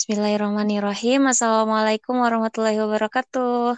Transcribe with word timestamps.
Bismillahirrahmanirrahim. 0.00 1.28
Assalamualaikum 1.28 2.24
warahmatullahi 2.24 2.80
wabarakatuh. 2.80 3.76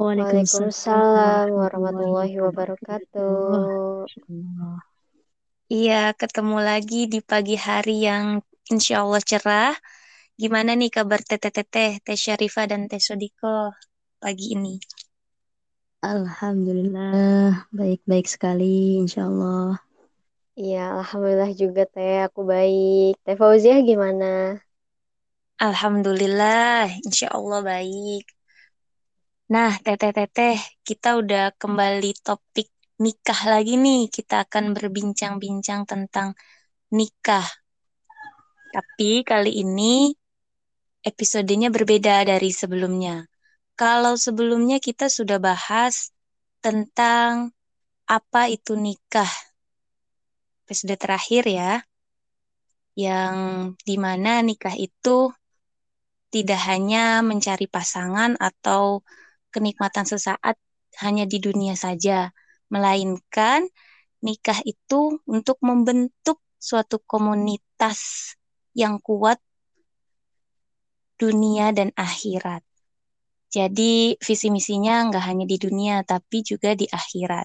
Waalaikumsalam 0.00 1.52
warahmatullahi 1.52 2.40
wabarakatuh. 2.40 4.08
Iya, 5.68 6.16
ketemu 6.16 6.56
lagi 6.64 7.12
di 7.12 7.20
pagi 7.20 7.60
hari 7.60 8.08
yang 8.08 8.40
insya 8.72 9.04
Allah 9.04 9.20
cerah. 9.20 9.76
Gimana 10.40 10.72
nih 10.80 10.88
kabar 10.88 11.20
teteh-teteh, 11.20 12.00
Teh 12.00 12.16
Syarifah 12.16 12.72
dan 12.72 12.88
Teh 12.88 12.96
Sodiko 12.96 13.68
pagi 14.16 14.56
ini? 14.56 14.80
Alhamdulillah, 16.00 17.68
baik-baik 17.68 18.32
sekali, 18.32 18.96
insyaallah. 19.04 19.76
Iya, 20.56 20.96
alhamdulillah 21.04 21.52
juga 21.52 21.84
Teh, 21.84 22.24
aku 22.24 22.48
baik. 22.48 23.20
Teh 23.28 23.36
Fauziah 23.36 23.76
gimana? 23.84 24.56
Alhamdulillah, 25.62 26.90
insya 27.06 27.30
Allah 27.30 27.62
baik. 27.62 28.26
Nah, 29.54 29.70
teteh-teteh, 29.78 30.58
kita 30.82 31.14
udah 31.22 31.54
kembali 31.54 32.18
topik 32.18 32.66
nikah 32.98 33.46
lagi 33.46 33.78
nih. 33.78 34.10
Kita 34.10 34.42
akan 34.42 34.74
berbincang-bincang 34.74 35.86
tentang 35.86 36.34
nikah. 36.90 37.46
Tapi 38.74 39.22
kali 39.22 39.62
ini 39.62 40.10
episodenya 41.06 41.70
berbeda 41.70 42.26
dari 42.26 42.50
sebelumnya. 42.50 43.22
Kalau 43.78 44.18
sebelumnya 44.18 44.82
kita 44.82 45.06
sudah 45.06 45.38
bahas 45.38 46.10
tentang 46.58 47.54
apa 48.10 48.50
itu 48.50 48.74
nikah. 48.74 49.30
Episode 50.66 50.98
terakhir 50.98 51.46
ya. 51.46 51.72
Yang 52.98 53.36
di 53.86 53.94
mana 53.94 54.42
nikah 54.42 54.74
itu 54.74 55.30
tidak 56.32 56.60
hanya 56.64 57.20
mencari 57.20 57.68
pasangan 57.68 58.40
atau 58.40 59.04
kenikmatan 59.52 60.08
sesaat 60.08 60.56
hanya 61.04 61.28
di 61.28 61.38
dunia 61.38 61.76
saja, 61.76 62.32
melainkan 62.72 63.68
nikah 64.24 64.58
itu 64.64 65.20
untuk 65.28 65.60
membentuk 65.60 66.40
suatu 66.56 67.04
komunitas 67.04 68.32
yang 68.72 68.96
kuat 69.04 69.36
dunia 71.20 71.76
dan 71.76 71.92
akhirat. 71.92 72.64
Jadi 73.52 74.16
visi 74.16 74.48
misinya 74.48 75.04
nggak 75.12 75.24
hanya 75.28 75.44
di 75.44 75.60
dunia 75.60 76.00
tapi 76.08 76.40
juga 76.40 76.72
di 76.72 76.88
akhirat. 76.88 77.44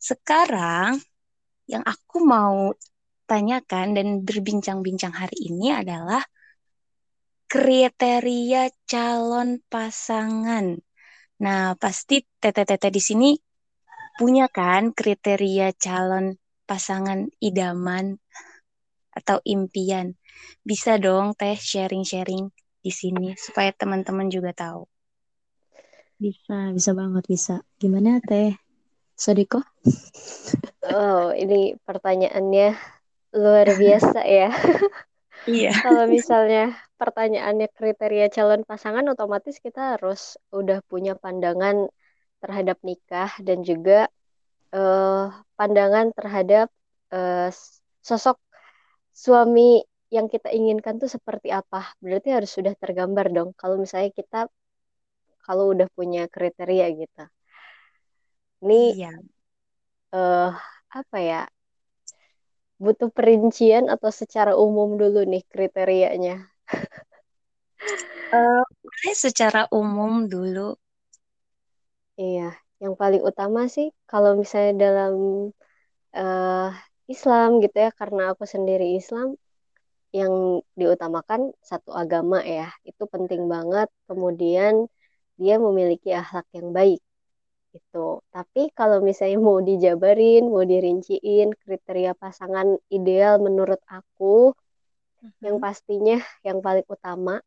Sekarang 0.00 0.96
yang 1.68 1.84
aku 1.84 2.24
mau 2.24 2.72
tanyakan 3.28 3.92
dan 3.92 4.24
berbincang-bincang 4.24 5.12
hari 5.12 5.52
ini 5.52 5.76
adalah 5.76 6.24
kriteria 7.50 8.70
calon 8.86 9.58
pasangan. 9.66 10.78
Nah, 11.42 11.74
pasti 11.74 12.22
tete-tete 12.38 12.94
di 12.94 13.02
sini 13.02 13.30
punya 14.14 14.46
kan 14.46 14.94
kriteria 14.94 15.74
calon 15.74 16.38
pasangan 16.62 17.26
idaman 17.42 18.14
atau 19.10 19.42
impian. 19.42 20.14
Bisa 20.62 20.94
dong 21.02 21.34
teh 21.34 21.58
sharing-sharing 21.58 22.46
di 22.78 22.92
sini 22.94 23.34
supaya 23.34 23.74
teman-teman 23.74 24.30
juga 24.30 24.54
tahu. 24.54 24.86
Bisa, 26.22 26.70
bisa 26.70 26.94
banget, 26.94 27.24
bisa. 27.26 27.54
Gimana 27.82 28.22
Teh 28.22 28.54
Sodiko? 29.18 29.58
Oh, 30.86 31.34
ini 31.34 31.74
pertanyaannya 31.82 32.78
luar 33.34 33.66
biasa 33.74 34.20
ya. 34.22 34.54
Iya. 35.48 35.72
Kalau 35.80 36.04
misalnya 36.04 36.76
pertanyaannya 37.00 37.68
kriteria 37.72 38.28
calon 38.28 38.62
pasangan, 38.68 39.04
otomatis 39.08 39.56
kita 39.60 39.96
harus 39.96 40.36
udah 40.52 40.84
punya 40.84 41.16
pandangan 41.16 41.88
terhadap 42.40 42.80
nikah 42.84 43.32
dan 43.40 43.64
juga 43.64 44.08
uh, 44.72 45.32
pandangan 45.56 46.12
terhadap 46.12 46.68
uh, 47.12 47.48
sosok 48.00 48.36
suami 49.12 49.84
yang 50.10 50.26
kita 50.26 50.50
inginkan 50.50 50.98
tuh 50.98 51.08
seperti 51.08 51.54
apa. 51.54 51.94
Berarti 52.02 52.28
harus 52.34 52.50
sudah 52.50 52.74
tergambar 52.74 53.30
dong. 53.30 53.54
Kalau 53.54 53.78
misalnya 53.78 54.10
kita 54.10 54.50
kalau 55.40 55.72
udah 55.72 55.88
punya 55.94 56.26
kriteria 56.28 56.86
gitu. 56.94 57.24
Ini 58.60 58.80
iya. 58.92 59.12
uh, 60.12 60.52
apa 60.90 61.18
ya? 61.18 61.42
Butuh 62.80 63.12
perincian 63.12 63.92
atau 63.92 64.08
secara 64.08 64.56
umum 64.56 64.96
dulu 64.96 65.20
nih 65.28 65.44
kriterianya? 65.52 66.48
uh, 68.32 68.64
boleh 68.64 69.14
secara 69.14 69.68
umum 69.68 70.24
dulu. 70.24 70.80
Iya, 72.16 72.56
yang 72.82 72.94
paling 73.00 73.20
utama 73.20 73.68
sih 73.68 73.92
kalau 74.08 74.36
misalnya 74.40 74.72
dalam 74.84 75.14
uh, 76.16 76.68
Islam 77.12 77.48
gitu 77.64 77.76
ya, 77.84 77.90
karena 78.00 78.32
aku 78.32 78.44
sendiri 78.48 78.96
Islam, 78.96 79.36
yang 80.10 80.64
diutamakan 80.74 81.54
satu 81.62 81.90
agama 81.92 82.42
ya, 82.42 82.72
itu 82.88 83.04
penting 83.12 83.42
banget. 83.54 83.88
Kemudian 84.08 84.74
dia 85.40 85.56
memiliki 85.60 86.10
akhlak 86.12 86.46
yang 86.56 86.68
baik 86.76 87.00
gitu. 87.74 88.22
Tapi 88.34 88.70
kalau 88.78 88.98
misalnya 89.02 89.38
mau 89.38 89.58
dijabarin, 89.62 90.46
mau 90.52 90.64
dirinciin 90.66 91.54
kriteria 91.62 92.12
pasangan 92.18 92.78
ideal 92.90 93.38
menurut 93.42 93.80
aku, 93.86 94.52
mm-hmm. 95.22 95.42
yang 95.46 95.56
pastinya 95.62 96.18
yang 96.46 96.58
paling 96.64 96.86
utama 96.90 97.40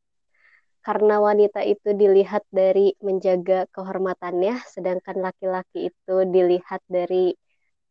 karena 0.83 1.15
wanita 1.23 1.63
itu 1.63 1.95
dilihat 1.95 2.43
dari 2.51 2.91
menjaga 2.99 3.71
kehormatannya, 3.71 4.59
sedangkan 4.67 5.15
laki-laki 5.23 5.87
itu 5.87 6.15
dilihat 6.27 6.83
dari 6.91 7.39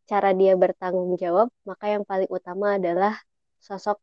cara 0.05 0.37
dia 0.37 0.53
bertanggung 0.61 1.17
jawab, 1.17 1.49
maka 1.65 1.89
yang 1.89 2.05
paling 2.05 2.29
utama 2.29 2.77
adalah 2.77 3.17
sosok 3.65 3.97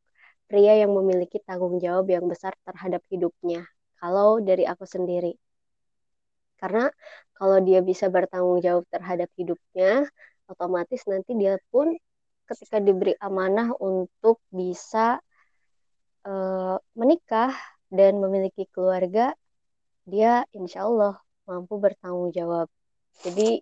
pria 0.50 0.74
yang 0.82 0.90
memiliki 0.98 1.38
tanggung 1.46 1.78
jawab 1.78 2.10
yang 2.10 2.26
besar 2.26 2.58
terhadap 2.66 3.06
hidupnya. 3.14 3.62
Kalau 4.02 4.42
dari 4.42 4.66
aku 4.66 4.90
sendiri, 4.90 5.38
karena 6.60 6.92
kalau 7.40 7.58
dia 7.64 7.80
bisa 7.80 8.12
bertanggung 8.12 8.60
jawab 8.60 8.84
terhadap 8.92 9.32
hidupnya, 9.40 10.04
otomatis 10.52 11.02
nanti 11.08 11.32
dia 11.40 11.56
pun 11.72 11.96
ketika 12.44 12.84
diberi 12.84 13.16
amanah 13.22 13.72
untuk 13.80 14.44
bisa 14.52 15.24
uh, 16.28 16.76
menikah 17.00 17.56
dan 17.88 18.20
memiliki 18.20 18.68
keluarga, 18.76 19.32
dia 20.04 20.44
insya 20.52 20.84
Allah 20.84 21.16
mampu 21.48 21.80
bertanggung 21.80 22.36
jawab. 22.36 22.68
Jadi 23.24 23.62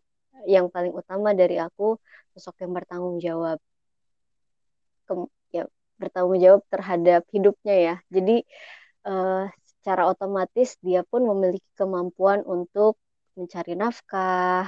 yang 0.50 0.72
paling 0.74 0.94
utama 0.96 1.38
dari 1.38 1.62
aku 1.62 2.00
sosok 2.34 2.66
yang 2.66 2.74
bertanggung 2.74 3.18
jawab, 3.22 3.58
Ke, 5.08 5.14
ya 5.53 5.64
bertanggung 6.02 6.40
jawab 6.41 6.62
terhadap 6.74 7.22
hidupnya 7.29 7.75
ya. 7.75 7.96
Jadi 8.09 8.41
uh, 9.06 9.46
secara 9.88 10.12
otomatis 10.12 10.75
dia 10.84 11.00
pun 11.08 11.24
memiliki 11.24 11.72
kemampuan 11.80 12.44
untuk 12.44 13.00
mencari 13.40 13.72
nafkah, 13.72 14.68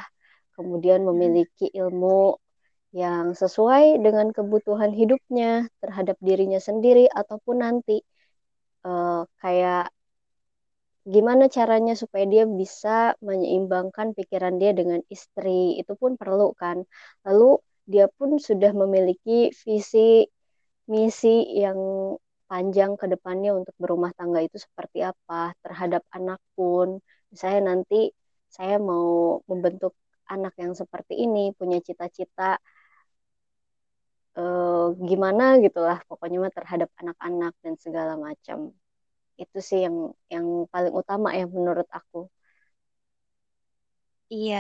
kemudian 0.56 1.04
memiliki 1.04 1.68
ilmu 1.76 2.40
yang 2.96 3.36
sesuai 3.36 4.00
dengan 4.00 4.32
kebutuhan 4.32 4.96
hidupnya 4.96 5.68
terhadap 5.84 6.16
dirinya 6.24 6.64
sendiri 6.64 7.12
ataupun 7.12 7.60
nanti. 7.60 8.00
Uh, 8.80 9.28
kayak 9.44 9.92
gimana 11.04 11.52
caranya 11.52 12.00
supaya 12.00 12.24
dia 12.24 12.48
bisa 12.48 13.12
menyeimbangkan 13.20 14.16
pikiran 14.16 14.56
dia 14.56 14.72
dengan 14.72 15.04
istri 15.12 15.76
itu 15.84 16.00
pun 16.00 16.16
perlu 16.16 16.56
kan. 16.56 16.88
Lalu 17.28 17.60
dia 17.84 18.08
pun 18.08 18.40
sudah 18.40 18.72
memiliki 18.72 19.52
visi 19.52 20.32
misi 20.88 21.60
yang 21.60 21.76
panjang 22.52 22.92
ke 23.02 23.06
depannya 23.14 23.52
untuk 23.60 23.76
berumah 23.82 24.12
tangga 24.18 24.40
itu 24.48 24.58
seperti 24.66 25.00
apa 25.12 25.54
terhadap 25.64 26.04
anak 26.18 26.40
pun. 26.58 26.90
Misalnya 27.32 27.62
nanti 27.76 27.96
saya 28.56 28.76
mau 28.90 29.40
membentuk 29.50 29.94
anak 30.34 30.54
yang 30.62 30.74
seperti 30.82 31.14
ini 31.26 31.54
punya 31.60 31.78
cita-cita 31.88 32.58
eh, 34.40 34.86
gimana 35.10 35.44
gitulah 35.64 35.98
pokoknya 36.10 36.38
mah 36.44 36.54
terhadap 36.58 36.90
anak-anak 37.02 37.54
dan 37.64 37.74
segala 37.84 38.14
macam. 38.28 38.60
Itu 39.44 39.58
sih 39.70 39.80
yang 39.86 39.98
yang 40.34 40.48
paling 40.74 40.94
utama 41.02 41.28
ya 41.40 41.46
menurut 41.58 41.88
aku. 42.00 42.18
Iya 44.36 44.58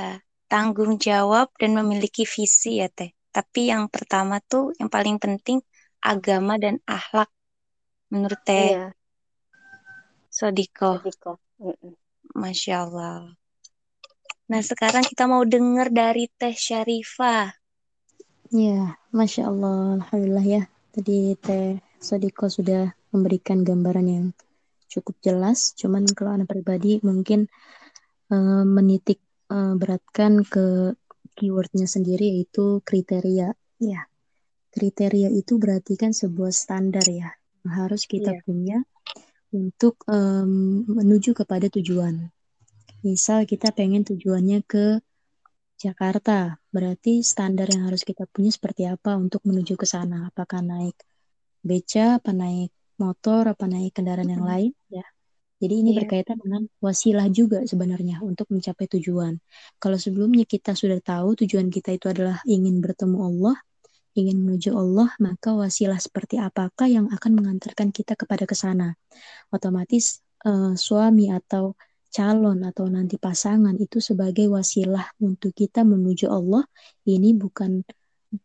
tanggung 0.51 0.93
jawab 1.07 1.47
dan 1.61 1.71
memiliki 1.79 2.23
visi 2.35 2.69
ya 2.81 2.87
teh. 2.97 3.09
Tapi 3.35 3.59
yang 3.71 3.83
pertama 3.93 4.35
tuh 4.51 4.63
yang 4.79 4.89
paling 4.95 5.17
penting 5.23 5.57
agama 6.11 6.53
dan 6.63 6.75
akhlak 6.97 7.29
menurut 8.09 8.41
Teh 8.41 8.73
iya. 8.73 8.85
Sodiko. 10.29 11.01
Sodiko. 11.01 11.31
Masya 12.37 12.85
Allah. 12.85 13.33
Nah 14.49 14.61
sekarang 14.65 15.05
kita 15.05 15.29
mau 15.29 15.45
dengar 15.45 15.93
dari 15.93 16.29
Teh 16.29 16.53
Syarifah. 16.53 17.53
Ya, 18.49 18.97
Masya 19.13 19.49
Allah. 19.49 20.01
Alhamdulillah 20.01 20.45
ya. 20.45 20.63
Tadi 20.89 21.37
Teh 21.37 21.77
Sodiko 22.01 22.49
sudah 22.49 22.89
memberikan 23.13 23.61
gambaran 23.61 24.07
yang 24.09 24.25
cukup 24.89 25.17
jelas. 25.21 25.77
Cuman 25.77 26.05
kalau 26.13 26.33
anak 26.33 26.49
pribadi 26.49 26.97
mungkin 27.05 27.45
uh, 28.33 28.65
menitik 28.65 29.21
uh, 29.53 29.77
beratkan 29.77 30.41
ke 30.45 30.97
keywordnya 31.37 31.85
sendiri 31.85 32.41
yaitu 32.41 32.81
kriteria. 32.81 33.53
Ya, 33.79 34.01
kriteria 34.73 35.29
itu 35.29 35.61
berarti 35.61 35.93
kan 35.95 36.11
sebuah 36.11 36.51
standar 36.51 37.05
ya 37.07 37.38
harus 37.67 38.05
kita 38.05 38.37
yeah. 38.37 38.43
punya 38.45 38.77
untuk 39.49 39.99
um, 40.05 40.85
menuju 40.85 41.33
kepada 41.33 41.67
tujuan. 41.67 42.29
Misal 43.01 43.47
kita 43.47 43.71
pengen 43.73 44.05
tujuannya 44.05 44.61
ke 44.67 44.99
Jakarta, 45.79 46.59
berarti 46.75 47.23
standar 47.23 47.71
yang 47.71 47.87
harus 47.87 48.03
kita 48.03 48.27
punya 48.27 48.51
seperti 48.51 48.83
apa 48.83 49.15
untuk 49.15 49.39
menuju 49.47 49.79
ke 49.79 49.87
sana? 49.87 50.27
Apakah 50.27 50.59
naik 50.59 50.99
beca, 51.63 52.19
apa 52.19 52.35
naik 52.35 52.75
motor, 52.99 53.47
apa 53.47 53.63
naik 53.63 53.95
kendaraan 53.95 54.27
yang 54.27 54.43
lain? 54.43 54.75
Ya, 54.91 55.07
jadi 55.59 55.75
ini 55.83 55.91
yeah. 55.91 55.97
berkaitan 56.03 56.39
dengan 56.39 56.67
wasilah 56.79 57.27
juga 57.27 57.59
sebenarnya 57.67 58.23
untuk 58.23 58.47
mencapai 58.47 58.87
tujuan. 58.95 59.43
Kalau 59.75 59.99
sebelumnya 59.99 60.47
kita 60.47 60.71
sudah 60.71 61.03
tahu 61.03 61.35
tujuan 61.43 61.67
kita 61.67 61.99
itu 61.99 62.07
adalah 62.07 62.39
ingin 62.47 62.79
bertemu 62.79 63.17
Allah, 63.19 63.55
ingin 64.19 64.43
menuju 64.43 64.75
Allah, 64.75 65.09
maka 65.23 65.55
wasilah 65.55 65.97
seperti 65.97 66.35
apakah 66.37 66.91
yang 66.91 67.07
akan 67.09 67.31
mengantarkan 67.39 67.95
kita 67.95 68.19
kepada 68.19 68.43
ke 68.43 68.53
sana? 68.53 68.93
Otomatis 69.49 70.19
uh, 70.43 70.75
suami 70.75 71.31
atau 71.31 71.79
calon 72.09 72.65
atau 72.65 72.89
nanti 72.89 73.21
pasangan 73.21 73.77
itu 73.77 74.01
sebagai 74.01 74.49
wasilah 74.49 75.13
untuk 75.21 75.53
kita 75.53 75.85
menuju 75.85 76.25
Allah 76.25 76.65
ini 77.05 77.37
bukan 77.37 77.85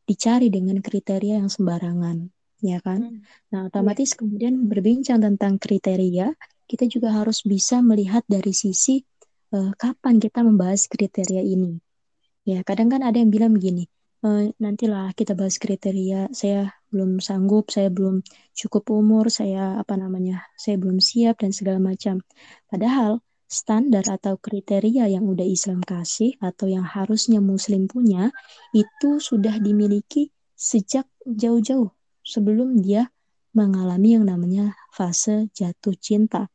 dicari 0.04 0.52
dengan 0.52 0.80
kriteria 0.84 1.40
yang 1.40 1.48
sembarangan 1.48 2.28
ya 2.60 2.80
kan 2.84 3.00
hmm. 3.00 3.20
nah 3.52 3.68
otomatis 3.68 4.12
ya. 4.12 4.16
kemudian 4.20 4.68
berbincang 4.68 5.20
tentang 5.20 5.56
kriteria 5.56 6.32
kita 6.68 6.84
juga 6.88 7.12
harus 7.12 7.44
bisa 7.44 7.80
melihat 7.84 8.24
dari 8.28 8.52
sisi 8.52 9.04
uh, 9.52 9.72
kapan 9.76 10.20
kita 10.20 10.44
membahas 10.44 10.88
kriteria 10.88 11.40
ini 11.40 11.80
ya 12.44 12.60
kadang 12.64 12.92
kan 12.92 13.00
ada 13.00 13.16
yang 13.16 13.32
bilang 13.32 13.56
begini 13.56 13.88
uh, 14.24 14.48
nantilah 14.58 15.12
kita 15.12 15.36
bahas 15.36 15.60
kriteria 15.60 16.32
saya 16.32 16.72
belum 16.88 17.20
sanggup 17.20 17.68
saya 17.68 17.92
belum 17.92 18.24
cukup 18.56 18.88
umur 18.90 19.28
saya 19.28 19.76
apa 19.78 19.94
namanya 20.00 20.48
saya 20.56 20.80
belum 20.80 20.98
siap 20.98 21.44
dan 21.44 21.52
segala 21.52 21.78
macam 21.78 22.24
padahal 22.72 23.20
standar 23.44 24.02
atau 24.08 24.40
kriteria 24.40 25.06
yang 25.06 25.28
udah 25.28 25.44
Islam 25.44 25.84
kasih 25.84 26.34
atau 26.40 26.66
yang 26.66 26.82
harusnya 26.82 27.38
Muslim 27.38 27.86
punya 27.86 28.32
itu 28.72 29.20
sudah 29.20 29.60
dimiliki 29.60 30.32
sejak 30.56 31.06
jauh-jauh 31.22 31.92
sebelum 32.24 32.80
dia 32.80 33.12
mengalami 33.54 34.18
yang 34.18 34.26
namanya 34.26 34.74
fase 34.90 35.46
jatuh 35.54 35.94
cinta. 35.94 36.50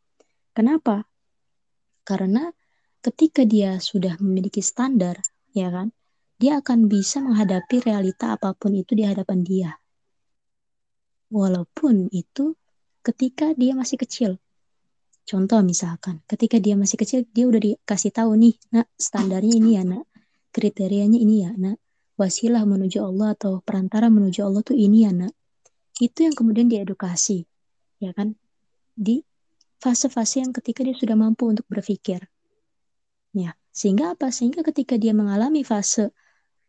Kenapa? 0.51 1.07
Karena 2.03 2.51
ketika 2.99 3.47
dia 3.47 3.79
sudah 3.79 4.19
memiliki 4.19 4.59
standar, 4.59 5.15
ya 5.55 5.71
kan, 5.71 5.95
dia 6.39 6.63
akan 6.63 6.87
bisa 6.87 7.19
menghadapi 7.19 7.83
realita 7.83 8.33
apa 8.39 8.55
pun 8.55 8.71
itu 8.73 8.95
di 8.95 9.03
hadapan 9.03 9.43
dia. 9.43 9.71
Walaupun 11.29 12.09
itu 12.09 12.55
ketika 13.03 13.53
dia 13.53 13.75
masih 13.75 13.99
kecil, 13.99 14.39
Contoh 15.29 15.61
misalkan, 15.61 16.25
ketika 16.25 16.57
dia 16.57 16.73
masih 16.73 16.97
kecil, 16.97 17.21
dia 17.29 17.45
udah 17.45 17.61
dikasih 17.61 18.09
tahu 18.09 18.33
nih, 18.33 18.57
nak 18.73 18.89
standarnya 18.97 19.61
ini 19.61 19.77
ya 19.77 19.85
nak, 19.85 20.09
kriterianya 20.49 21.21
ini 21.21 21.45
ya 21.45 21.53
nak, 21.53 21.77
wasilah 22.17 22.65
menuju 22.65 22.97
Allah 22.97 23.37
atau 23.37 23.61
perantara 23.61 24.09
menuju 24.09 24.41
Allah 24.41 24.65
tuh 24.65 24.73
ini 24.73 25.05
ya 25.05 25.13
nak. 25.13 25.29
Itu 26.01 26.25
yang 26.25 26.33
kemudian 26.33 26.65
diedukasi, 26.65 27.45
ya 28.01 28.09
kan? 28.17 28.33
Di 28.97 29.21
fase-fase 29.77 30.41
yang 30.41 30.49
ketika 30.49 30.81
dia 30.81 30.97
sudah 30.97 31.13
mampu 31.13 31.45
untuk 31.45 31.69
berpikir. 31.69 32.25
Ya, 33.37 33.53
sehingga 33.69 34.17
apa? 34.17 34.33
Sehingga 34.33 34.65
ketika 34.65 34.97
dia 34.97 35.13
mengalami 35.13 35.61
fase 35.61 36.09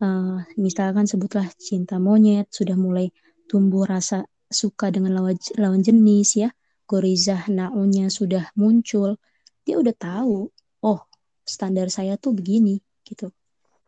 uh, 0.01 0.43
misalkan 0.57 1.07
sebutlah 1.07 1.47
cinta 1.57 2.01
monyet, 2.01 2.49
sudah 2.51 2.75
mulai 2.75 3.13
tumbuh 3.47 3.87
rasa 3.87 4.27
suka 4.51 4.91
dengan 4.91 5.15
lawan, 5.15 5.39
lawan 5.61 5.81
jenis 5.81 6.41
ya, 6.41 6.49
gorizah 6.91 7.47
naunya 7.47 8.11
sudah 8.11 8.51
muncul, 8.59 9.21
dia 9.63 9.79
udah 9.79 9.95
tahu, 9.95 10.51
oh 10.83 11.01
standar 11.47 11.87
saya 11.93 12.19
tuh 12.19 12.35
begini 12.35 12.83
gitu. 13.07 13.31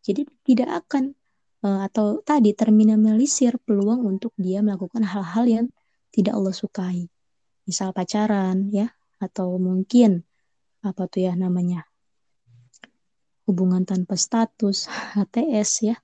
Jadi 0.03 0.27
tidak 0.47 0.87
akan 0.87 1.15
uh, 1.67 1.87
atau 1.87 2.23
tadi 2.23 2.55
terminimalisir 2.55 3.59
peluang 3.63 4.03
untuk 4.07 4.35
dia 4.39 4.63
melakukan 4.63 5.03
hal-hal 5.07 5.45
yang 5.47 5.67
tidak 6.11 6.35
Allah 6.39 6.55
sukai. 6.55 7.07
Misal 7.67 7.95
pacaran 7.95 8.71
ya 8.75 8.91
atau 9.23 9.55
mungkin 9.63 10.27
apa 10.83 11.07
tuh 11.07 11.31
ya 11.31 11.39
namanya 11.39 11.87
hubungan 13.49 13.83
tanpa 13.83 14.15
status, 14.15 14.87
HTS 14.89 15.71
ya 15.89 15.97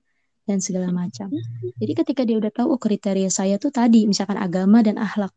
dan 0.43 0.59
segala 0.59 0.89
macam. 0.89 1.29
Jadi 1.77 1.93
ketika 1.93 2.21
dia 2.25 2.35
udah 2.41 2.51
tahu 2.51 2.73
oh 2.75 2.81
kriteria 2.81 3.29
saya 3.29 3.61
tuh 3.61 3.69
tadi 3.69 4.09
misalkan 4.09 4.35
agama 4.35 4.81
dan 4.81 4.97
akhlak 4.97 5.31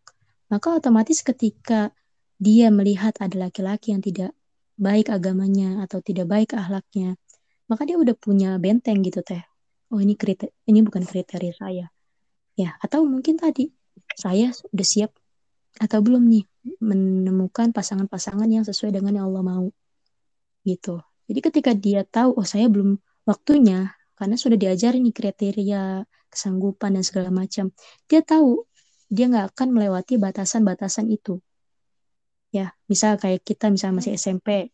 maka 0.52 0.76
otomatis 0.76 1.24
ketika 1.24 1.96
dia 2.36 2.68
melihat 2.68 3.16
ada 3.24 3.48
laki-laki 3.48 3.96
yang 3.96 4.04
tidak 4.04 4.36
baik 4.76 5.08
agamanya 5.08 5.80
atau 5.80 6.04
tidak 6.04 6.28
baik 6.28 6.52
akhlaknya, 6.52 7.16
maka 7.72 7.88
dia 7.88 7.96
udah 7.96 8.12
punya 8.12 8.60
benteng 8.60 9.00
gitu 9.00 9.24
teh. 9.24 9.40
Oh 9.88 9.96
ini 9.96 10.12
kriteria, 10.12 10.52
ini 10.68 10.84
bukan 10.84 11.08
kriteria 11.08 11.56
saya. 11.56 11.88
Ya, 12.52 12.76
atau 12.84 13.08
mungkin 13.08 13.40
tadi 13.40 13.72
saya 14.12 14.52
udah 14.52 14.84
siap 14.84 15.16
atau 15.80 16.04
belum 16.04 16.20
nih 16.28 16.44
menemukan 16.84 17.72
pasangan-pasangan 17.72 18.44
yang 18.44 18.68
sesuai 18.68 18.92
dengan 18.92 19.24
yang 19.24 19.32
Allah 19.32 19.56
mau. 19.56 19.66
Gitu. 20.68 21.00
Jadi 21.32 21.40
ketika 21.40 21.72
dia 21.72 22.04
tahu 22.04 22.36
oh 22.36 22.44
saya 22.44 22.68
belum 22.68 23.00
waktunya 23.24 23.96
karena 24.20 24.36
sudah 24.36 24.60
diajarin 24.60 25.00
nih 25.08 25.16
kriteria 25.16 26.04
kesanggupan 26.28 27.00
dan 27.00 27.04
segala 27.08 27.32
macam. 27.32 27.72
Dia 28.04 28.20
tahu 28.20 28.68
dia 29.08 29.32
nggak 29.32 29.56
akan 29.56 29.68
melewati 29.72 30.20
batasan-batasan 30.20 31.08
itu. 31.08 31.40
Ya, 32.52 32.76
misal 32.84 33.16
kayak 33.16 33.48
kita 33.48 33.72
misal 33.72 33.96
masih 33.96 34.12
SMP 34.12 34.72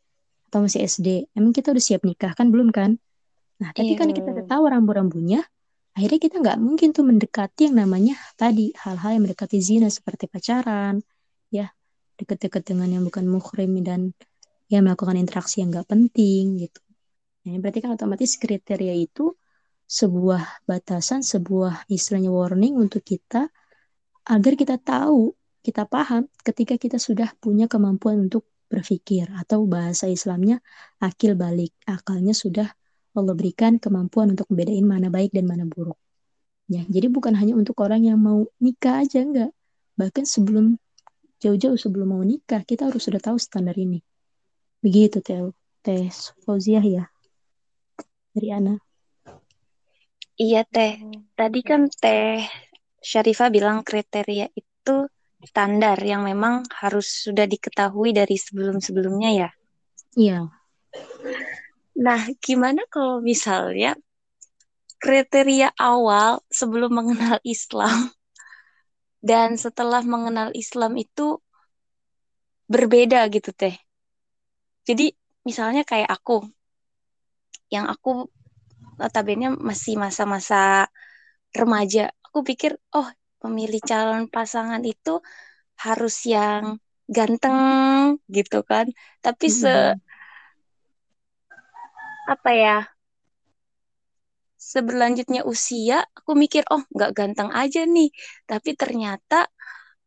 atau 0.51 0.67
masih 0.67 0.83
SD, 0.83 1.31
emang 1.39 1.55
kita 1.55 1.71
udah 1.71 1.85
siap 1.85 2.03
nikah 2.03 2.35
kan 2.35 2.51
belum 2.51 2.75
kan? 2.75 2.99
Nah, 3.63 3.71
tapi 3.71 3.95
yeah. 3.95 4.01
kan 4.03 4.11
kita 4.11 4.35
udah 4.35 4.47
tahu 4.51 4.65
rambu-rambunya, 4.67 5.47
akhirnya 5.95 6.19
kita 6.19 6.37
nggak 6.43 6.59
mungkin 6.59 6.91
tuh 6.91 7.07
mendekati 7.07 7.71
yang 7.71 7.87
namanya 7.87 8.19
tadi 8.35 8.75
hal-hal 8.75 9.15
yang 9.15 9.23
mendekati 9.31 9.63
zina 9.63 9.87
seperti 9.91 10.27
pacaran, 10.27 10.99
ya 11.55 11.71
deket-deket 12.19 12.67
dengan 12.67 12.91
yang 12.91 13.05
bukan 13.07 13.31
muhrim 13.31 13.79
dan 13.87 14.11
ya 14.69 14.85
melakukan 14.85 15.17
interaksi 15.17 15.65
yang 15.65 15.73
nggak 15.73 15.89
penting 15.89 16.61
gitu. 16.63 16.81
Nah, 17.49 17.57
berarti 17.61 17.81
kan 17.81 17.97
otomatis 17.97 18.37
kriteria 18.37 18.93
itu 18.93 19.33
sebuah 19.89 20.69
batasan, 20.69 21.25
sebuah 21.25 21.89
istilahnya 21.89 22.29
warning 22.29 22.77
untuk 22.77 23.01
kita 23.01 23.49
agar 24.29 24.53
kita 24.53 24.77
tahu, 24.77 25.33
kita 25.65 25.89
paham 25.89 26.29
ketika 26.45 26.77
kita 26.77 27.01
sudah 27.01 27.33
punya 27.41 27.65
kemampuan 27.65 28.29
untuk 28.29 28.45
berpikir 28.69 29.33
atau 29.33 29.65
bahasa 29.65 30.13
Islamnya 30.13 30.61
akil 31.01 31.33
balik. 31.41 31.73
Akalnya 31.89 32.37
sudah 32.37 32.69
Allah 33.17 33.33
berikan 33.33 33.81
kemampuan 33.81 34.37
untuk 34.37 34.53
membedain 34.53 34.85
mana 34.85 35.09
baik 35.09 35.33
dan 35.33 35.49
mana 35.49 35.65
buruk. 35.65 35.97
Ya, 36.69 36.85
jadi 36.85 37.09
bukan 37.09 37.33
hanya 37.33 37.57
untuk 37.57 37.81
orang 37.81 38.05
yang 38.05 38.21
mau 38.21 38.45
nikah 38.61 39.01
aja 39.01 39.25
enggak. 39.25 39.57
Bahkan 39.97 40.29
sebelum 40.29 40.77
jauh-jauh 41.41 41.81
sebelum 41.81 42.13
mau 42.13 42.21
nikah, 42.21 42.61
kita 42.69 42.93
harus 42.93 43.09
sudah 43.09 43.19
tahu 43.25 43.41
standar 43.41 43.73
ini. 43.81 44.05
Begitu 44.79 45.19
Teh 45.19 45.51
Teh 45.83 46.11
Fauziah 46.47 46.83
ya. 46.83 47.05
Dari 48.35 48.49
Ana. 48.55 48.75
Iya 50.39 50.63
Teh. 50.67 51.03
Tadi 51.35 51.61
kan 51.67 51.91
Teh 51.91 52.47
Syarifah 52.99 53.51
bilang 53.51 53.87
kriteria 53.87 54.51
itu 54.55 54.97
standar 55.43 55.99
yang 56.03 56.27
memang 56.27 56.67
harus 56.83 57.27
sudah 57.27 57.47
diketahui 57.47 58.11
dari 58.11 58.35
sebelum-sebelumnya 58.35 59.31
ya. 59.35 59.51
Iya. 60.19 60.51
Nah, 61.99 62.21
gimana 62.43 62.83
kalau 62.91 63.23
misalnya 63.23 63.95
kriteria 64.99 65.75
awal 65.79 66.43
sebelum 66.51 66.91
mengenal 66.91 67.39
Islam 67.47 68.11
dan 69.23 69.55
setelah 69.55 70.03
mengenal 70.03 70.51
Islam 70.55 70.99
itu 70.99 71.39
berbeda 72.67 73.23
gitu 73.31 73.55
teh. 73.55 73.79
Jadi 74.89 75.13
misalnya 75.45 75.85
kayak 75.85 76.09
aku, 76.09 76.49
yang 77.69 77.85
aku 77.93 78.33
notabene 78.97 79.53
masih 79.53 80.01
masa-masa 80.01 80.89
remaja 81.53 82.09
aku 82.25 82.45
pikir 82.45 82.77
oh 82.97 83.09
pemilih 83.41 83.81
calon 83.85 84.29
pasangan 84.29 84.83
itu 84.85 85.21
harus 85.81 86.25
yang 86.29 86.81
ganteng 87.09 88.17
gitu 88.29 88.65
kan. 88.65 88.89
Tapi 89.25 89.47
se 89.49 89.97
apa 92.29 92.51
ya 92.53 92.79
seberlanjutnya 94.59 95.49
usia 95.49 96.05
aku 96.13 96.37
mikir 96.37 96.67
oh 96.69 96.85
nggak 96.93 97.13
ganteng 97.17 97.49
aja 97.55 97.89
nih. 97.89 98.13
Tapi 98.45 98.77
ternyata 98.77 99.49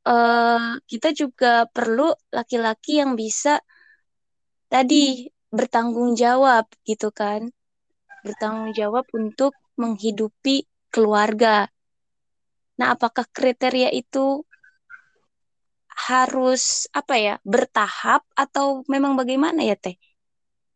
uh, 0.05 0.77
kita 0.85 1.09
juga 1.17 1.65
perlu 1.65 2.13
laki-laki 2.29 3.01
yang 3.01 3.17
bisa 3.17 3.57
tadi 4.71 5.27
bertanggung 5.51 6.15
jawab 6.15 6.65
gitu 6.87 7.11
kan. 7.11 7.51
Bertanggung 8.23 8.71
jawab 8.71 9.03
untuk 9.11 9.51
menghidupi 9.75 10.63
keluarga. 10.87 11.67
Nah 12.79 12.95
apakah 12.95 13.27
kriteria 13.27 13.91
itu 13.91 14.47
harus 15.91 16.87
apa 16.95 17.13
ya 17.19 17.35
bertahap 17.43 18.23
atau 18.33 18.87
memang 18.87 19.19
bagaimana 19.19 19.61
ya 19.61 19.75
teh? 19.75 19.99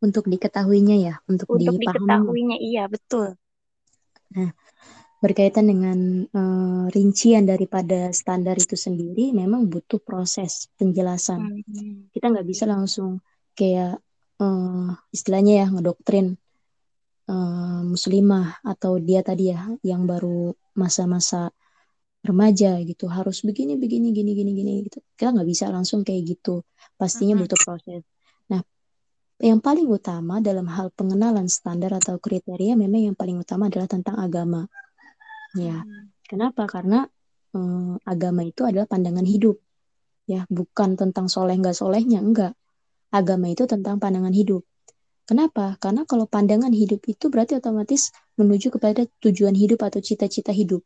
Untuk 0.04 0.28
diketahuinya 0.28 0.98
ya 1.00 1.16
untuk, 1.26 1.48
untuk 1.50 1.80
dipahami. 1.80 2.04
diketahuinya 2.04 2.58
iya 2.60 2.84
betul. 2.92 3.40
Nah 4.36 4.52
berkaitan 5.24 5.66
dengan 5.66 6.28
uh, 6.30 6.86
rincian 6.92 7.48
daripada 7.50 8.14
standar 8.14 8.60
itu 8.60 8.78
sendiri 8.78 9.34
memang 9.34 9.66
butuh 9.66 9.98
proses 9.98 10.70
penjelasan. 10.78 11.64
Hmm. 11.66 12.12
kita 12.14 12.30
nggak 12.30 12.46
bisa 12.46 12.70
langsung 12.70 13.24
kayak 13.56 14.04
uh, 14.44 14.92
istilahnya 15.16 15.66
ya 15.66 15.68
ngedoktrin 15.72 16.36
uh, 17.32 17.82
muslimah 17.88 18.60
atau 18.62 19.00
dia 19.00 19.24
tadi 19.26 19.50
ya 19.56 19.66
yang 19.82 20.04
baru 20.06 20.54
masa-masa 20.76 21.50
remaja 22.22 22.78
gitu. 22.84 23.08
Harus 23.08 23.42
begini 23.42 23.80
begini 23.80 24.12
gini 24.12 24.32
gini 24.36 24.52
gini 24.52 24.72
gitu. 24.86 25.00
Kita 25.16 25.32
nggak 25.32 25.48
bisa 25.48 25.72
langsung 25.72 26.04
kayak 26.04 26.36
gitu. 26.36 26.62
Pastinya 27.00 27.40
hmm. 27.40 27.42
butuh 27.48 27.60
proses. 27.64 28.02
Nah 28.52 28.62
yang 29.40 29.60
paling 29.60 29.88
utama 29.88 30.40
dalam 30.40 30.68
hal 30.72 30.92
pengenalan 30.96 31.52
standar 31.52 31.92
atau 31.96 32.20
kriteria 32.20 32.76
memang 32.80 33.12
yang 33.12 33.16
paling 33.18 33.40
utama 33.40 33.68
adalah 33.68 33.88
tentang 33.88 34.16
agama. 34.20 34.68
Ya, 35.56 35.88
kenapa? 36.28 36.68
Karena 36.68 37.08
eh, 37.56 37.94
agama 38.04 38.44
itu 38.44 38.68
adalah 38.68 38.84
pandangan 38.92 39.24
hidup, 39.24 39.56
ya, 40.28 40.44
bukan 40.52 41.00
tentang 41.00 41.32
soleh 41.32 41.56
nggak 41.56 41.76
solehnya, 41.76 42.20
enggak. 42.20 42.52
Agama 43.16 43.48
itu 43.48 43.64
tentang 43.64 43.96
pandangan 43.96 44.36
hidup. 44.36 44.68
Kenapa? 45.24 45.80
Karena 45.80 46.04
kalau 46.04 46.28
pandangan 46.28 46.76
hidup 46.76 47.00
itu 47.08 47.32
berarti 47.32 47.56
otomatis 47.56 48.12
menuju 48.36 48.76
kepada 48.76 49.08
tujuan 49.24 49.56
hidup 49.56 49.88
atau 49.88 50.04
cita-cita 50.04 50.52
hidup. 50.52 50.84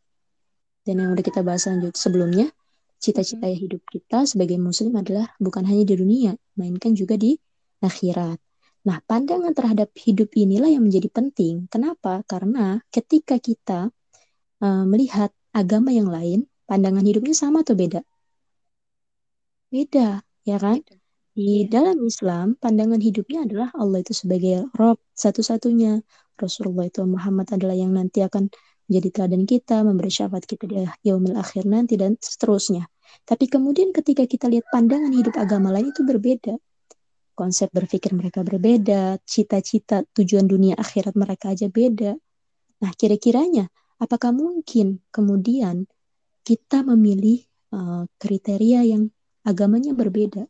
Dan 0.85 1.01
yang 1.01 1.09
udah 1.17 1.25
kita 1.25 1.41
bahas 1.41 1.65
lanjut 1.65 1.97
sebelumnya, 1.97 2.53
cita-cita 3.01 3.49
hmm. 3.49 3.57
hidup 3.57 3.81
kita 3.89 4.29
sebagai 4.29 4.61
muslim 4.61 4.93
adalah 4.93 5.33
bukan 5.41 5.65
hanya 5.65 5.83
di 5.89 5.95
dunia, 5.97 6.31
melainkan 6.53 6.93
juga 6.93 7.17
di 7.17 7.33
akhirat. 7.81 8.37
Nah, 8.87 9.03
pandangan 9.03 9.51
terhadap 9.51 9.91
hidup 9.97 10.31
inilah 10.37 10.71
yang 10.71 10.87
menjadi 10.87 11.11
penting. 11.11 11.67
Kenapa? 11.67 12.23
Karena 12.23 12.79
ketika 12.93 13.35
kita 13.41 13.91
uh, 14.63 14.85
melihat 14.87 15.35
agama 15.51 15.91
yang 15.91 16.07
lain, 16.07 16.47
pandangan 16.63 17.03
hidupnya 17.03 17.35
sama 17.35 17.65
atau 17.65 17.75
beda? 17.75 18.05
Beda, 19.67 20.23
ya 20.47 20.57
kan? 20.61 20.79
Di 21.33 21.65
dalam 21.69 22.03
Islam, 22.03 22.57
pandangan 22.59 22.99
hidupnya 22.99 23.47
adalah 23.47 23.69
Allah 23.77 24.03
itu 24.03 24.11
sebagai 24.11 24.67
Rob 24.75 24.99
satu-satunya. 25.15 26.03
Rasulullah 26.39 26.87
itu 26.87 27.03
Muhammad 27.03 27.51
adalah 27.55 27.75
yang 27.75 27.95
nanti 27.95 28.23
akan 28.23 28.51
menjadi 28.89 29.09
teladan 29.13 29.43
kita, 29.45 29.83
memberi 29.85 30.11
syafaat 30.11 30.43
kita 30.49 30.65
di 30.65 30.83
yaumil 31.05 31.37
akhir 31.37 31.67
nanti, 31.69 31.95
dan 31.99 32.17
seterusnya. 32.17 32.89
Tapi 33.23 33.45
kemudian 33.45 33.93
ketika 33.93 34.25
kita 34.25 34.49
lihat 34.49 34.67
pandangan 34.73 35.13
hidup 35.13 35.35
agama 35.37 35.69
lain 35.69 35.93
itu 35.93 36.01
berbeda. 36.01 36.57
Konsep 37.37 37.71
berpikir 37.71 38.11
mereka 38.11 38.43
berbeda, 38.43 39.21
cita-cita 39.23 40.03
tujuan 40.11 40.43
dunia 40.49 40.75
akhirat 40.75 41.15
mereka 41.15 41.55
aja 41.55 41.71
beda. 41.71 42.17
Nah, 42.83 42.91
kira-kiranya 42.95 43.71
Apakah 43.99 44.31
mungkin 44.31 45.03
kemudian 45.11 45.83
kita 46.47 46.87
memilih 46.87 47.43
uh, 47.75 48.07
kriteria 48.15 48.87
yang 48.87 49.11
agamanya 49.43 49.91
berbeda? 49.91 50.47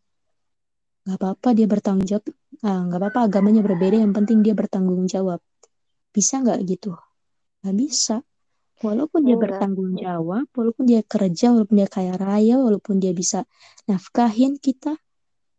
Gak 1.10 1.18
apa-apa 1.18 1.58
dia 1.58 1.66
bertanggung 1.66 2.06
jawab, 2.06 2.30
uh, 2.62 2.82
gak 2.86 3.00
apa-apa 3.02 3.20
agamanya 3.26 3.66
berbeda, 3.66 3.98
yang 3.98 4.14
penting 4.14 4.46
dia 4.46 4.54
bertanggung 4.54 5.10
jawab. 5.10 5.42
Bisa 6.14 6.38
nggak 6.46 6.62
gitu? 6.70 6.94
Gak 7.66 7.74
bisa. 7.74 8.22
Walaupun 8.86 9.26
dia 9.26 9.36
bertanggung 9.36 9.98
jawab, 9.98 10.46
walaupun 10.54 10.86
dia 10.86 11.02
kerja, 11.02 11.50
walaupun 11.50 11.82
dia 11.82 11.90
kaya 11.90 12.14
raya, 12.14 12.62
walaupun 12.62 13.02
dia 13.02 13.10
bisa 13.12 13.50
nafkahin 13.90 14.62
kita, 14.62 15.02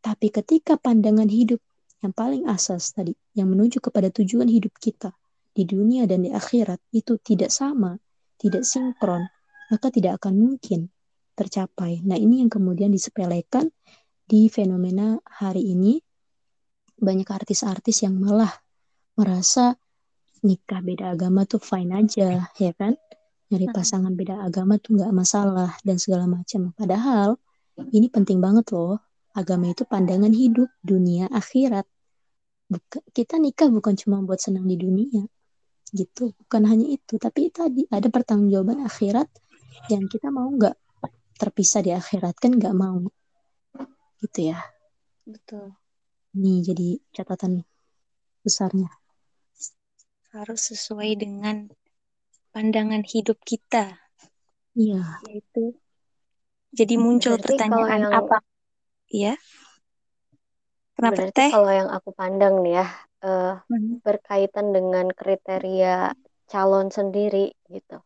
tapi 0.00 0.30
ketika 0.30 0.78
pandangan 0.78 1.26
hidup 1.26 1.58
yang 2.00 2.14
paling 2.14 2.46
asas 2.46 2.94
tadi, 2.96 3.12
yang 3.36 3.50
menuju 3.50 3.82
kepada 3.82 4.08
tujuan 4.08 4.48
hidup 4.48 4.72
kita, 4.78 5.12
di 5.50 5.66
dunia 5.66 6.06
dan 6.06 6.24
di 6.24 6.30
akhirat 6.32 6.80
itu 6.94 7.18
tidak 7.20 7.52
sama, 7.52 7.98
tidak 8.40 8.64
sinkron, 8.64 9.26
maka 9.68 9.92
tidak 9.92 10.22
akan 10.22 10.40
mungkin 10.40 10.88
tercapai. 11.36 12.00
Nah, 12.00 12.16
ini 12.16 12.40
yang 12.40 12.48
kemudian 12.48 12.88
disepelekan 12.88 13.68
di 14.30 14.46
fenomena 14.46 15.18
hari 15.26 15.74
ini. 15.74 15.98
Banyak 16.94 17.26
artis-artis 17.26 18.06
yang 18.06 18.14
malah 18.14 18.54
merasa 19.18 19.74
nikah 20.46 20.78
beda 20.78 21.18
agama 21.18 21.42
tuh 21.50 21.58
fine 21.58 21.90
aja, 21.98 22.46
ya 22.54 22.72
kan? 22.78 22.94
Nyari 23.50 23.66
hmm. 23.66 23.74
pasangan 23.74 24.14
beda 24.14 24.46
agama 24.46 24.78
tuh 24.78 24.94
nggak 25.02 25.10
masalah 25.10 25.74
dan 25.82 25.98
segala 25.98 26.30
macam. 26.30 26.70
Padahal 26.78 27.34
ini 27.90 28.06
penting 28.06 28.38
banget 28.38 28.70
loh. 28.70 29.02
Agama 29.34 29.74
itu 29.74 29.82
pandangan 29.82 30.30
hidup, 30.30 30.70
dunia, 30.82 31.26
akhirat. 31.30 31.86
Buka, 32.70 33.02
kita 33.10 33.34
nikah 33.42 33.66
bukan 33.66 33.98
cuma 33.98 34.22
buat 34.22 34.38
senang 34.38 34.62
di 34.66 34.78
dunia, 34.78 35.26
gitu 35.90 36.30
bukan 36.46 36.62
hanya 36.70 36.86
itu 36.86 37.18
tapi 37.18 37.50
tadi 37.50 37.82
ada 37.90 38.06
pertanggungjawaban 38.06 38.86
akhirat 38.86 39.26
yang 39.90 40.06
kita 40.06 40.30
mau 40.30 40.46
nggak 40.46 40.78
terpisah 41.34 41.82
di 41.82 41.90
akhirat 41.90 42.38
kan 42.38 42.54
nggak 42.54 42.74
mau 42.74 43.10
gitu 44.20 44.52
ya 44.54 44.58
betul 45.26 45.76
ini 46.36 46.62
jadi 46.62 46.88
catatan 47.10 47.64
besarnya 48.44 48.88
harus 50.30 50.70
sesuai 50.70 51.18
dengan 51.18 51.66
pandangan 52.54 53.02
hidup 53.02 53.40
kita 53.42 53.98
iya 54.78 55.20
yaitu 55.26 55.74
jadi 56.70 56.94
muncul 56.96 57.34
Berarti 57.34 57.58
pertanyaan 57.58 58.02
yang... 58.06 58.14
apa 58.14 58.38
ya 59.10 59.34
Kenapa 61.00 61.32
Berarti 61.32 61.32
teh? 61.32 61.48
kalau 61.48 61.72
yang 61.72 61.88
aku 61.88 62.10
pandang 62.12 62.60
nih 62.60 62.84
ya, 62.84 62.86
uh, 63.24 63.56
hmm. 63.72 64.04
berkaitan 64.04 64.68
dengan 64.68 65.08
kriteria 65.08 66.12
calon 66.44 66.92
sendiri 66.92 67.56
gitu. 67.72 68.04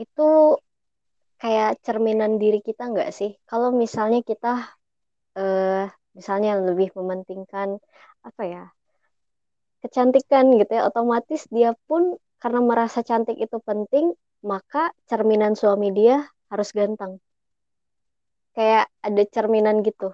Itu 0.00 0.56
kayak 1.36 1.84
cerminan 1.84 2.40
diri 2.40 2.64
kita 2.64 2.88
nggak 2.88 3.12
sih? 3.12 3.36
Kalau 3.44 3.68
misalnya 3.68 4.24
kita 4.24 4.79
uh, 5.40 5.88
misalnya 6.12 6.60
lebih 6.60 6.92
mementingkan 6.92 7.80
apa 8.20 8.42
ya 8.44 8.64
kecantikan 9.80 10.60
gitu 10.60 10.76
ya, 10.76 10.86
otomatis 10.86 11.48
dia 11.48 11.72
pun 11.88 12.20
karena 12.40 12.60
merasa 12.60 13.00
cantik 13.00 13.36
itu 13.36 13.56
penting, 13.64 14.12
maka 14.44 14.92
cerminan 15.08 15.56
suami 15.56 15.92
dia 15.92 16.24
harus 16.52 16.72
ganteng. 16.72 17.20
Kayak 18.56 18.88
ada 19.00 19.22
cerminan 19.28 19.80
gitu. 19.84 20.12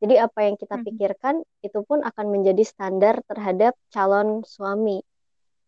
Jadi 0.00 0.20
apa 0.20 0.44
yang 0.44 0.60
kita 0.60 0.76
hmm. 0.76 0.84
pikirkan 0.84 1.34
itu 1.64 1.80
pun 1.84 2.04
akan 2.04 2.26
menjadi 2.28 2.64
standar 2.64 3.24
terhadap 3.24 3.72
calon 3.88 4.44
suami. 4.44 5.00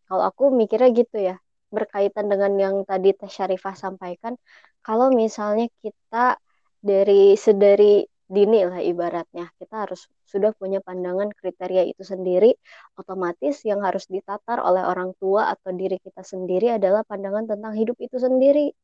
Kalau 0.09 0.25
aku 0.25 0.53
mikirnya 0.53 0.93
gitu 0.93 1.17
ya, 1.17 1.37
berkaitan 1.73 2.29
dengan 2.29 2.53
yang 2.57 2.77
tadi 2.85 3.17
Teh 3.17 3.29
Syarifah 3.29 3.77
sampaikan, 3.77 4.37
kalau 4.85 5.13
misalnya 5.13 5.69
kita 5.81 6.37
dari 6.81 7.37
sedari 7.37 8.05
dini 8.29 8.61
lah 8.69 8.81
ibaratnya, 8.85 9.49
kita 9.57 9.89
harus 9.89 10.01
sudah 10.29 10.53
punya 10.53 10.79
pandangan 10.85 11.33
kriteria 11.33 11.89
itu 11.89 12.05
sendiri, 12.05 12.53
otomatis 13.01 13.65
yang 13.65 13.81
harus 13.81 14.05
ditatar 14.05 14.61
oleh 14.61 14.85
orang 14.85 15.17
tua 15.17 15.49
atau 15.53 15.73
diri 15.73 15.97
kita 15.97 16.21
sendiri 16.21 16.77
adalah 16.77 17.03
pandangan 17.09 17.49
tentang 17.49 17.73
hidup 17.73 17.97
itu 17.99 18.21
sendiri. 18.21 18.77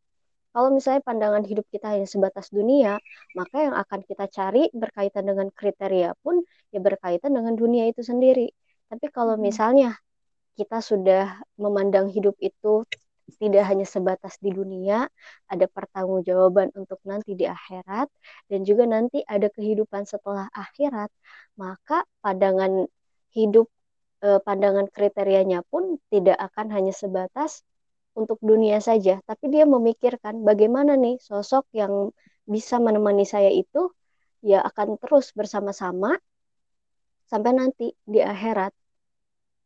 Kalau 0.54 0.70
misalnya 0.70 1.02
pandangan 1.02 1.44
hidup 1.44 1.66
kita 1.68 1.92
hanya 1.92 2.08
sebatas 2.08 2.48
dunia, 2.48 2.96
maka 3.34 3.56
yang 3.68 3.74
akan 3.74 4.00
kita 4.06 4.24
cari 4.30 4.70
berkaitan 4.72 5.24
dengan 5.28 5.50
kriteria 5.50 6.14
pun 6.22 6.40
ya 6.72 6.78
berkaitan 6.78 7.34
dengan 7.34 7.52
dunia 7.58 7.90
itu 7.90 8.06
sendiri. 8.06 8.48
Tapi 8.86 9.06
kalau 9.10 9.34
misalnya 9.34 9.98
kita 10.54 10.78
sudah 10.78 11.42
memandang 11.58 12.06
hidup 12.06 12.38
itu 12.38 12.86
tidak 13.40 13.64
hanya 13.70 13.86
sebatas 13.88 14.36
di 14.44 14.50
dunia, 14.52 15.08
ada 15.48 15.66
pertanggungjawaban 15.68 16.68
untuk 16.76 17.00
nanti 17.08 17.32
di 17.40 17.48
akhirat 17.48 18.08
dan 18.50 18.60
juga 18.68 18.84
nanti 18.84 19.24
ada 19.24 19.48
kehidupan 19.48 20.04
setelah 20.04 20.46
akhirat, 20.52 21.08
maka 21.56 22.04
pandangan 22.20 22.84
hidup 23.32 23.66
eh, 24.24 24.40
pandangan 24.46 24.86
kriterianya 24.92 25.64
pun 25.70 25.96
tidak 26.12 26.36
akan 26.36 26.66
hanya 26.76 26.92
sebatas 26.92 27.64
untuk 28.14 28.38
dunia 28.44 28.78
saja, 28.78 29.18
tapi 29.26 29.50
dia 29.50 29.64
memikirkan 29.66 30.46
bagaimana 30.46 30.94
nih 30.94 31.18
sosok 31.18 31.66
yang 31.74 32.14
bisa 32.46 32.76
menemani 32.78 33.24
saya 33.26 33.50
itu 33.50 33.90
ya 34.44 34.60
akan 34.62 35.00
terus 35.00 35.32
bersama-sama 35.32 36.14
sampai 37.30 37.52
nanti 37.56 37.84
di 38.04 38.20
akhirat 38.20 38.72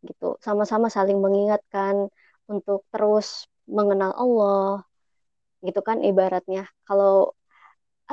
gitu. 0.07 0.39
Sama-sama 0.39 0.87
saling 0.89 1.19
mengingatkan 1.19 2.09
untuk 2.53 2.81
terus 2.93 3.29
mengenal 3.77 4.13
Allah 4.23 4.65
gitu 5.67 5.81
kan 5.89 5.99
ibaratnya. 6.09 6.61
Kalau 6.87 7.13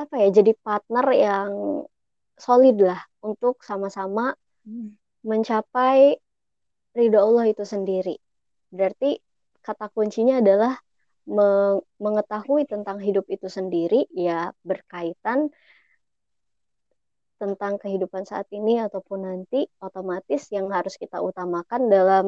apa 0.00 0.14
ya 0.22 0.28
jadi 0.38 0.52
partner 0.64 1.06
yang 1.26 1.52
solid 2.46 2.76
lah 2.88 3.00
untuk 3.28 3.54
sama-sama 3.68 4.22
Hmm. 4.66 4.88
mencapai 5.30 5.98
ridho 6.98 7.18
Allah 7.26 7.44
itu 7.52 7.64
sendiri. 7.74 8.14
Berarti 8.76 9.06
kata 9.66 9.86
kuncinya 9.94 10.34
adalah 10.42 10.72
meng- 11.36 11.82
mengetahui 12.04 12.62
tentang 12.72 12.98
hidup 13.06 13.26
itu 13.34 13.48
sendiri 13.58 14.06
ya 14.26 14.52
berkaitan 14.68 15.40
tentang 17.36 17.76
kehidupan 17.82 18.24
saat 18.24 18.48
ini 18.52 18.80
ataupun 18.80 19.20
nanti 19.28 19.68
otomatis 19.80 20.48
yang 20.52 20.66
harus 20.72 20.96
kita 20.96 21.20
utamakan 21.20 21.88
dalam 21.92 22.26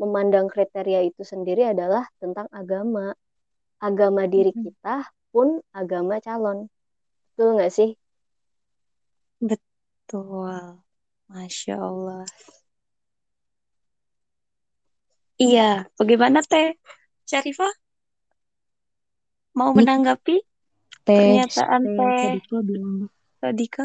memandang 0.00 0.46
kriteria 0.50 1.06
itu 1.06 1.22
sendiri 1.22 1.62
adalah 1.74 2.04
tentang 2.22 2.46
agama. 2.50 3.14
Agama 3.78 4.26
diri 4.26 4.50
kita 4.50 5.06
pun 5.30 5.62
agama 5.70 6.18
calon. 6.18 6.66
Betul 7.34 7.48
nggak 7.56 7.72
sih? 7.72 7.90
Betul. 9.38 10.82
Masya 11.30 11.74
Allah. 11.78 12.26
Iya, 15.38 15.86
bagaimana 15.98 16.42
Teh 16.42 16.74
Syarifah? 17.30 17.70
Mau 19.54 19.70
Ini 19.70 19.78
menanggapi 19.78 20.36
Teh 21.06 21.14
pernyataan 21.14 21.82
Teh 21.84 21.94
Teh 21.94 22.10
Sodiko 22.18 22.56
bilang 22.66 23.06
Sodika? 23.38 23.84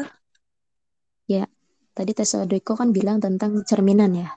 ya 1.28 1.46
tadi 1.94 2.10
Teh 2.12 2.26
Sodiko 2.26 2.74
kan 2.74 2.90
bilang 2.90 3.22
tentang 3.22 3.62
cerminan 3.62 4.12
ya. 4.18 4.28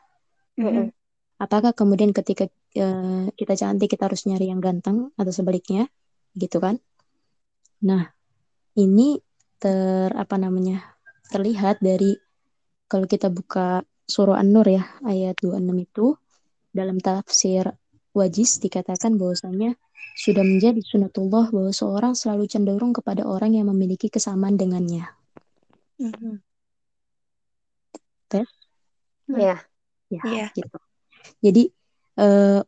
Mm-mm. 0.61 0.93
Apakah 1.37 1.73
kemudian 1.73 2.13
ketika 2.13 2.49
eh, 2.73 3.25
kita 3.33 3.53
cantik 3.53 3.93
kita 3.93 4.09
harus 4.09 4.25
nyari 4.25 4.49
yang 4.49 4.61
ganteng 4.61 5.13
atau 5.17 5.33
sebaliknya 5.33 5.89
gitu 6.33 6.57
kan? 6.61 6.81
Nah 7.85 8.09
ini 8.77 9.21
ter 9.57 10.13
apa 10.13 10.37
namanya 10.37 10.97
terlihat 11.33 11.81
dari 11.81 12.13
kalau 12.85 13.09
kita 13.09 13.29
buka 13.33 13.81
surah 14.07 14.39
An-Nur 14.39 14.65
ya 14.69 14.85
ayat 15.03 15.35
26 15.43 15.77
itu 15.83 16.05
dalam 16.71 17.01
tafsir 17.01 17.67
Wajiz 18.15 18.57
dikatakan 18.63 19.19
bahwasanya 19.19 19.77
sudah 20.17 20.41
menjadi 20.41 20.81
sunatullah 20.81 21.53
bahwa 21.53 21.69
seorang 21.69 22.17
selalu 22.17 22.49
cenderung 22.49 22.89
kepada 22.89 23.29
orang 23.29 23.53
yang 23.53 23.69
memiliki 23.69 24.09
kesamaan 24.09 24.57
dengannya. 24.57 25.05
Mhm. 26.01 26.47
Tes? 28.27 28.48
Ya, 29.27 29.57
Ya, 30.07 30.22
Iya. 30.24 30.48
gitu. 30.55 30.77
Jadi 31.43 31.63
eh, 32.17 32.62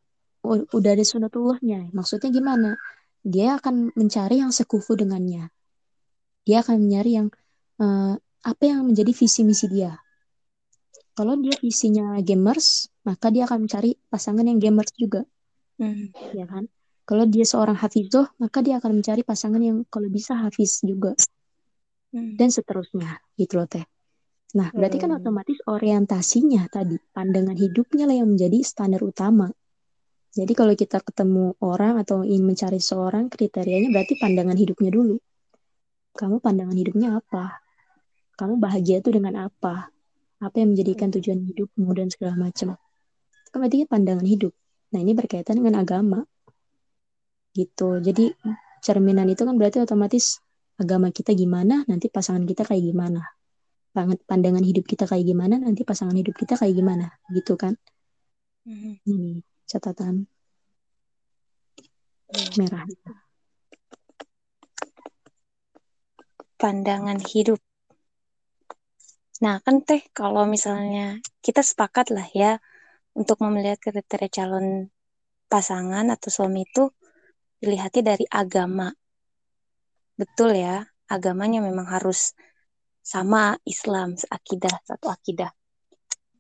u- 0.44 0.68
udah 0.76 0.92
ada 0.92 1.06
sunatullahnya. 1.08 1.90
Maksudnya 1.96 2.30
gimana? 2.30 2.76
Dia 3.24 3.56
akan 3.60 3.96
mencari 3.96 4.44
yang 4.44 4.52
sekufu 4.52 4.96
dengannya. 5.00 5.48
Dia 6.44 6.64
akan 6.64 6.76
mencari 6.84 7.12
yang 7.16 7.28
eh, 7.80 8.14
apa 8.44 8.64
yang 8.64 8.84
menjadi 8.88 9.12
visi 9.16 9.42
misi 9.48 9.68
dia. 9.72 9.96
Kalau 11.16 11.36
dia 11.36 11.56
visinya 11.60 12.16
gamers, 12.24 12.88
maka 13.04 13.28
dia 13.32 13.44
akan 13.48 13.68
mencari 13.68 13.96
pasangan 14.08 14.46
yang 14.48 14.60
gamers 14.60 14.92
juga, 14.96 15.28
Mhm. 15.80 16.16
ya 16.36 16.46
kan? 16.48 16.68
Kalau 17.04 17.26
dia 17.28 17.44
seorang 17.44 17.76
hafizoh, 17.76 18.28
maka 18.40 18.64
dia 18.64 18.80
akan 18.80 19.00
mencari 19.04 19.24
pasangan 19.28 19.60
yang 19.60 19.84
kalau 19.92 20.08
bisa 20.08 20.36
hafiz 20.40 20.80
juga, 20.80 21.16
Mhm. 22.16 22.40
dan 22.40 22.50
seterusnya, 22.52 23.20
gitu 23.36 23.60
loh 23.60 23.68
teh. 23.68 23.84
Nah, 24.50 24.74
berarti 24.74 24.98
kan 24.98 25.14
Hmm. 25.14 25.22
otomatis 25.22 25.62
orientasinya 25.70 26.66
tadi, 26.74 26.98
pandangan 27.14 27.54
hidupnya 27.54 28.10
lah 28.10 28.18
yang 28.18 28.34
menjadi 28.34 28.66
standar 28.66 29.06
utama. 29.06 29.46
Jadi 30.34 30.54
kalau 30.58 30.74
kita 30.74 31.02
ketemu 31.06 31.54
orang 31.62 32.02
atau 32.02 32.26
ingin 32.26 32.50
mencari 32.50 32.82
seorang, 32.82 33.30
kriterianya 33.30 33.94
berarti 33.94 34.18
pandangan 34.18 34.58
hidupnya 34.58 34.90
dulu. 34.90 35.18
Kamu 36.18 36.42
pandangan 36.42 36.74
hidupnya 36.74 37.22
apa? 37.22 37.62
Kamu 38.38 38.58
bahagia 38.58 39.02
itu 39.02 39.10
dengan 39.14 39.50
apa? 39.50 39.94
Apa 40.42 40.56
yang 40.58 40.74
menjadikan 40.74 41.14
tujuan 41.14 41.46
hidupmu 41.46 41.90
dan 41.94 42.10
segala 42.10 42.38
macam. 42.38 42.74
Kan 43.54 43.58
berarti 43.58 43.86
pandangan 43.86 44.26
hidup. 44.26 44.54
Nah, 44.94 45.00
ini 45.02 45.14
berkaitan 45.14 45.62
dengan 45.62 45.82
agama. 45.82 46.26
Gitu. 47.54 48.02
Jadi 48.02 48.34
cerminan 48.82 49.30
itu 49.30 49.46
kan 49.46 49.54
berarti 49.58 49.82
otomatis 49.82 50.42
agama 50.78 51.14
kita 51.14 51.38
gimana, 51.38 51.86
nanti 51.86 52.10
pasangan 52.10 52.46
kita 52.46 52.66
kayak 52.66 52.82
gimana. 52.82 53.22
Pandangan 53.96 54.64
hidup 54.64 54.86
kita 54.86 55.10
kayak 55.10 55.26
gimana, 55.26 55.58
nanti 55.58 55.82
pasangan 55.82 56.16
hidup 56.16 56.36
kita 56.38 56.56
kayak 56.56 56.76
gimana. 56.78 57.10
Gitu 57.34 57.58
kan. 57.58 57.74
Mhm. 58.66 59.02
Ini 59.06 59.42
catatan 59.66 60.30
merah. 62.58 62.86
Pandangan 66.60 67.20
hidup. 67.24 67.58
Nah, 69.40 69.64
kan 69.64 69.80
Teh, 69.88 70.04
kalau 70.12 70.44
misalnya 70.44 71.18
kita 71.40 71.64
sepakat 71.64 72.12
lah 72.12 72.28
ya 72.36 72.60
untuk 73.16 73.40
melihat 73.42 73.80
kriteria 73.80 74.28
calon 74.28 74.92
pasangan 75.48 76.06
atau 76.12 76.30
suami 76.30 76.68
itu 76.68 76.92
dilihatnya 77.64 78.14
dari 78.14 78.26
agama. 78.28 78.92
Betul 80.20 80.60
ya, 80.60 80.84
agamanya 81.08 81.64
memang 81.64 81.88
harus 81.88 82.36
sama 83.14 83.44
Islam, 83.74 84.08
seakidah, 84.22 84.76
satu 84.90 85.08
akidah. 85.16 85.52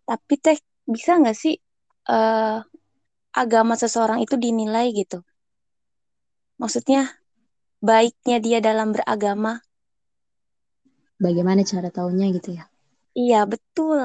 Tapi 0.09 0.33
Teh, 0.45 0.59
bisa 0.95 1.11
nggak 1.21 1.37
sih 1.43 1.55
eh, 2.13 2.57
agama 3.43 3.73
seseorang 3.83 4.19
itu 4.25 4.35
dinilai 4.45 4.87
gitu? 4.99 5.17
Maksudnya 6.61 7.01
baiknya 7.87 8.37
dia 8.45 8.59
dalam 8.67 8.89
beragama? 8.95 9.53
Bagaimana 11.25 11.61
cara 11.71 11.89
taunya 11.95 12.27
gitu 12.35 12.49
ya. 12.59 12.63
Iya, 13.19 13.37
betul. 13.51 13.99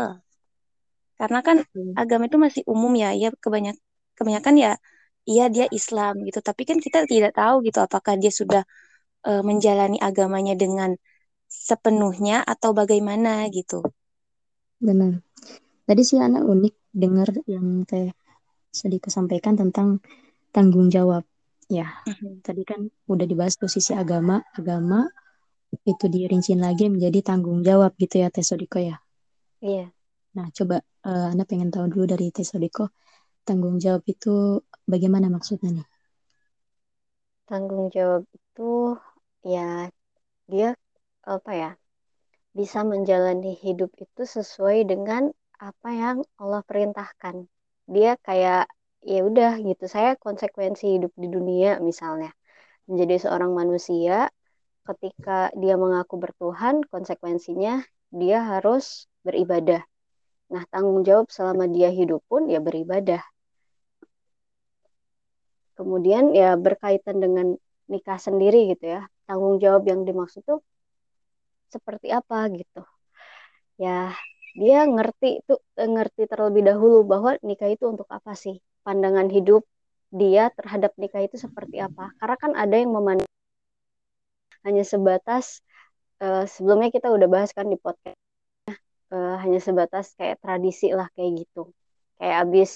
Karena 1.18 1.38
kan 1.46 1.56
Hmm. 1.74 1.98
agama 2.00 2.22
itu 2.28 2.38
masih 2.46 2.62
umum 2.72 2.92
ya, 3.02 3.08
ya 3.22 3.28
kebanyak 3.44 3.74
kebanyakan 4.18 4.54
ya 4.64 4.70
iya 5.30 5.44
dia 5.54 5.66
Islam 5.78 6.12
gitu, 6.26 6.38
tapi 6.48 6.62
kan 6.68 6.78
kita 6.84 6.98
tidak 7.12 7.32
tahu 7.38 7.54
gitu 7.66 7.78
apakah 7.86 8.14
dia 8.22 8.32
sudah 8.40 8.62
eh, 9.28 9.42
menjalani 9.48 9.98
agamanya 10.08 10.54
dengan 10.62 10.90
sepenuhnya 11.54 12.42
atau 12.42 12.74
bagaimana 12.74 13.46
gitu. 13.54 13.86
Benar. 14.82 15.22
Tadi 15.86 16.02
sih 16.02 16.18
anak 16.18 16.42
unik 16.42 16.74
dengar 16.90 17.28
yang 17.46 17.86
teh 17.86 18.10
sedikit 18.74 19.14
sampaikan 19.14 19.54
tentang 19.54 20.02
tanggung 20.50 20.90
jawab. 20.90 21.22
Ya, 21.70 22.04
tadi 22.44 22.66
kan 22.66 22.92
udah 23.08 23.24
dibahas 23.24 23.56
tuh 23.56 23.72
sisi 23.72 23.96
agama, 23.96 24.44
agama 24.52 25.08
itu 25.82 26.06
dirinciin 26.06 26.60
lagi 26.60 26.86
menjadi 26.92 27.34
tanggung 27.34 27.64
jawab 27.64 27.96
gitu 27.96 28.20
ya 28.20 28.28
Teh 28.28 28.44
Sodiko 28.44 28.78
ya. 28.78 29.00
Iya. 29.64 29.90
Nah, 30.36 30.46
coba 30.52 30.84
eh, 30.84 31.26
Anda 31.32 31.48
pengen 31.48 31.72
tahu 31.72 31.88
dulu 31.88 32.04
dari 32.04 32.28
Teh 32.30 32.44
Sodiko, 32.44 32.92
tanggung 33.42 33.80
jawab 33.80 34.04
itu 34.06 34.60
bagaimana 34.84 35.32
maksudnya 35.32 35.80
nih? 35.80 35.86
Tanggung 37.48 37.88
jawab 37.92 38.28
itu 38.30 38.96
ya 39.44 39.88
dia 40.48 40.76
apa 41.26 41.52
ya 41.52 41.70
bisa 42.54 42.86
menjalani 42.86 43.58
hidup 43.58 43.90
itu 43.98 44.22
sesuai 44.22 44.86
dengan 44.86 45.34
apa 45.58 45.88
yang 45.90 46.16
Allah 46.38 46.62
perintahkan. 46.62 47.50
Dia 47.90 48.14
kayak 48.22 48.70
ya 49.02 49.20
udah 49.26 49.58
gitu. 49.58 49.84
Saya 49.90 50.14
konsekuensi 50.14 50.98
hidup 50.98 51.12
di 51.18 51.28
dunia 51.28 51.82
misalnya 51.82 52.30
menjadi 52.86 53.26
seorang 53.28 53.52
manusia 53.52 54.30
ketika 54.84 55.48
dia 55.56 55.74
mengaku 55.80 56.20
bertuhan 56.20 56.84
konsekuensinya 56.86 57.82
dia 58.14 58.38
harus 58.44 59.10
beribadah. 59.26 59.82
Nah, 60.52 60.62
tanggung 60.70 61.02
jawab 61.02 61.32
selama 61.32 61.66
dia 61.66 61.90
hidup 61.90 62.22
pun 62.30 62.46
ya 62.46 62.62
beribadah. 62.62 63.24
Kemudian 65.74 66.30
ya 66.30 66.54
berkaitan 66.54 67.18
dengan 67.18 67.58
nikah 67.90 68.20
sendiri 68.20 68.70
gitu 68.70 68.94
ya. 68.94 69.00
Tanggung 69.26 69.58
jawab 69.58 69.82
yang 69.90 70.06
dimaksud 70.06 70.46
tuh 70.46 70.62
seperti 71.72 72.08
apa 72.18 72.48
gitu. 72.58 72.80
Ya, 73.82 74.14
dia 74.60 74.78
ngerti 74.94 75.26
tuh 75.48 75.58
eh, 75.80 75.88
ngerti 75.94 76.22
terlebih 76.30 76.62
dahulu 76.68 76.96
bahwa 77.12 77.30
nikah 77.48 77.70
itu 77.74 77.84
untuk 77.92 78.08
apa 78.18 78.32
sih? 78.38 78.56
Pandangan 78.86 79.28
hidup 79.36 79.62
dia 80.20 80.42
terhadap 80.58 80.92
nikah 81.02 81.22
itu 81.26 81.36
seperti 81.44 81.76
apa? 81.86 82.14
Karena 82.18 82.36
kan 82.42 82.52
ada 82.62 82.74
yang 82.78 82.92
memandang 82.94 83.30
hanya 84.66 84.84
sebatas 84.86 85.60
eh, 86.22 86.44
sebelumnya 86.48 86.88
kita 86.94 87.08
udah 87.16 87.28
bahas 87.34 87.50
kan 87.56 87.66
di 87.72 87.76
podcast 87.80 88.18
eh, 89.14 89.36
hanya 89.42 89.60
sebatas 89.62 90.06
kayak 90.18 90.36
tradisi 90.42 90.86
lah 90.98 91.08
kayak 91.14 91.32
gitu. 91.44 91.62
Kayak 92.18 92.36
abis 92.46 92.70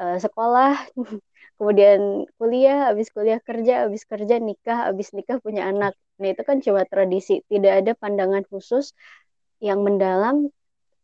eh, 0.00 0.16
sekolah 0.24 0.70
kemudian 1.58 2.00
kuliah, 2.38 2.90
habis 2.90 3.08
kuliah 3.14 3.40
kerja, 3.48 3.72
habis 3.86 4.02
kerja 4.10 4.34
nikah, 4.48 4.78
habis 4.90 5.08
nikah 5.16 5.38
punya 5.44 5.62
anak. 5.70 5.92
Nah, 6.20 6.28
itu 6.32 6.42
kan 6.48 6.58
cuma 6.64 6.82
tradisi, 6.92 7.32
tidak 7.50 7.72
ada 7.84 7.92
pandangan 8.02 8.42
khusus 8.50 8.84
yang 9.62 9.80
mendalam 9.86 10.36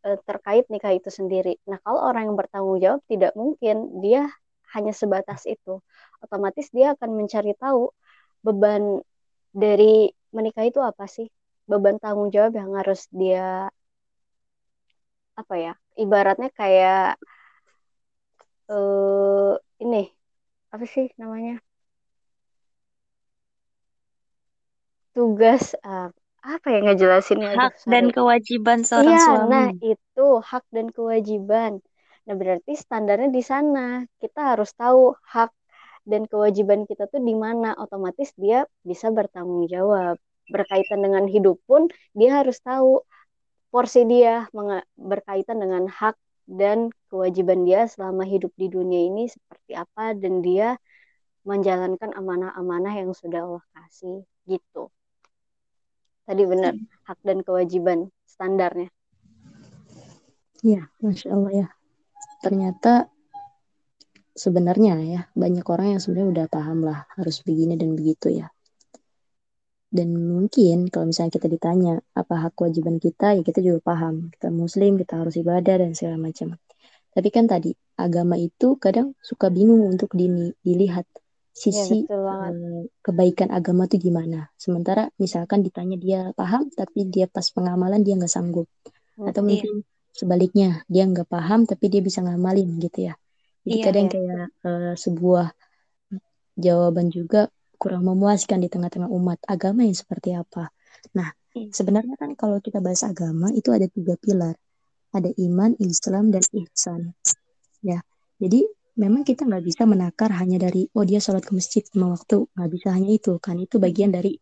eh, 0.07 0.19
terkait 0.29 0.65
nikah 0.73 0.93
itu 0.99 1.11
sendiri. 1.13 1.59
Nah, 1.71 1.79
kalau 1.85 2.01
orang 2.09 2.23
yang 2.33 2.37
bertanggung 2.41 2.79
jawab 2.85 3.01
tidak 3.11 3.33
mungkin 3.39 3.77
dia 4.05 4.29
hanya 4.75 4.93
sebatas 4.95 5.43
itu. 5.51 5.83
Otomatis 6.25 6.67
dia 6.77 6.95
akan 6.95 7.11
mencari 7.19 7.53
tahu 7.59 7.91
beban 8.47 9.03
dari 9.55 10.11
menikah 10.37 10.65
itu 10.69 10.81
apa 10.83 11.07
sih? 11.11 11.29
Beban 11.71 11.97
tanggung 12.03 12.31
jawab 12.35 12.53
yang 12.61 12.71
harus 12.79 13.07
dia 13.13 13.71
apa 15.41 15.55
ya? 15.65 15.73
Ibaratnya 16.03 16.49
kayak 16.59 17.19
eh 18.75 19.53
ini 19.85 20.01
apa 20.75 20.85
sih 20.95 21.07
namanya? 21.21 21.53
Tugas 25.15 25.65
uh, 25.87 26.09
apa 26.55 26.67
ya 26.75 26.79
ngejelasinnya? 26.85 27.49
Hak 27.57 27.73
Aduh, 27.75 27.75
dan 27.93 28.05
kewajiban 28.17 28.79
seorang 28.89 29.17
Iya, 29.17 29.19
suami. 29.25 29.45
nah 29.51 29.67
itu 29.93 30.23
hak 30.51 30.65
dan 30.77 30.87
kewajiban. 30.97 31.73
Nah, 32.27 32.35
berarti 32.41 32.73
standarnya 32.85 33.29
di 33.39 33.43
sana. 33.53 33.81
Kita 34.23 34.41
harus 34.51 34.71
tahu 34.83 35.01
hak 35.35 35.51
dan 36.11 36.23
kewajiban 36.33 36.81
kita 36.91 37.05
tuh 37.13 37.21
di 37.29 37.35
mana. 37.45 37.69
Otomatis 37.85 38.31
dia 38.45 38.59
bisa 38.91 39.07
bertanggung 39.19 39.65
jawab. 39.75 40.15
Berkaitan 40.55 41.01
dengan 41.07 41.25
hidup 41.35 41.57
pun 41.69 41.83
dia 42.19 42.31
harus 42.41 42.59
tahu 42.69 42.89
porsi 43.73 44.01
dia 44.13 44.31
berkaitan 45.11 45.59
dengan 45.65 45.85
hak 45.99 46.17
dan 46.51 46.91
kewajiban 47.07 47.63
dia 47.63 47.87
selama 47.87 48.27
hidup 48.27 48.51
di 48.59 48.67
dunia 48.67 49.07
ini 49.07 49.31
seperti 49.31 49.79
apa 49.79 50.19
dan 50.19 50.43
dia 50.43 50.75
menjalankan 51.47 52.11
amanah-amanah 52.11 52.95
yang 52.99 53.15
sudah 53.15 53.47
Allah 53.47 53.65
kasih 53.71 54.27
gitu. 54.51 54.91
Tadi 56.27 56.43
benar, 56.47 56.75
hak 57.07 57.19
dan 57.23 57.47
kewajiban 57.47 58.11
standarnya. 58.27 58.91
Iya, 60.61 60.91
Masya 61.01 61.29
Allah 61.33 61.53
ya. 61.55 61.69
Ternyata 62.45 63.09
sebenarnya 64.37 64.95
ya, 65.07 65.21
banyak 65.33 65.65
orang 65.65 65.97
yang 65.97 66.01
sebenarnya 66.03 66.31
udah 66.35 66.47
paham 66.51 66.85
lah 66.85 67.09
harus 67.17 67.41
begini 67.47 67.79
dan 67.79 67.97
begitu 67.97 68.31
ya. 68.31 68.53
Dan 69.91 70.15
mungkin 70.15 70.87
kalau 70.87 71.11
misalnya 71.11 71.35
kita 71.35 71.51
ditanya 71.51 71.99
apa 72.15 72.35
hak 72.47 72.55
kewajiban 72.55 73.03
kita, 73.03 73.35
ya 73.35 73.43
kita 73.43 73.59
juga 73.59 73.83
paham. 73.83 74.31
Kita 74.31 74.49
muslim, 74.55 74.95
kita 74.95 75.19
harus 75.19 75.35
ibadah 75.35 75.83
dan 75.83 75.99
segala 75.99 76.31
macam. 76.31 76.55
Tapi 77.11 77.29
kan 77.35 77.51
tadi, 77.51 77.75
agama 77.99 78.39
itu 78.39 78.79
kadang 78.79 79.19
suka 79.19 79.51
bingung 79.51 79.83
untuk 79.91 80.15
dilihat 80.15 81.11
sisi 81.51 82.07
ya, 82.07 82.15
uh, 82.15 82.87
kebaikan 83.03 83.51
agama 83.51 83.91
itu 83.91 83.99
gimana. 83.99 84.55
Sementara 84.55 85.11
misalkan 85.19 85.67
ditanya 85.67 85.99
dia 85.99 86.21
paham, 86.39 86.71
tapi 86.71 87.11
dia 87.11 87.27
pas 87.27 87.45
pengamalan 87.51 88.01
dia 88.07 88.15
nggak 88.15 88.31
sanggup. 88.31 88.71
Atau 89.19 89.43
mungkin 89.43 89.83
iya. 89.83 90.15
sebaliknya, 90.15 90.69
dia 90.87 91.05
nggak 91.05 91.27
paham 91.27 91.67
tapi 91.67 91.91
dia 91.91 92.01
bisa 92.01 92.23
ngamalin 92.23 92.79
gitu 92.79 93.11
ya. 93.11 93.19
Jadi 93.67 93.77
iya, 93.77 93.85
kadang 93.85 94.07
iya. 94.07 94.13
kayak 94.15 94.47
uh, 94.65 94.95
sebuah 94.95 95.47
jawaban 96.57 97.11
juga 97.11 97.51
kurang 97.81 98.05
memuaskan 98.05 98.61
di 98.61 98.69
tengah-tengah 98.69 99.09
umat 99.09 99.41
agama 99.49 99.89
yang 99.89 99.97
seperti 99.97 100.37
apa. 100.37 100.69
Nah, 101.17 101.33
hmm. 101.57 101.73
sebenarnya 101.73 102.21
kan 102.21 102.37
kalau 102.37 102.61
kita 102.61 102.85
bahas 102.85 103.01
agama 103.09 103.49
itu 103.57 103.73
ada 103.73 103.89
tiga 103.89 104.21
pilar. 104.21 104.53
Ada 105.17 105.33
iman, 105.49 105.75
Islam, 105.81 106.29
dan 106.31 106.45
ihsan. 106.55 107.17
Ya, 107.81 108.05
jadi 108.37 108.63
memang 108.95 109.25
kita 109.25 109.49
nggak 109.49 109.65
bisa 109.65 109.83
menakar 109.89 110.31
hanya 110.37 110.61
dari 110.61 110.87
oh 110.93 111.03
dia 111.03 111.19
sholat 111.19 111.43
ke 111.43 111.57
masjid 111.57 111.83
lima 111.97 112.15
waktu 112.15 112.47
nggak 112.53 112.71
bisa 112.71 112.89
hanya 112.93 113.11
itu 113.17 113.41
kan 113.41 113.57
itu 113.57 113.81
bagian 113.81 114.13
dari 114.13 114.37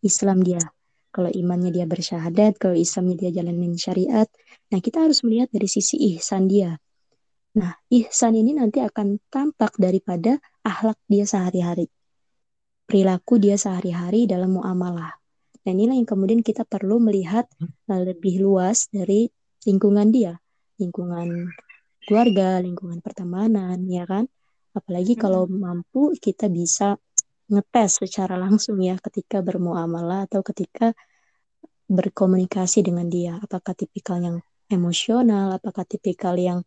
Islam 0.00 0.40
dia. 0.40 0.62
Kalau 1.10 1.28
imannya 1.28 1.74
dia 1.74 1.84
bersyahadat, 1.84 2.56
kalau 2.62 2.78
Islamnya 2.78 3.26
dia 3.26 3.42
jalanin 3.42 3.74
syariat. 3.74 4.26
Nah, 4.70 4.78
kita 4.78 5.02
harus 5.02 5.22
melihat 5.26 5.50
dari 5.50 5.66
sisi 5.66 5.98
ihsan 6.14 6.46
dia. 6.46 6.78
Nah, 7.58 7.74
ihsan 7.90 8.34
ini 8.34 8.54
nanti 8.56 8.82
akan 8.82 9.22
tampak 9.30 9.78
daripada 9.78 10.38
akhlak 10.66 10.98
dia 11.06 11.22
sehari-hari 11.22 11.86
perilaku 12.84 13.40
dia 13.40 13.56
sehari-hari 13.56 14.28
dalam 14.28 14.60
muamalah. 14.60 15.16
Dan 15.64 15.80
inilah 15.80 15.96
yang 15.96 16.08
kemudian 16.08 16.40
kita 16.44 16.68
perlu 16.68 17.00
melihat 17.00 17.48
uh, 17.88 18.00
lebih 18.04 18.44
luas 18.44 18.92
dari 18.92 19.32
lingkungan 19.64 20.12
dia, 20.12 20.36
lingkungan 20.76 21.48
keluarga, 22.04 22.60
lingkungan 22.60 23.00
pertemanan, 23.00 23.80
ya 23.88 24.04
kan? 24.04 24.28
Apalagi 24.76 25.16
kalau 25.16 25.48
mampu 25.48 26.12
kita 26.20 26.52
bisa 26.52 27.00
ngetes 27.48 28.04
secara 28.04 28.36
langsung 28.36 28.80
ya 28.80 29.00
ketika 29.00 29.40
bermuamalah 29.40 30.28
atau 30.28 30.44
ketika 30.44 30.92
berkomunikasi 31.88 32.84
dengan 32.84 33.08
dia. 33.08 33.40
Apakah 33.40 33.72
tipikal 33.72 34.20
yang 34.20 34.36
emosional, 34.68 35.56
apakah 35.56 35.84
tipikal 35.88 36.36
yang 36.36 36.60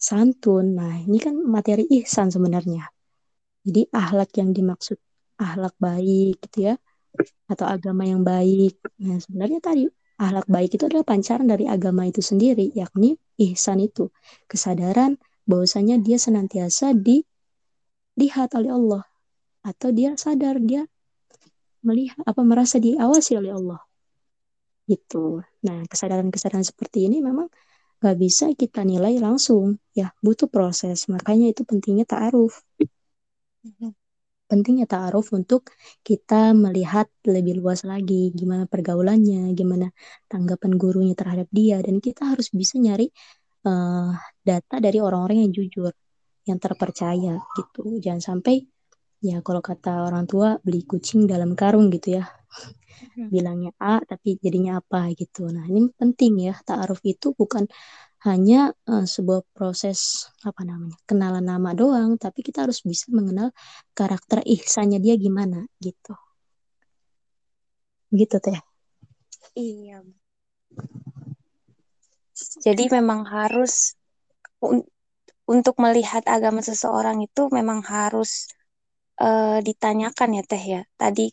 santun. 0.00 0.74
Nah, 0.74 0.98
ini 1.02 1.18
kan 1.20 1.36
materi 1.36 1.86
ihsan 2.02 2.32
sebenarnya. 2.32 2.88
Jadi 3.60 3.92
ahlak 3.92 4.32
yang 4.40 4.56
dimaksud 4.56 4.96
ahlak 5.40 5.74
baik 5.80 6.36
gitu 6.44 6.70
ya 6.70 6.74
atau 7.50 7.66
agama 7.66 8.06
yang 8.06 8.22
baik. 8.22 8.78
Nah, 9.02 9.18
sebenarnya 9.18 9.58
tadi 9.58 9.84
ahlak 10.20 10.46
baik 10.46 10.76
itu 10.76 10.84
adalah 10.86 11.02
pancaran 11.02 11.48
dari 11.48 11.64
agama 11.66 12.04
itu 12.06 12.20
sendiri, 12.20 12.70
yakni 12.76 13.16
ihsan 13.40 13.80
itu, 13.80 14.12
kesadaran 14.46 15.16
bahwasanya 15.48 15.98
dia 15.98 16.20
senantiasa 16.20 16.92
dilihat 16.94 18.52
oleh 18.54 18.70
Allah 18.70 19.02
atau 19.64 19.88
dia 19.90 20.14
sadar 20.14 20.60
dia 20.60 20.84
melihat 21.80 22.20
apa 22.28 22.44
merasa 22.44 22.76
diawasi 22.76 23.40
oleh 23.40 23.56
Allah. 23.56 23.80
Gitu. 24.84 25.40
Nah, 25.64 25.78
kesadaran-kesadaran 25.88 26.66
seperti 26.66 27.08
ini 27.08 27.24
memang 27.24 27.48
nggak 28.00 28.16
bisa 28.16 28.52
kita 28.56 28.84
nilai 28.84 29.16
langsung, 29.20 29.76
ya 29.96 30.12
butuh 30.20 30.48
proses. 30.48 31.08
Makanya 31.08 31.52
itu 31.52 31.64
pentingnya 31.64 32.04
ta'aruf. 32.08 32.60
Pentingnya 34.50 34.90
ta'aruf 34.90 35.30
untuk 35.30 35.70
kita 36.02 36.50
melihat 36.58 37.06
lebih 37.22 37.62
luas 37.62 37.86
lagi 37.86 38.34
gimana 38.34 38.66
pergaulannya, 38.66 39.54
gimana 39.54 39.94
tanggapan 40.26 40.74
gurunya 40.74 41.14
terhadap 41.14 41.46
dia 41.54 41.78
dan 41.78 42.02
kita 42.02 42.34
harus 42.34 42.50
bisa 42.50 42.82
nyari 42.82 43.06
uh, 43.62 44.10
data 44.42 44.82
dari 44.82 44.98
orang-orang 44.98 45.46
yang 45.46 45.52
jujur, 45.54 45.94
yang 46.50 46.58
terpercaya 46.58 47.38
gitu. 47.54 48.02
Jangan 48.02 48.18
sampai 48.34 48.66
ya 49.22 49.38
kalau 49.46 49.62
kata 49.62 50.10
orang 50.10 50.26
tua 50.26 50.58
beli 50.66 50.82
kucing 50.82 51.30
dalam 51.30 51.54
karung 51.54 51.86
gitu 51.94 52.18
ya. 52.18 52.26
Hmm. 53.14 53.30
Bilangnya 53.30 53.70
A 53.78 54.02
tapi 54.02 54.34
jadinya 54.42 54.82
apa 54.82 55.14
gitu. 55.14 55.46
Nah, 55.46 55.62
ini 55.70 55.88
penting 55.94 56.50
ya. 56.50 56.58
Ta'aruf 56.58 56.98
itu 57.06 57.32
bukan 57.38 57.70
hanya 58.20 58.76
uh, 58.84 59.08
sebuah 59.08 59.40
proses 59.56 60.28
apa 60.44 60.60
namanya 60.60 60.96
kenalan 61.08 61.40
nama 61.40 61.72
doang 61.72 62.20
tapi 62.20 62.44
kita 62.44 62.68
harus 62.68 62.84
bisa 62.84 63.08
mengenal 63.08 63.48
karakter 63.96 64.44
ihsannya 64.44 65.00
dia 65.00 65.16
gimana 65.16 65.64
gitu. 65.80 66.12
Gitu 68.12 68.36
teh. 68.42 68.60
Iya. 69.56 70.04
Jadi 72.60 72.84
memang 72.92 73.24
harus 73.24 73.96
un 74.60 74.84
untuk 75.50 75.82
melihat 75.82 76.22
agama 76.30 76.62
seseorang 76.62 77.24
itu 77.26 77.50
memang 77.50 77.82
harus 77.82 78.46
uh, 79.18 79.58
ditanyakan 79.64 80.38
ya 80.38 80.42
teh 80.44 80.64
ya. 80.78 80.82
Tadi 80.94 81.32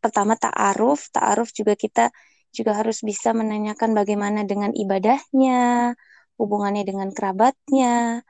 pertama 0.00 0.34
ta'aruf 0.34 1.12
ta'aruf 1.14 1.54
juga 1.54 1.78
kita 1.78 2.10
juga 2.54 2.78
harus 2.78 3.02
bisa 3.02 3.34
menanyakan 3.34 3.92
bagaimana 3.98 4.46
dengan 4.46 4.70
ibadahnya, 4.70 5.92
hubungannya 6.38 6.86
dengan 6.86 7.10
kerabatnya, 7.10 8.22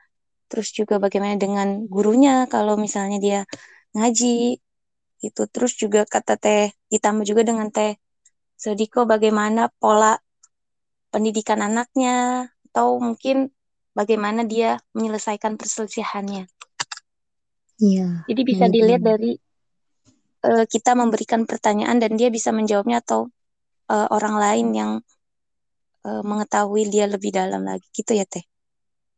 terus 0.49 0.73
juga 0.73 0.97
bagaimana 0.97 1.37
dengan 1.37 1.85
gurunya 1.85 2.49
kalau 2.49 2.77
misalnya 2.77 3.17
dia 3.21 3.39
ngaji 3.93 4.59
itu 5.23 5.41
terus 5.49 5.73
juga 5.77 6.05
kata 6.05 6.37
teh 6.37 6.69
ditambah 6.91 7.25
juga 7.25 7.41
dengan 7.47 7.69
teh 7.73 7.97
Sodiko 8.55 9.03
bagaimana 9.03 9.67
pola 9.81 10.15
pendidikan 11.11 11.59
anaknya 11.63 12.47
atau 12.71 12.99
mungkin 12.99 13.51
bagaimana 13.95 14.43
dia 14.43 14.79
menyelesaikan 14.91 15.55
perselisihannya. 15.55 16.47
Iya. 17.79 18.23
Jadi 18.27 18.41
bisa 18.47 18.65
dilihat 18.71 19.03
dari 19.03 19.35
uh, 20.47 20.63
kita 20.67 20.95
memberikan 20.95 21.43
pertanyaan 21.43 21.99
dan 21.99 22.15
dia 22.15 22.31
bisa 22.31 22.55
menjawabnya 22.55 23.03
atau 23.03 23.27
uh, 23.89 24.07
orang 24.11 24.35
lain 24.37 24.67
yang 24.73 24.91
uh, 26.05 26.21
mengetahui 26.21 26.89
dia 26.89 27.05
lebih 27.09 27.33
dalam 27.33 27.65
lagi 27.65 27.85
gitu 27.91 28.13
ya 28.13 28.25
teh 28.25 28.45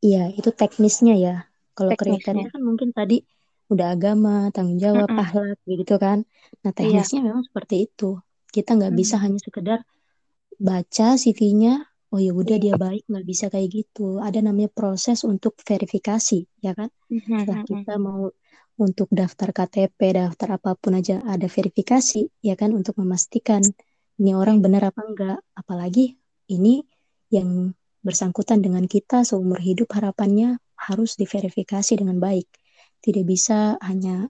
iya 0.03 0.31
itu 0.31 0.49
teknisnya 0.53 1.15
ya 1.17 1.35
kalau 1.77 1.93
kriteria 1.93 2.49
kan 2.49 2.61
mungkin 2.63 2.89
tadi 2.95 3.21
udah 3.67 3.93
agama 3.93 4.47
tanggung 4.55 4.79
jawab 4.79 5.11
mm 5.11 5.15
-mm. 5.19 5.23
akhlak 5.27 5.59
gitu 5.67 5.95
kan 5.99 6.23
nah 6.63 6.71
iya. 6.71 6.77
teknisnya 6.77 7.19
iya. 7.21 7.27
memang 7.27 7.43
seperti 7.43 7.75
itu 7.91 8.09
kita 8.49 8.79
nggak 8.79 8.93
mm. 8.95 8.99
bisa 8.99 9.15
hanya 9.19 9.39
sekedar 9.43 9.79
baca 10.57 11.07
CV-nya 11.19 11.83
oh 12.15 12.19
ya 12.23 12.31
udah 12.31 12.57
dia 12.57 12.79
baik 12.79 13.03
nggak 13.11 13.25
bisa 13.27 13.45
kayak 13.51 13.67
gitu 13.83 14.23
ada 14.23 14.39
namanya 14.39 14.71
proses 14.71 15.27
untuk 15.27 15.59
verifikasi 15.59 16.47
ya 16.63 16.71
kan 16.71 16.87
setelah 17.11 17.67
kita 17.67 17.93
mau 17.99 18.31
untuk 18.79 19.11
daftar 19.11 19.51
KTP 19.51 19.99
daftar 20.15 20.55
apa 20.55 20.79
pun 20.79 20.95
aja 20.95 21.19
ada 21.27 21.51
verifikasi 21.51 22.29
ya 22.39 22.55
kan 22.55 22.71
untuk 22.71 22.95
memastikan 22.95 23.59
ini 24.17 24.31
orang 24.33 24.61
benar 24.61 24.89
apa 24.89 25.01
enggak? 25.05 25.39
Apalagi 25.53 26.17
ini 26.49 26.81
yang 27.29 27.73
bersangkutan 28.01 28.63
dengan 28.63 28.85
kita 28.89 29.21
seumur 29.27 29.61
hidup 29.61 29.93
harapannya 29.93 30.57
harus 30.77 31.17
diverifikasi 31.19 31.93
dengan 31.97 32.17
baik. 32.17 32.47
Tidak 33.01 33.25
bisa 33.27 33.77
hanya 33.83 34.25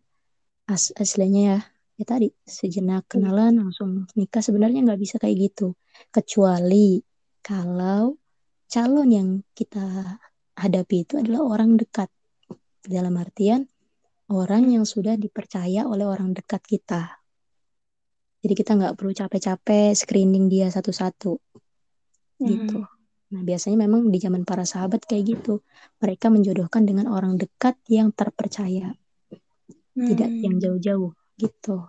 as 0.67 0.91
aslinya 0.99 1.41
ya 1.55 1.59
ya 1.97 2.05
tadi 2.05 2.29
sejenak 2.45 3.09
kenalan 3.09 3.57
langsung 3.57 4.05
nikah 4.13 4.43
sebenarnya 4.43 4.85
nggak 4.85 5.01
bisa 5.01 5.15
kayak 5.17 5.49
gitu. 5.49 5.73
Kecuali 6.13 7.01
kalau 7.41 8.13
calon 8.69 9.09
yang 9.09 9.29
kita 9.57 10.19
hadapi 10.57 11.07
itu 11.07 11.17
adalah 11.17 11.47
orang 11.57 11.73
dekat. 11.79 12.11
Dalam 12.87 13.19
artian 13.19 13.67
orang 14.31 14.71
yang 14.71 14.85
sudah 14.87 15.19
dipercaya 15.19 15.83
oleh 15.83 16.07
orang 16.07 16.31
dekat 16.31 16.63
kita 16.63 17.16
jadi 18.47 18.63
kita 18.63 18.79
nggak 18.79 18.95
perlu 18.95 19.11
capek-capek 19.11 19.91
screening 19.91 20.47
dia 20.47 20.71
satu-satu. 20.71 21.35
Gitu. 22.39 22.79
Nah 23.35 23.41
biasanya 23.43 23.83
memang 23.83 24.07
di 24.07 24.23
zaman 24.23 24.47
para 24.47 24.63
sahabat 24.63 25.03
kayak 25.03 25.35
gitu. 25.35 25.59
Mereka 25.99 26.31
menjodohkan 26.31 26.87
dengan 26.87 27.11
orang 27.11 27.35
dekat 27.35 27.75
yang 27.91 28.15
terpercaya. 28.15 28.95
Tidak 29.99 30.31
yang 30.47 30.55
Hmm, 30.55 30.63
jauh-jauh 30.63 31.11
gitu. 31.35 31.83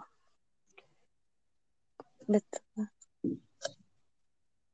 Betul. 2.27 2.91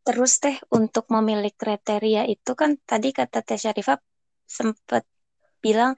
Terus 0.09 0.33
teh 0.41 0.57
untuk 0.73 1.05
memilih 1.13 1.53
kriteria 1.53 2.25
itu 2.33 2.53
kan 2.57 2.81
tadi 2.91 3.13
kata 3.13 3.45
Teh 3.45 3.61
Syarifah 3.61 4.01
sempat 4.49 5.05
bilang 5.61 5.93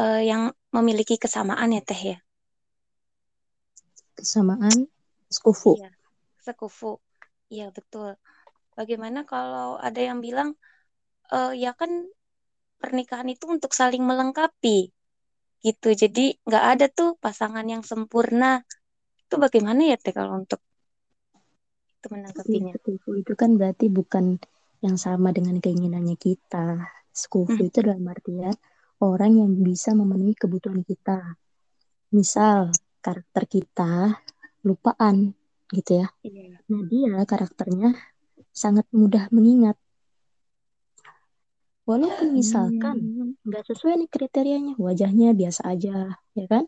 eh, 0.00 0.22
yang 0.30 0.42
memiliki 0.76 1.16
kesamaan 1.20 1.76
ya 1.76 1.82
Teh 1.84 2.02
ya. 2.16 2.18
kesamaan 4.16 4.76
sekufu 5.36 5.72
Iya, 5.74 5.86
sekufu. 6.46 6.86
Iya 7.54 7.64
betul. 7.76 8.08
Bagaimana 8.78 9.20
kalau 9.32 9.68
ada 9.86 10.00
yang 10.08 10.18
bilang 10.26 10.48
eh, 11.34 11.50
ya 11.64 11.70
kan 11.80 11.92
pernikahan 12.82 13.28
itu 13.34 13.44
untuk 13.56 13.72
saling 13.80 14.02
melengkapi 14.10 14.70
gitu. 15.66 15.88
Jadi 16.02 16.20
nggak 16.46 16.64
ada 16.72 16.86
tuh 16.98 17.08
pasangan 17.24 17.66
yang 17.72 17.82
sempurna. 17.90 18.46
Itu 19.22 19.34
bagaimana 19.44 19.80
ya 19.90 19.96
Teh 20.04 20.14
kalau 20.18 20.32
untuk 20.42 20.60
itu 21.98 22.06
Iya, 22.48 22.60
menanggapinya? 22.60 22.72
sekufu 22.72 23.10
itu 23.20 23.32
kan 23.40 23.50
berarti 23.58 23.86
bukan 23.98 24.24
yang 24.84 24.96
sama 25.04 25.28
dengan 25.36 25.56
keinginannya 25.64 26.16
kita. 26.26 26.66
Sekufu 27.20 27.58
Hmm, 27.58 27.66
itu 27.68 27.78
dalam 27.88 28.04
artian 28.14 28.54
orang 29.08 29.32
yang 29.40 29.50
bisa 29.68 29.90
memenuhi 30.00 30.34
kebutuhan 30.42 30.80
kita. 30.90 31.16
Misal 32.16 32.58
karakter 33.04 33.44
kita 33.54 33.92
lupaan 34.66 35.32
gitu 35.70 36.02
ya. 36.04 36.06
Iya. 36.26 36.60
Nah 36.70 36.82
dia 36.90 37.22
karakternya 37.26 37.94
sangat 38.50 38.86
mudah 38.90 39.30
mengingat. 39.30 39.76
Walaupun 41.88 42.28
misalkan 42.38 42.96
Hmm, 43.02 43.34
nggak 43.42 43.66
sesuai 43.66 43.98
nih 43.98 44.10
kriterianya, 44.10 44.74
wajahnya 44.78 45.34
biasa 45.34 45.62
aja, 45.74 46.14
ya 46.38 46.46
kan? 46.46 46.64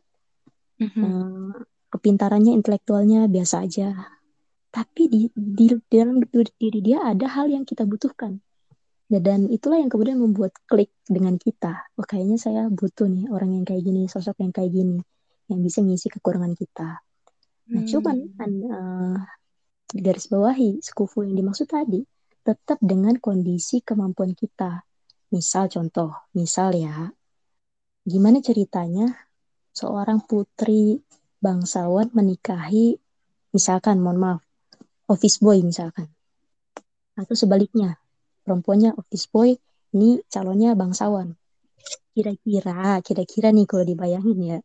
mhm. 0.83 1.05
Eh, 1.05 1.53
kepintarannya, 1.93 2.53
intelektualnya 2.59 3.29
biasa 3.31 3.63
aja. 3.67 3.89
Tapi 4.73 5.03
di, 5.13 5.21
di, 5.37 5.69
di 5.69 5.97
dalam 6.01 6.25
diri 6.57 6.81
dia 6.81 7.05
ada 7.05 7.29
hal 7.29 7.53
yang 7.53 7.63
kita 7.69 7.85
butuhkan. 7.85 8.41
Ya, 9.13 9.21
dan 9.21 9.53
itulah 9.53 9.77
yang 9.77 9.93
kemudian 9.93 10.17
membuat 10.17 10.57
klik 10.65 10.89
dengan 11.05 11.37
kita. 11.37 11.93
Oh, 12.01 12.07
kayaknya 12.09 12.41
saya 12.41 12.63
butuh 12.73 13.05
nih 13.05 13.29
orang 13.29 13.53
yang 13.61 13.65
kayak 13.69 13.85
gini, 13.85 14.09
sosok 14.09 14.41
yang 14.41 14.57
kayak 14.57 14.73
gini, 14.73 15.05
yang 15.53 15.61
bisa 15.61 15.85
ngisi 15.85 16.09
kekurangan 16.09 16.57
kita. 16.57 17.05
Nah, 17.71 17.83
cuman 17.87 18.17
an- 18.43 18.67
eh, 18.67 19.19
di 19.93 20.01
garis 20.03 20.27
bawahi 20.27 20.83
sekufu 20.83 21.23
yang 21.23 21.39
dimaksud 21.39 21.69
tadi 21.71 22.03
tetap 22.43 22.81
dengan 22.83 23.15
kondisi 23.23 23.85
kemampuan 23.85 24.35
kita. 24.35 24.83
Misal 25.31 25.71
contoh, 25.71 26.13
misal 26.35 26.75
ya, 26.77 27.09
gimana 28.03 28.43
ceritanya 28.43 29.09
seorang 29.73 30.21
putri 30.27 31.01
bangsawan 31.41 32.11
menikahi, 32.13 32.99
misalkan, 33.55 34.03
mohon 34.03 34.19
maaf, 34.21 34.41
office 35.09 35.41
boy 35.41 35.63
misalkan. 35.65 36.11
Atau 37.17 37.33
sebaliknya, 37.33 37.97
perempuannya 38.45 38.93
office 38.99 39.31
boy, 39.31 39.57
ini 39.97 40.21
calonnya 40.29 40.77
bangsawan. 40.77 41.33
Kira-kira, 42.13 43.01
kira-kira 43.01 43.49
nih 43.53 43.65
kalau 43.65 43.85
dibayangin 43.89 44.39
ya, 44.41 44.59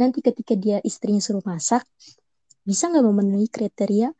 nanti 0.00 0.24
ketika 0.24 0.56
dia 0.56 0.80
istrinya 0.80 1.20
suruh 1.20 1.44
masak, 1.44 1.84
bisa 2.66 2.90
nggak 2.90 3.06
memenuhi 3.06 3.46
kriteria 3.46 4.10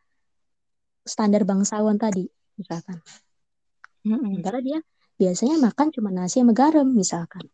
standar 1.03 1.43
bangsawan 1.43 1.99
tadi, 1.99 2.27
misalkan. 2.59 3.03
mhm. 4.07 4.23
Sementara 4.23 4.59
dia 4.63 4.79
biasanya 5.19 5.59
makan 5.59 5.91
cuma 5.91 6.15
nasi 6.15 6.39
sama 6.39 6.55
garam, 6.55 6.87
misalkan. 6.87 7.47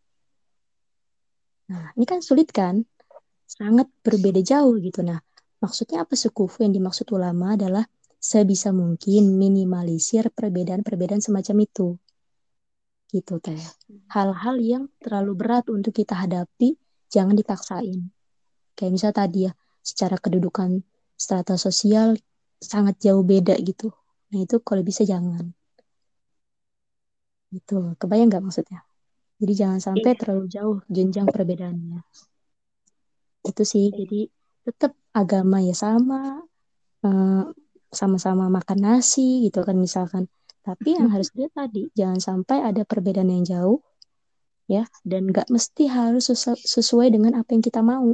Nah, 1.72 1.96
ini 1.96 2.04
kan 2.04 2.20
sulit 2.20 2.52
kan? 2.52 2.84
Sangat 3.48 3.88
berbeda 4.04 4.44
jauh 4.44 4.76
gitu. 4.80 5.00
Nah, 5.00 5.20
maksudnya 5.64 6.04
apa 6.04 6.12
sekufu 6.12 6.64
yang 6.64 6.76
dimaksud 6.76 7.08
ulama 7.12 7.56
adalah 7.56 7.84
sebisa 8.20 8.70
mungkin 8.70 9.40
minimalisir 9.40 10.28
perbedaan-perbedaan 10.32 11.24
semacam 11.24 11.56
itu. 11.64 11.88
Gitu, 13.12 13.34
Teh. 13.40 13.60
Hal-hal 14.12 14.56
yang 14.60 14.84
terlalu 15.00 15.32
berat 15.36 15.68
untuk 15.68 15.92
kita 15.92 16.16
hadapi, 16.16 16.76
jangan 17.12 17.36
dipaksain. 17.36 18.08
Kayak 18.72 18.92
misal 18.92 19.12
tadi 19.12 19.48
ya, 19.48 19.52
secara 19.90 20.16
kedudukan 20.24 20.70
strata 21.24 21.54
sosial 21.66 22.08
sangat 22.72 22.94
jauh 23.04 23.24
beda 23.32 23.54
gitu. 23.68 23.88
Nah, 24.30 24.40
itu 24.46 24.56
kalau 24.68 24.82
bisa 24.86 25.02
jangan. 25.12 25.44
Gitu. 27.54 27.74
Kebayang 28.00 28.28
nggak 28.30 28.44
maksudnya? 28.46 28.80
Jadi 29.40 29.52
jangan 29.60 29.80
sampai 29.86 30.12
Iya, 30.12 30.18
terlalu 30.20 30.44
jauh 30.56 30.78
jenjang 30.96 31.28
perbedaannya. 31.34 32.00
Itu 33.50 33.62
sih. 33.72 33.86
Jadi 33.98 34.16
tetap 34.66 34.92
agama 35.20 35.58
ya 35.68 35.74
sama, 35.84 36.18
eh, 37.06 37.42
sama-sama 38.00 38.44
makan 38.56 38.78
nasi 38.86 39.46
gitu 39.46 39.58
kan 39.68 39.76
misalkan. 39.86 40.24
Tapi 40.66 40.88
yang 40.98 41.08
harus 41.14 41.28
dia 41.36 41.48
tadi 41.58 41.90
jangan 41.98 42.20
sampai 42.28 42.58
ada 42.68 42.82
perbedaan 42.90 43.30
yang 43.34 43.44
jauh 43.52 43.78
ya 44.74 44.84
dan 45.10 45.22
nggak 45.30 45.48
mesti 45.54 45.84
harus 45.90 46.24
sesu- 46.30 46.62
sesuai 46.74 47.08
dengan 47.14 47.32
apa 47.40 47.50
yang 47.54 47.64
kita 47.68 47.80
mau. 47.92 48.08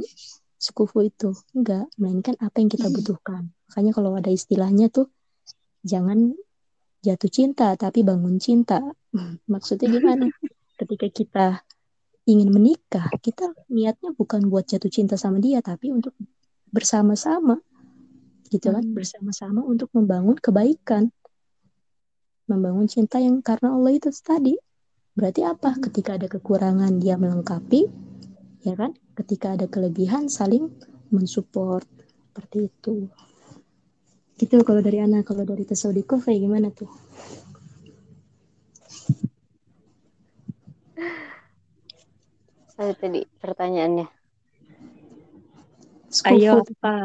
Sekufu 0.59 1.07
itu 1.07 1.31
enggak, 1.55 1.87
melainkan 1.95 2.35
apa 2.43 2.59
yang 2.59 2.67
kita 2.67 2.91
butuhkan. 2.91 3.47
Makanya 3.71 3.91
kalau 3.95 4.11
ada 4.19 4.27
istilahnya 4.27 4.91
tuh 4.91 5.07
jangan 5.87 6.35
jatuh 6.99 7.31
cinta 7.31 7.71
tapi 7.79 8.03
bangun 8.03 8.37
cinta. 8.43 8.83
Maksudnya 9.53 9.87
gimana? 9.87 10.27
Ketika 10.79 11.07
kita 11.07 11.47
ingin 12.27 12.51
menikah, 12.53 13.09
kita 13.23 13.55
niatnya 13.71 14.13
bukan 14.13 14.51
buat 14.51 14.67
jatuh 14.67 14.91
cinta 14.91 15.15
sama 15.15 15.41
dia, 15.41 15.63
tapi 15.63 15.89
untuk 15.89 16.13
bersama-sama, 16.69 17.57
gitu 18.53 18.69
kan? 18.69 18.83
Hmm. 18.85 18.93
Bersama-sama 18.93 19.65
untuk 19.65 19.89
membangun 19.95 20.37
kebaikan, 20.37 21.09
membangun 22.45 22.85
cinta 22.85 23.17
yang 23.17 23.41
karena 23.41 23.73
Allah 23.73 23.95
itu 23.97 24.13
tadi. 24.13 24.53
Berarti 25.17 25.41
apa? 25.43 25.75
Ketika 25.83 26.15
ada 26.15 26.29
kekurangan 26.29 27.01
dia 27.01 27.19
melengkapi, 27.19 28.08
ya 28.63 28.73
kan? 28.75 28.91
Ketika 29.15 29.55
ada 29.55 29.67
kelebihan 29.67 30.27
saling 30.27 30.71
mensupport 31.11 31.85
seperti 32.29 32.71
itu. 32.71 33.09
Gitu 34.39 34.55
kalau 34.63 34.79
dari 34.79 35.03
anak, 35.03 35.27
kalau 35.27 35.43
dari 35.43 35.67
Tasawdiko 35.67 36.23
kayak 36.23 36.39
gimana 36.39 36.67
tuh? 36.71 36.87
Apa 42.79 42.95
tadi 42.95 43.27
pertanyaannya? 43.43 44.07
Ayo 46.31 46.63
Skufu 46.63 46.71
tuh. 46.71 46.75
apa? 46.79 46.95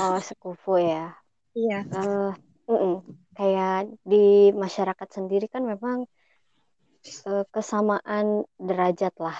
Oh, 0.00 0.18
sekufu 0.18 0.80
ya. 0.80 1.12
Iya. 1.52 1.84
Eh, 1.84 2.32
mm-mm. 2.72 3.04
Kayak 3.36 3.92
di 4.08 4.48
masyarakat 4.56 5.08
sendiri 5.12 5.52
kan 5.52 5.68
memang 5.68 6.08
eh, 7.28 7.44
kesamaan 7.52 8.48
derajat 8.56 9.12
lah 9.20 9.36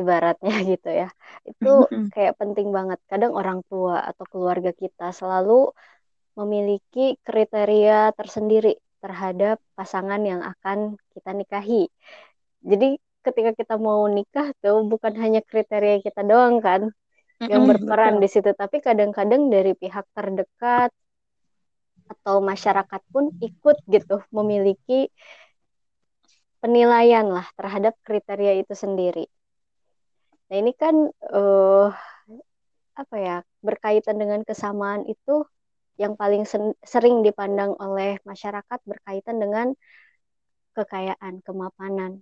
ibaratnya 0.00 0.54
gitu 0.72 0.88
ya. 1.00 1.08
Itu 1.50 1.66
kayak 2.14 2.34
penting 2.40 2.68
banget. 2.76 2.98
Kadang 3.10 3.32
orang 3.40 3.58
tua 3.70 3.94
atau 4.10 4.24
keluarga 4.32 4.70
kita 4.82 5.04
selalu 5.20 5.72
memiliki 6.38 7.16
kriteria 7.26 8.12
tersendiri 8.18 8.76
terhadap 9.02 9.56
pasangan 9.78 10.20
yang 10.30 10.40
akan 10.52 10.78
kita 11.14 11.30
nikahi. 11.32 11.88
Jadi 12.70 12.86
ketika 13.26 13.50
kita 13.60 13.74
mau 13.86 14.02
nikah 14.16 14.48
tuh 14.62 14.86
bukan 14.92 15.14
hanya 15.22 15.40
kriteria 15.50 15.96
kita 16.06 16.22
doang 16.30 16.56
kan 16.66 16.82
yang 17.50 17.62
berperan 17.68 18.14
betul. 18.14 18.22
di 18.22 18.28
situ, 18.32 18.50
tapi 18.62 18.76
kadang-kadang 18.86 19.42
dari 19.54 19.72
pihak 19.74 20.06
terdekat 20.16 20.90
atau 22.12 22.36
masyarakat 22.50 23.02
pun 23.12 23.24
ikut 23.42 23.76
gitu 23.94 24.16
memiliki 24.36 25.10
penilaian 26.62 27.26
lah 27.36 27.46
terhadap 27.58 27.94
kriteria 28.06 28.52
itu 28.62 28.74
sendiri. 28.74 29.24
Nah 30.48 30.56
ini 30.62 30.72
kan 30.82 30.94
eh 31.36 31.88
apa 32.96 33.16
ya 33.20 33.36
berkaitan 33.66 34.16
dengan 34.22 34.40
kesamaan 34.48 35.04
itu 35.04 35.44
yang 36.02 36.12
paling 36.20 36.44
sering 36.92 37.24
dipandang 37.26 37.72
oleh 37.80 38.20
masyarakat 38.28 38.78
berkaitan 38.84 39.36
dengan 39.40 39.66
kekayaan, 40.76 41.40
kemapanan 41.40 42.20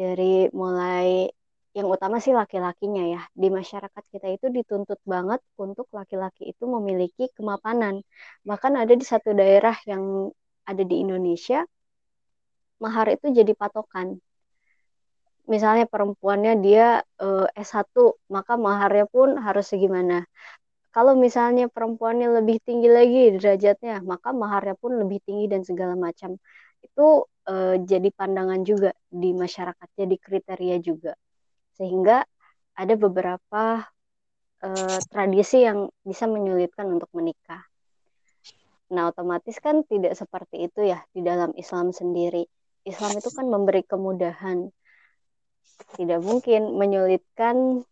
dari 0.00 0.48
mulai 0.56 1.28
yang 1.76 1.90
utama 1.90 2.16
sih 2.24 2.32
laki-lakinya 2.32 3.04
ya. 3.14 3.22
Di 3.34 3.48
masyarakat 3.50 4.04
kita 4.12 4.28
itu 4.36 4.46
dituntut 4.48 5.00
banget 5.04 5.40
untuk 5.60 5.86
laki-laki 5.92 6.42
itu 6.52 6.64
memiliki 6.64 7.28
kemapanan. 7.36 8.00
Bahkan 8.48 8.72
ada 8.80 8.94
di 8.96 9.04
satu 9.04 9.34
daerah 9.36 9.76
yang 9.84 10.32
ada 10.64 10.82
di 10.86 11.04
Indonesia, 11.04 11.66
mahar 12.82 13.06
itu 13.12 13.26
jadi 13.38 13.52
patokan. 13.52 14.16
Misalnya 15.44 15.84
perempuannya 15.84 16.52
dia 16.64 17.04
uh, 17.20 17.46
eh, 17.52 17.62
S1, 17.64 17.92
maka 18.32 18.56
maharnya 18.56 19.04
pun 19.08 19.36
harus 19.36 19.68
segimana. 19.68 20.24
Kalau 20.94 21.18
misalnya 21.18 21.66
perempuannya 21.68 22.38
lebih 22.40 22.62
tinggi 22.64 22.88
lagi 22.88 23.34
derajatnya, 23.36 24.00
maka 24.06 24.30
maharnya 24.30 24.78
pun 24.78 24.94
lebih 24.96 25.20
tinggi 25.26 25.50
dan 25.50 25.66
segala 25.66 25.98
macam. 25.98 26.38
Itu 26.80 27.28
uh, 27.50 27.76
jadi 27.82 28.08
pandangan 28.14 28.62
juga 28.64 28.90
di 29.10 29.34
masyarakat, 29.34 29.88
jadi 29.98 30.16
kriteria 30.16 30.76
juga 30.80 31.12
sehingga 31.74 32.22
ada 32.74 32.94
beberapa 32.94 33.82
uh, 34.62 34.98
tradisi 35.10 35.62
yang 35.62 35.90
bisa 36.02 36.26
menyulitkan 36.30 36.86
untuk 36.90 37.10
menikah. 37.14 37.62
Nah, 38.94 39.10
otomatis 39.10 39.58
kan 39.58 39.82
tidak 39.86 40.14
seperti 40.14 40.70
itu 40.70 40.86
ya 40.86 41.02
di 41.10 41.22
dalam 41.22 41.50
Islam 41.58 41.90
sendiri. 41.90 42.46
Islam 42.86 43.18
itu 43.18 43.30
kan 43.34 43.46
memberi 43.50 43.82
kemudahan. 43.82 44.70
Tidak 45.94 46.20
mungkin 46.22 46.74
menyulitkan 46.78 47.82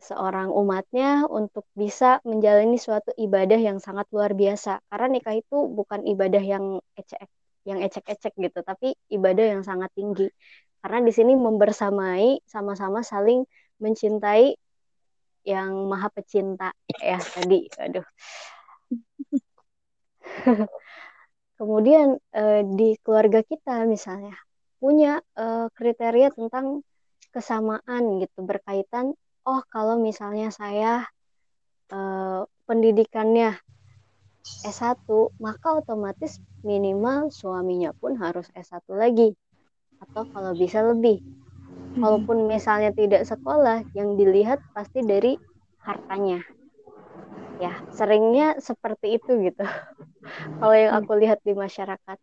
seorang 0.00 0.52
umatnya 0.52 1.24
untuk 1.24 1.64
bisa 1.72 2.20
menjalani 2.28 2.76
suatu 2.76 3.10
ibadah 3.16 3.56
yang 3.56 3.78
sangat 3.80 4.04
luar 4.12 4.36
biasa. 4.36 4.84
Karena 4.92 5.06
nikah 5.16 5.36
itu 5.36 5.56
bukan 5.72 6.04
ibadah 6.04 6.42
yang 6.44 6.80
ecek 6.98 7.24
yang 7.64 7.80
ecek-ecek 7.80 8.36
gitu, 8.36 8.60
tapi 8.60 8.92
ibadah 9.08 9.56
yang 9.56 9.62
sangat 9.64 9.88
tinggi. 9.96 10.28
Karena 10.84 11.00
di 11.00 11.12
sini 11.16 11.32
membersamai 11.32 12.44
sama-sama 12.44 13.00
saling 13.00 13.48
mencintai 13.80 14.52
yang 15.48 15.88
maha 15.88 16.12
pecinta 16.12 16.76
ya 17.00 17.16
tadi. 17.16 17.64
Aduh. 17.80 18.04
Kemudian 21.58 22.20
eh, 22.36 22.60
di 22.68 23.00
keluarga 23.00 23.40
kita 23.40 23.88
misalnya 23.88 24.36
punya 24.76 25.24
eh, 25.40 25.66
kriteria 25.72 26.36
tentang 26.36 26.84
kesamaan 27.34 28.22
gitu 28.22 28.46
berkaitan 28.46 29.18
oh 29.44 29.60
kalau 29.66 29.98
misalnya 29.98 30.54
saya 30.54 31.04
eh, 31.90 32.40
pendidikannya 32.70 33.58
S1 34.62 35.04
maka 35.42 35.82
otomatis 35.82 36.38
minimal 36.62 37.28
suaminya 37.34 37.90
pun 37.98 38.16
harus 38.16 38.46
S1 38.54 38.86
lagi 38.94 39.34
atau 40.00 40.24
kalau 40.30 40.52
bisa 40.56 40.84
lebih. 40.84 41.20
Walaupun 41.94 42.50
misalnya 42.50 42.90
tidak 42.90 43.22
sekolah, 43.22 43.86
yang 43.94 44.18
dilihat 44.18 44.58
pasti 44.74 45.00
dari 45.06 45.38
hartanya. 45.86 46.42
Ya, 47.62 47.78
seringnya 47.94 48.58
seperti 48.58 49.22
itu 49.22 49.30
gitu. 49.46 49.62
kalau 50.58 50.74
yang 50.74 50.92
aku 50.98 51.14
lihat 51.22 51.38
di 51.46 51.54
masyarakat. 51.54 52.18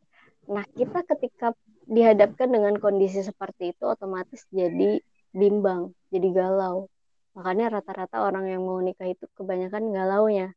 Nah, 0.52 0.65
kita 0.76 1.08
ketika 1.08 1.56
dihadapkan 1.92 2.48
dengan 2.48 2.80
kondisi 2.80 3.20
seperti 3.20 3.76
itu 3.76 3.84
otomatis 3.84 4.48
jadi 4.48 5.04
bimbang, 5.36 5.92
jadi 6.08 6.28
galau. 6.32 6.88
Makanya 7.36 7.80
rata-rata 7.80 8.24
orang 8.24 8.48
yang 8.48 8.64
mau 8.64 8.80
nikah 8.80 9.12
itu 9.12 9.28
kebanyakan 9.36 9.92
galaunya. 9.92 10.56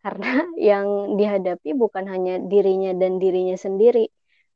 Karena 0.00 0.32
yang 0.72 1.16
dihadapi 1.20 1.76
bukan 1.76 2.08
hanya 2.08 2.40
dirinya 2.40 2.96
dan 2.96 3.20
dirinya 3.20 3.60
sendiri, 3.60 4.08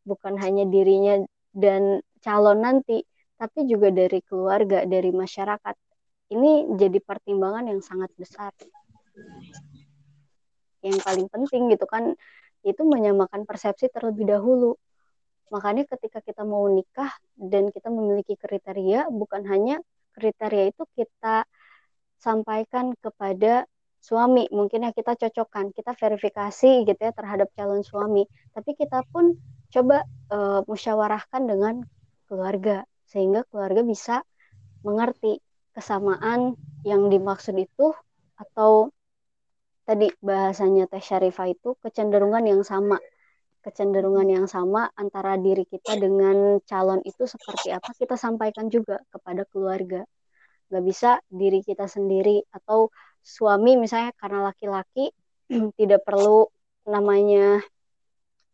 bukan 0.09 0.41
hanya 0.41 0.65
dirinya 0.65 1.21
dan 1.53 2.01
calon 2.25 2.65
nanti, 2.65 3.05
tapi 3.37 3.69
juga 3.69 3.93
dari 3.93 4.25
keluarga, 4.25 4.89
dari 4.89 5.13
masyarakat. 5.13 5.77
Ini 6.29 6.77
jadi 6.77 6.99
pertimbangan 7.01 7.69
yang 7.69 7.81
sangat 7.81 8.13
besar. 8.17 8.53
Yang 10.85 11.01
paling 11.05 11.29
penting 11.33 11.73
gitu 11.73 11.89
kan, 11.89 12.13
itu 12.65 12.83
menyamakan 12.85 13.49
persepsi 13.49 13.89
terlebih 13.89 14.29
dahulu. 14.29 14.77
Makanya 15.49 15.85
ketika 15.89 16.21
kita 16.21 16.43
mau 16.45 16.65
nikah 16.69 17.11
dan 17.37 17.73
kita 17.73 17.89
memiliki 17.89 18.35
kriteria, 18.37 19.09
bukan 19.09 19.45
hanya 19.49 19.81
kriteria 20.13 20.71
itu 20.75 20.83
kita 20.97 21.45
sampaikan 22.19 22.93
kepada 22.99 23.65
suami. 23.99 24.47
Mungkin 24.51 24.89
ya 24.89 24.93
kita 24.93 25.15
cocokkan 25.17 25.73
kita 25.75 25.95
verifikasi 25.95 26.87
gitu 26.87 27.01
ya 27.01 27.13
terhadap 27.15 27.49
calon 27.55 27.83
suami. 27.83 28.27
Tapi 28.53 28.75
kita 28.75 29.05
pun 29.09 29.39
coba 29.69 30.05
uh, 30.33 30.61
musyawarahkan 30.65 31.43
dengan 31.45 31.75
keluarga 32.29 32.85
sehingga 33.09 33.45
keluarga 33.49 33.81
bisa 33.85 34.17
mengerti 34.85 35.41
kesamaan 35.73 36.55
yang 36.85 37.09
dimaksud 37.09 37.57
itu 37.57 37.97
atau 38.39 38.93
tadi 39.89 40.13
bahasanya 40.21 40.85
Teh 40.87 41.01
Syarifah 41.01 41.49
itu 41.49 41.75
kecenderungan 41.81 42.45
yang 42.45 42.63
sama 42.63 43.01
kecenderungan 43.69 44.25
yang 44.25 44.47
sama 44.49 44.89
antara 44.97 45.37
diri 45.37 45.69
kita 45.69 46.01
dengan 46.01 46.57
calon 46.65 47.05
itu 47.05 47.29
seperti 47.29 47.69
apa 47.77 47.93
kita 47.93 48.17
sampaikan 48.17 48.73
juga 48.73 48.97
kepada 49.13 49.45
keluarga. 49.53 50.09
Nggak 50.73 50.85
bisa 50.89 51.11
diri 51.29 51.61
kita 51.61 51.85
sendiri 51.85 52.41
atau 52.49 52.89
suami 53.21 53.77
misalnya 53.77 54.17
karena 54.17 54.49
laki-laki 54.49 55.13
tidak 55.79 56.01
perlu 56.09 56.49
namanya 56.89 57.61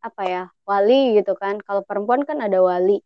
apa 0.03 0.23
ya 0.27 0.43
wali 0.67 1.23
gitu 1.23 1.39
kan. 1.39 1.63
Kalau 1.63 1.87
perempuan 1.87 2.27
kan 2.27 2.43
ada 2.43 2.59
wali. 2.59 2.99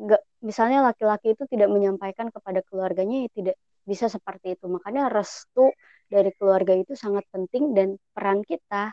Gak, 0.00 0.22
misalnya 0.42 0.82
laki-laki 0.82 1.38
itu 1.38 1.46
tidak 1.46 1.70
menyampaikan 1.70 2.32
kepada 2.34 2.64
keluarganya 2.66 3.28
ya 3.28 3.30
tidak 3.30 3.56
bisa 3.86 4.10
seperti 4.10 4.58
itu. 4.58 4.66
Makanya 4.66 5.06
restu 5.12 5.70
dari 6.10 6.34
keluarga 6.34 6.74
itu 6.74 6.98
sangat 6.98 7.22
penting 7.30 7.70
dan 7.76 7.94
peran 8.10 8.42
kita 8.42 8.90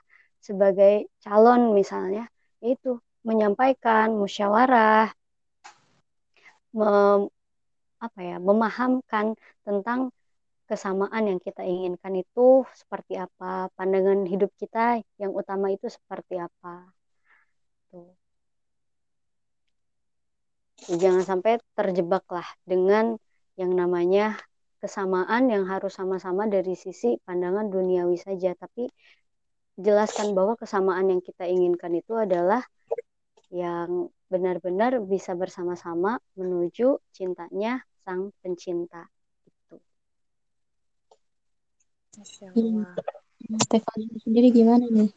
sebagai 0.47 0.93
calon 1.23 1.61
misalnya 1.79 2.23
itu 2.63 2.91
menyampaikan 3.27 4.15
musyawarah 4.15 5.11
mem, 6.77 7.21
apa 8.05 8.19
ya 8.29 8.37
memahamkan 8.39 9.35
tentang 9.67 9.99
kesamaan 10.67 11.23
yang 11.31 11.39
kita 11.39 11.63
inginkan 11.63 12.13
itu 12.23 12.67
seperti 12.75 13.13
apa 13.15 13.71
pandangan 13.75 14.27
hidup 14.27 14.51
kita 14.61 14.99
yang 15.21 15.31
utama 15.31 15.71
itu 15.71 15.87
seperti 15.87 16.35
apa. 16.47 16.91
Tuh. 17.91 18.11
Jangan 21.01 21.23
sampai 21.25 21.57
terjebak 21.73 22.23
lah 22.29 22.47
dengan 22.67 23.17
yang 23.57 23.73
namanya 23.73 24.37
kesamaan 24.77 25.49
yang 25.49 25.65
harus 25.65 25.97
sama-sama 25.97 26.45
dari 26.45 26.77
sisi 26.77 27.17
pandangan 27.25 27.65
duniawi 27.73 28.19
saja 28.21 28.53
tapi 28.53 28.85
jelaskan 29.77 30.33
bahwa 30.33 30.57
kesamaan 30.57 31.07
yang 31.13 31.21
kita 31.21 31.45
inginkan 31.45 31.93
itu 31.93 32.17
adalah 32.17 32.65
yang 33.53 34.11
benar-benar 34.27 34.99
bisa 34.99 35.31
bersama-sama 35.37 36.19
menuju 36.35 36.99
cintanya 37.15 37.79
sang 38.03 38.35
pencinta 38.43 39.07
itu. 39.47 39.77
Stefan 43.63 43.99
sendiri 44.19 44.51
gimana 44.51 44.83
nih? 44.89 45.13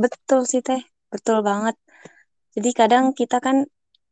Betul 0.00 0.48
sih 0.48 0.64
Teh, 0.64 0.82
betul 1.12 1.44
banget. 1.46 1.78
Jadi 2.58 2.70
kadang 2.74 3.14
kita 3.14 3.38
kan 3.38 3.62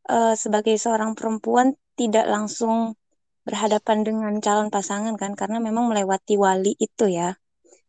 uh, 0.07 0.35
sebagai 0.39 0.79
seorang 0.79 1.19
perempuan 1.19 1.75
tidak 1.99 2.27
langsung 2.31 2.95
berhadapan 3.43 4.07
dengan 4.07 4.35
calon 4.39 4.71
pasangan 4.71 5.19
kan 5.19 5.35
karena 5.35 5.59
memang 5.59 5.91
melewati 5.91 6.39
wali 6.39 6.79
itu 6.79 7.11
ya. 7.11 7.35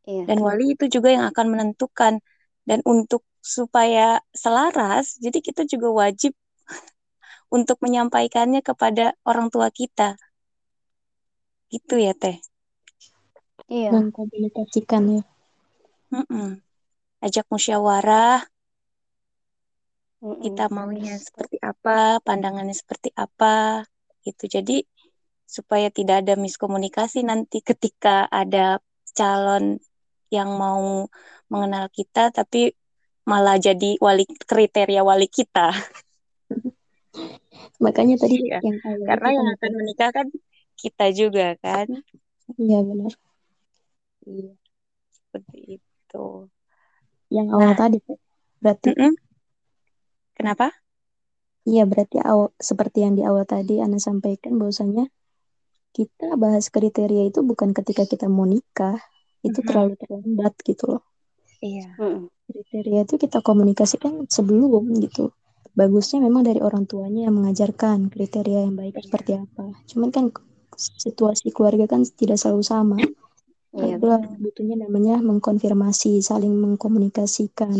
Iya. 0.03 0.23
Dan 0.27 0.37
wali 0.43 0.75
itu 0.75 0.85
juga 0.91 1.09
yang 1.11 1.25
akan 1.31 1.45
menentukan 1.47 2.19
dan 2.67 2.79
untuk 2.87 3.23
supaya 3.43 4.23
selaras 4.31 5.19
jadi 5.19 5.43
kita 5.43 5.67
juga 5.67 5.91
wajib 5.91 6.31
untuk 7.55 7.79
menyampaikannya 7.83 8.63
kepada 8.63 9.15
orang 9.23 9.51
tua 9.51 9.71
kita. 9.71 10.15
Gitu 11.71 11.97
ya, 11.97 12.13
Teh. 12.13 12.37
Iya. 13.71 13.89
Mengkomunikasikan 13.95 15.01
ya. 15.19 15.23
Mm 16.13 16.25
-mm. 16.29 16.49
Ajak 17.23 17.47
musyawarah 17.49 18.45
kita 20.23 20.71
maunya 20.71 21.19
seperti 21.19 21.59
apa, 21.59 22.23
pandangannya 22.23 22.71
seperti 22.71 23.11
apa, 23.11 23.83
gitu. 24.23 24.47
Jadi 24.47 24.87
supaya 25.43 25.91
tidak 25.91 26.23
ada 26.23 26.39
miskomunikasi 26.39 27.27
nanti 27.27 27.59
ketika 27.59 28.25
ada 28.31 28.79
calon 29.11 29.83
yang 30.33 30.57
mau 30.57 31.05
mengenal 31.47 31.85
kita, 31.93 32.33
tapi 32.33 32.73
malah 33.29 33.61
jadi 33.61 33.95
wali 34.01 34.25
kriteria 34.25 35.05
wali 35.05 35.29
kita. 35.29 35.71
Makanya 37.83 38.17
tadi 38.17 38.49
ya, 38.49 38.59
yang 38.65 38.81
karena 39.05 39.29
yang 39.37 39.47
akan 39.53 39.71
menikah 39.77 40.09
kan 40.09 40.27
kita 40.75 41.13
juga 41.13 41.53
kan. 41.61 41.87
Iya 42.57 42.79
benar. 42.81 43.13
Iya 44.25 44.53
seperti 45.33 45.81
itu. 45.81 46.25
Yang 47.33 47.47
awal 47.57 47.73
nah, 47.73 47.77
tadi 47.77 47.97
berarti. 48.61 48.89
Mm 48.93 48.97
-mm. 49.01 49.13
Kenapa? 50.33 50.67
Iya, 51.63 51.87
berarti 51.87 52.19
awal, 52.19 52.51
seperti 52.59 53.01
yang 53.01 53.13
di 53.15 53.23
awal 53.23 53.47
tadi 53.47 53.79
Anda 53.79 53.97
sampaikan 53.97 54.59
bahwasanya 54.59 55.07
kita 55.93 56.35
bahas 56.35 56.67
kriteria 56.69 57.29
itu 57.31 57.39
bukan 57.45 57.71
ketika 57.71 58.03
kita 58.03 58.27
mau 58.27 58.43
nikah 58.43 58.97
itu 59.43 59.59
Mhm. 59.61 59.67
terlalu 59.67 59.93
terlambat 59.99 60.53
gitu 60.63 60.83
loh 60.97 61.03
Iya. 61.63 61.95
Kriteria 62.43 63.07
itu 63.07 63.15
kita 63.15 63.39
komunikasikan 63.39 64.27
sebelum 64.27 64.91
gitu 64.99 65.31
bagusnya 65.73 66.19
memang 66.21 66.43
dari 66.43 66.59
orang 66.59 66.83
tuanya 66.85 67.27
yang 67.31 67.35
mengajarkan 67.39 68.11
kriteria 68.11 68.67
yang 68.67 68.75
baik 68.75 68.93
Iya. 68.95 69.03
seperti 69.07 69.31
apa 69.39 69.65
cuman 69.89 70.09
kan 70.11 70.25
situasi 70.75 71.49
keluarga 71.53 71.85
kan 71.87 72.03
tidak 72.03 72.37
selalu 72.41 72.63
sama 72.63 72.97
Iya, 73.73 73.97
itulah 73.97 74.21
butuhnya 74.37 74.85
namanya 74.85 75.17
mengkonfirmasi 75.17 76.21
saling 76.21 76.53
mengkomunikasikan 76.53 77.73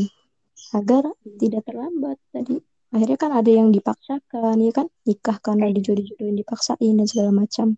agar 0.74 1.06
tidak 1.38 1.70
terlambat 1.70 2.18
tadi 2.34 2.58
akhirnya 2.90 3.18
kan 3.18 3.32
ada 3.34 3.52
yang 3.54 3.70
dipaksakan 3.70 4.58
ya 4.58 4.74
kan 4.74 4.90
nikah 5.06 5.38
karena 5.38 5.70
Iya. 5.70 5.76
dijodoh-jodohin 5.78 6.38
dipaksain 6.42 6.94
dan 6.98 7.06
segala 7.06 7.30
macam 7.30 7.78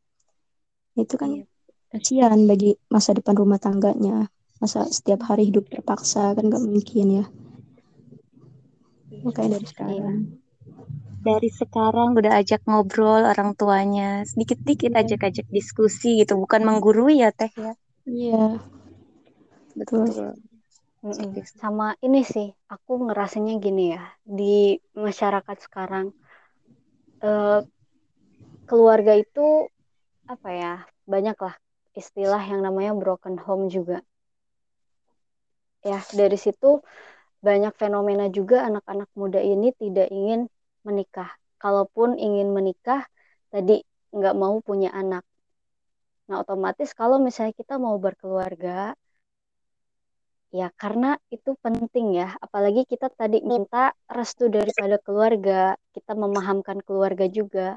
itu 0.96 1.16
kan 1.20 1.30
Iya. 1.34 1.44
Kasihan 1.92 2.40
bagi 2.50 2.76
masa 2.94 3.12
depan 3.18 3.36
rumah 3.42 3.60
tangganya. 3.62 4.30
Masa 4.62 4.88
setiap 4.88 5.28
hari 5.30 5.52
hidup 5.52 5.68
terpaksa 5.72 6.32
kan 6.36 6.48
gak 6.48 6.64
mungkin 6.64 7.08
ya. 7.20 7.26
Makanya 9.26 9.58
dari 9.60 9.68
sekarang. 9.68 10.18
Dari 11.26 11.50
sekarang 11.50 12.14
udah 12.14 12.34
ajak 12.38 12.62
ngobrol 12.70 13.26
orang 13.26 13.58
tuanya, 13.58 14.22
sedikit-sedikit 14.30 14.94
Iya. 14.94 15.02
ajak-ajak 15.02 15.48
diskusi 15.50 16.22
gitu, 16.22 16.38
bukan 16.38 16.62
menggurui 16.62 17.26
ya 17.26 17.34
Teh 17.34 17.50
ya. 17.58 17.74
iya. 18.06 18.62
Betul. 19.76 20.08
Mm-mm. 21.06 21.38
Sama 21.62 21.94
ini 22.06 22.22
sih, 22.26 22.48
aku 22.70 22.92
ngerasanya 23.10 23.54
gini 23.62 23.94
ya, 23.94 24.04
di 24.26 24.78
masyarakat 24.98 25.58
sekarang, 25.66 26.10
eh, 27.22 27.60
keluarga 28.70 29.14
itu 29.18 29.70
apa 30.26 30.50
ya, 30.50 30.74
banyak 31.06 31.38
lah 31.38 31.56
istilah 31.96 32.44
yang 32.44 32.62
namanya 32.62 32.94
broken 32.94 33.40
home 33.40 33.72
juga. 33.72 34.04
Ya, 35.86 36.02
dari 36.12 36.36
situ 36.36 36.82
banyak 37.46 37.74
fenomena 37.78 38.26
juga 38.28 38.66
anak-anak 38.68 39.10
muda 39.14 39.40
ini 39.40 39.72
tidak 39.78 40.10
ingin 40.12 40.50
menikah. 40.84 41.30
Kalaupun 41.62 42.18
ingin 42.20 42.52
menikah, 42.52 43.06
tadi 43.54 43.82
nggak 44.12 44.36
mau 44.36 44.60
punya 44.60 44.92
anak. 44.92 45.24
Nah, 46.26 46.42
otomatis 46.42 46.90
kalau 46.98 47.22
misalnya 47.22 47.54
kita 47.54 47.78
mau 47.78 47.96
berkeluarga, 48.02 48.98
Ya, 50.56 50.72
karena 50.82 51.20
itu 51.36 51.52
penting 51.60 52.16
ya. 52.16 52.32
Apalagi 52.40 52.88
kita 52.88 53.12
tadi 53.12 53.44
minta 53.44 53.92
restu 54.08 54.48
daripada 54.48 54.96
keluarga, 55.04 55.76
kita 55.92 56.16
memahamkan 56.16 56.80
keluarga 56.88 57.28
juga. 57.28 57.76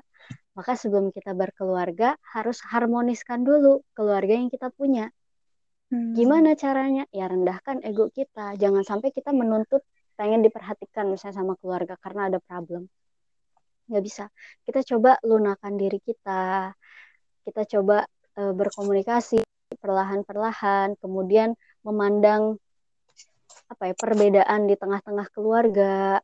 Maka 0.58 0.74
sebelum 0.74 1.14
kita 1.14 1.38
berkeluarga, 1.38 2.18
harus 2.34 2.58
harmoniskan 2.66 3.46
dulu 3.46 3.86
keluarga 3.94 4.34
yang 4.34 4.50
kita 4.50 4.74
punya. 4.74 5.06
Hmm. 5.94 6.18
Gimana 6.18 6.58
caranya? 6.58 7.06
Ya 7.14 7.30
rendahkan 7.30 7.78
ego 7.86 8.10
kita. 8.10 8.58
Jangan 8.58 8.82
sampai 8.82 9.14
kita 9.14 9.30
menuntut 9.30 9.86
pengen 10.18 10.42
diperhatikan 10.42 11.06
misalnya 11.06 11.38
sama 11.38 11.54
keluarga 11.62 11.94
karena 12.02 12.26
ada 12.26 12.42
problem. 12.42 12.90
Nggak 13.86 14.02
bisa. 14.02 14.24
Kita 14.66 14.82
coba 14.82 15.22
lunakan 15.22 15.72
diri 15.78 16.02
kita. 16.02 16.74
Kita 17.46 17.62
coba 17.78 18.02
eh, 18.34 18.52
berkomunikasi 18.52 19.38
perlahan-perlahan. 19.78 20.98
Kemudian 20.98 21.54
memandang 21.86 22.58
apa 23.70 23.92
ya 23.92 23.94
perbedaan 23.94 24.66
di 24.66 24.74
tengah-tengah 24.74 25.28
keluarga, 25.30 26.18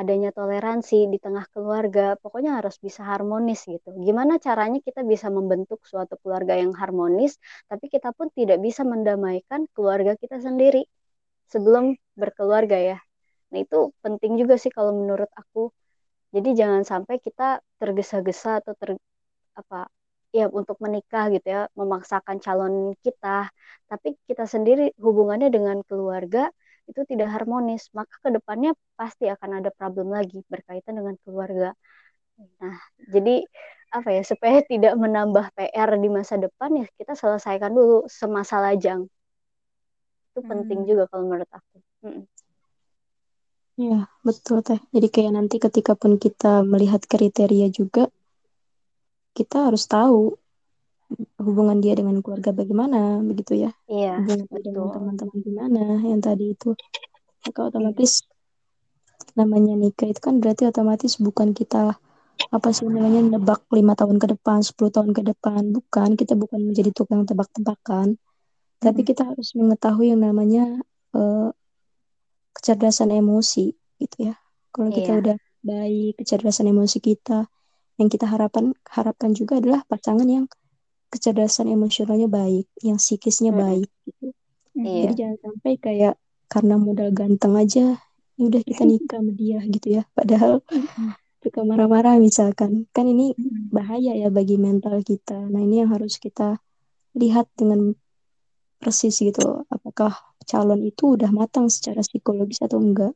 adanya 0.00 0.30
toleransi 0.38 1.10
di 1.12 1.18
tengah 1.24 1.44
keluarga, 1.54 2.14
pokoknya 2.22 2.50
harus 2.58 2.76
bisa 2.86 3.02
harmonis 3.10 3.60
gitu. 3.66 3.88
Gimana 4.06 4.38
caranya 4.46 4.78
kita 4.86 5.02
bisa 5.12 5.26
membentuk 5.36 5.80
suatu 5.90 6.14
keluarga 6.22 6.54
yang 6.62 6.72
harmonis, 6.80 7.32
tapi 7.70 7.90
kita 7.94 8.08
pun 8.16 8.30
tidak 8.38 8.58
bisa 8.66 8.82
mendamaikan 8.86 9.66
keluarga 9.74 10.12
kita 10.22 10.36
sendiri 10.46 10.86
sebelum 11.52 11.84
berkeluarga 12.14 12.76
ya. 12.78 12.98
Nah 13.50 13.58
itu 13.64 13.90
penting 14.04 14.32
juga 14.40 14.54
sih 14.62 14.70
kalau 14.70 14.92
menurut 14.94 15.30
aku. 15.34 15.74
Jadi 16.34 16.48
jangan 16.60 16.82
sampai 16.84 17.16
kita 17.24 17.58
tergesa-gesa 17.80 18.60
atau 18.60 18.76
ter 18.76 18.90
apa 19.56 19.88
ya 20.30 20.46
untuk 20.52 20.76
menikah 20.84 21.32
gitu 21.34 21.46
ya, 21.48 21.60
memaksakan 21.74 22.36
calon 22.44 22.74
kita, 23.00 23.48
tapi 23.90 24.08
kita 24.28 24.44
sendiri 24.44 24.92
hubungannya 25.00 25.48
dengan 25.48 25.80
keluarga 25.88 26.52
itu 26.90 27.00
tidak 27.10 27.28
harmonis, 27.34 27.82
maka 27.98 28.14
ke 28.24 28.28
depannya 28.36 28.70
pasti 28.98 29.24
akan 29.34 29.50
ada 29.62 29.70
problem 29.78 30.08
lagi 30.16 30.38
berkaitan 30.52 30.94
dengan 31.00 31.14
keluarga. 31.24 31.68
Nah, 32.62 32.76
jadi 33.14 33.44
apa 33.96 34.08
ya 34.16 34.22
supaya 34.30 34.58
tidak 34.72 34.94
menambah 35.02 35.46
PR 35.56 35.90
di 36.04 36.08
masa 36.18 36.34
depan 36.44 36.70
ya 36.80 36.86
kita 36.98 37.12
selesaikan 37.18 37.72
dulu 37.78 37.96
semasa 38.10 38.56
lajang. 38.64 39.00
Itu 40.32 40.40
penting 40.50 40.80
Hmm. 40.80 40.88
juga 40.88 41.04
kalau 41.10 41.24
menurut 41.28 41.50
aku. 41.58 41.76
Mm-mm. 42.04 42.24
Iya, 43.82 43.98
betul 44.26 44.56
teh. 44.66 44.80
Jadi 44.94 45.06
kayak 45.14 45.32
nanti 45.36 45.56
ketika 45.64 45.92
pun 46.00 46.12
kita 46.24 46.52
melihat 46.72 47.00
kriteria 47.12 47.66
juga, 47.78 48.02
kita 49.36 49.56
harus 49.70 49.84
tahu 49.94 50.20
hubungan 51.40 51.78
dia 51.80 51.94
dengan 51.96 52.20
keluarga 52.20 52.50
bagaimana, 52.52 53.20
begitu 53.24 53.52
ya. 53.64 53.70
Iya, 53.88 54.20
Hubungan 54.20 54.44
dia 54.50 54.60
dengan 54.60 54.86
betul. 54.86 54.94
teman-teman 54.94 55.38
gimana, 55.46 55.82
yang 56.04 56.20
tadi 56.20 56.44
itu. 56.52 56.70
Maka 57.46 57.60
otomatis 57.72 58.12
namanya 59.38 59.72
nikah 59.78 60.08
itu 60.10 60.20
kan 60.20 60.34
berarti 60.42 60.66
otomatis 60.66 61.12
bukan 61.22 61.54
kita 61.54 61.94
apa 62.48 62.68
sih 62.72 62.86
namanya 62.88 63.20
nebak 63.36 63.60
lima 63.72 63.92
tahun 63.98 64.16
ke 64.22 64.26
depan, 64.36 64.58
10 64.64 64.90
tahun 64.94 65.10
ke 65.16 65.22
depan, 65.32 65.62
bukan. 65.76 66.08
Kita 66.16 66.32
bukan 66.36 66.60
menjadi 66.68 66.90
tukang 66.92 67.24
tebak-tebakan, 67.28 68.16
tapi 68.80 69.00
Mm-mm. 69.00 69.08
kita 69.08 69.22
harus 69.28 69.52
mengetahui 69.58 70.12
yang 70.12 70.22
namanya 70.24 70.64
eh, 71.16 71.48
kecerdasan 72.56 73.10
emosi 73.14 73.72
gitu 74.02 74.16
ya. 74.32 74.34
Kalau 74.74 74.90
kita 74.92 75.10
Iya. 75.14 75.20
udah 75.20 75.36
baik 75.64 76.12
kecerdasan 76.22 76.70
emosi 76.70 76.98
kita, 77.02 77.46
yang 77.98 78.08
kita 78.08 78.26
harapkan 78.30 78.72
harapkan 78.88 79.34
juga 79.34 79.58
adalah 79.58 79.82
pasangan 79.90 80.26
yang 80.26 80.46
kecerdasan 81.08 81.72
emosionalnya 81.72 82.28
baik, 82.28 82.66
yang 82.84 82.98
psikisnya 83.00 83.52
Mm-mm. 83.52 83.62
baik 83.64 83.90
gitu. 84.06 84.26
Iya. 84.78 85.10
Jadi 85.10 85.12
jangan 85.18 85.38
sampai 85.44 85.72
kayak 85.80 86.14
karena 86.48 86.74
modal 86.80 87.08
ganteng 87.12 87.54
aja, 87.58 87.84
ya 88.38 88.42
udah 88.42 88.62
kita 88.64 88.82
nikah 88.90 89.18
sama 89.20 89.32
dia 89.36 89.58
gitu 89.64 89.88
ya. 90.00 90.02
Padahal 90.16 90.62
suka 91.42 91.60
marah-marah 91.64 92.16
misalkan, 92.20 92.86
kan 92.94 93.06
ini 93.08 93.34
bahaya 93.72 94.12
ya 94.16 94.28
bagi 94.28 94.56
mental 94.56 95.00
kita. 95.02 95.38
Nah 95.48 95.60
ini 95.60 95.84
yang 95.84 95.90
harus 95.92 96.16
kita 96.20 96.60
lihat 97.18 97.50
dengan 97.58 97.96
persis 98.78 99.18
gitu, 99.18 99.66
apakah 99.68 100.14
calon 100.46 100.86
itu 100.86 101.18
udah 101.18 101.30
matang 101.34 101.66
secara 101.66 102.00
psikologis 102.00 102.62
atau 102.62 102.78
enggak. 102.78 103.12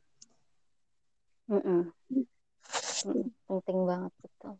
Mm-mm. 1.47 1.91
Mm-mm. 3.07 3.27
Penting 3.47 3.79
banget 3.87 4.11
betul. 4.19 4.55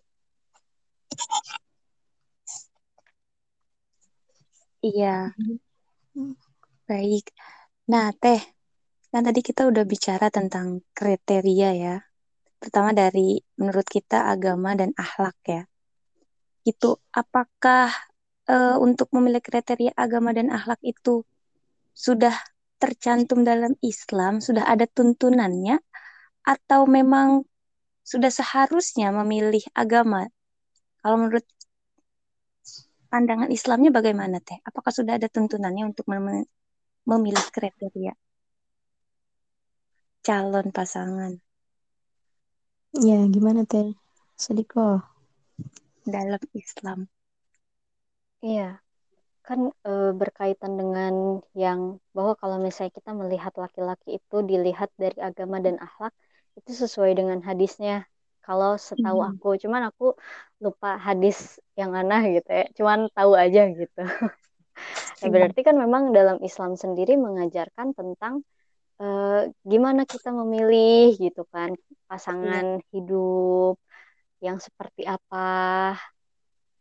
Iya, 4.85 5.07
Hmm. 6.15 6.33
baik. 6.89 7.23
Nah, 7.91 8.05
Teh, 8.21 8.41
kan 9.11 9.21
tadi 9.27 9.41
kita 9.49 9.61
udah 9.71 9.83
bicara 9.93 10.27
tentang 10.37 10.67
kriteria 10.97 11.69
ya. 11.83 11.95
Pertama 12.61 12.89
dari 13.01 13.41
menurut 13.59 13.87
kita 13.95 14.17
agama 14.33 14.69
dan 14.79 14.91
akhlak 15.03 15.37
ya. 15.47 15.61
Itu 16.71 16.99
apakah 17.21 17.91
eh, 18.51 18.75
untuk 18.87 19.07
memiliki 19.15 19.47
kriteria 19.51 19.93
agama 20.05 20.29
dan 20.37 20.47
akhlak 20.57 20.79
itu 20.83 21.23
sudah 22.05 22.35
tercantum 22.81 23.39
dalam 23.47 23.73
Islam, 23.79 24.33
sudah 24.47 24.65
ada 24.73 24.85
tuntunannya, 24.89 25.79
atau 26.43 26.81
memang 26.97 27.47
sudah 28.03 28.31
seharusnya 28.39 29.15
memilih 29.15 29.63
agama? 29.73 30.27
Kalau 31.01 31.17
menurut 31.21 31.45
pandangan 33.13 33.49
Islamnya 33.57 33.91
bagaimana, 33.97 34.37
Teh? 34.47 34.59
Apakah 34.69 34.91
sudah 34.97 35.13
ada 35.19 35.27
tuntunannya 35.35 35.83
untuk 35.91 36.05
mem- 36.11 36.49
memilih 37.11 37.45
kriteria 37.55 38.13
calon 40.25 40.67
pasangan 40.77 41.33
Ya 43.07 43.17
gimana 43.33 43.61
teh? 43.71 43.87
Sediko. 44.43 44.81
dalam 46.13 46.41
Islam? 46.53 46.99
Iya, 48.47 48.63
kan 49.47 49.59
eh, 49.87 50.05
berkaitan 50.21 50.73
dengan 50.81 51.13
yang 51.63 51.81
bahwa 52.15 52.33
kalau 52.41 52.57
misalnya 52.65 52.93
kita 52.99 53.11
melihat 53.21 53.53
laki-laki 53.63 54.07
itu 54.19 54.35
dilihat 54.51 54.89
dari 55.03 55.19
agama 55.29 55.57
dan 55.65 55.75
akhlak 55.85 56.13
itu 56.59 56.71
sesuai 56.83 57.11
dengan 57.19 57.39
hadisnya. 57.49 57.93
Kalau 58.45 58.69
setahu 58.89 59.19
Hmm. 59.19 59.29
aku, 59.29 59.47
cuman 59.63 59.81
aku 59.89 60.03
lupa 60.63 60.87
hadis 61.07 61.35
yang 61.79 61.91
mana 61.97 62.15
gitu 62.35 62.49
ya. 62.59 62.63
Cuman 62.77 62.99
tahu 63.15 63.31
aja 63.43 63.61
gitu. 63.79 63.99
Nah, 65.21 65.27
Iya. 65.27 65.33
berarti 65.33 65.59
kan 65.67 65.75
memang 65.83 66.03
dalam 66.17 66.37
Islam 66.47 66.71
sendiri 66.83 67.13
mengajarkan 67.25 67.87
tentang 67.99 68.33
eh, 69.01 69.49
gimana 69.71 70.01
kita 70.13 70.29
memilih 70.39 71.05
gitu 71.23 71.41
kan 71.53 71.71
pasangan 72.09 72.67
hidup 72.93 73.75
yang 74.45 74.57
seperti 74.67 75.01
apa 75.15 75.37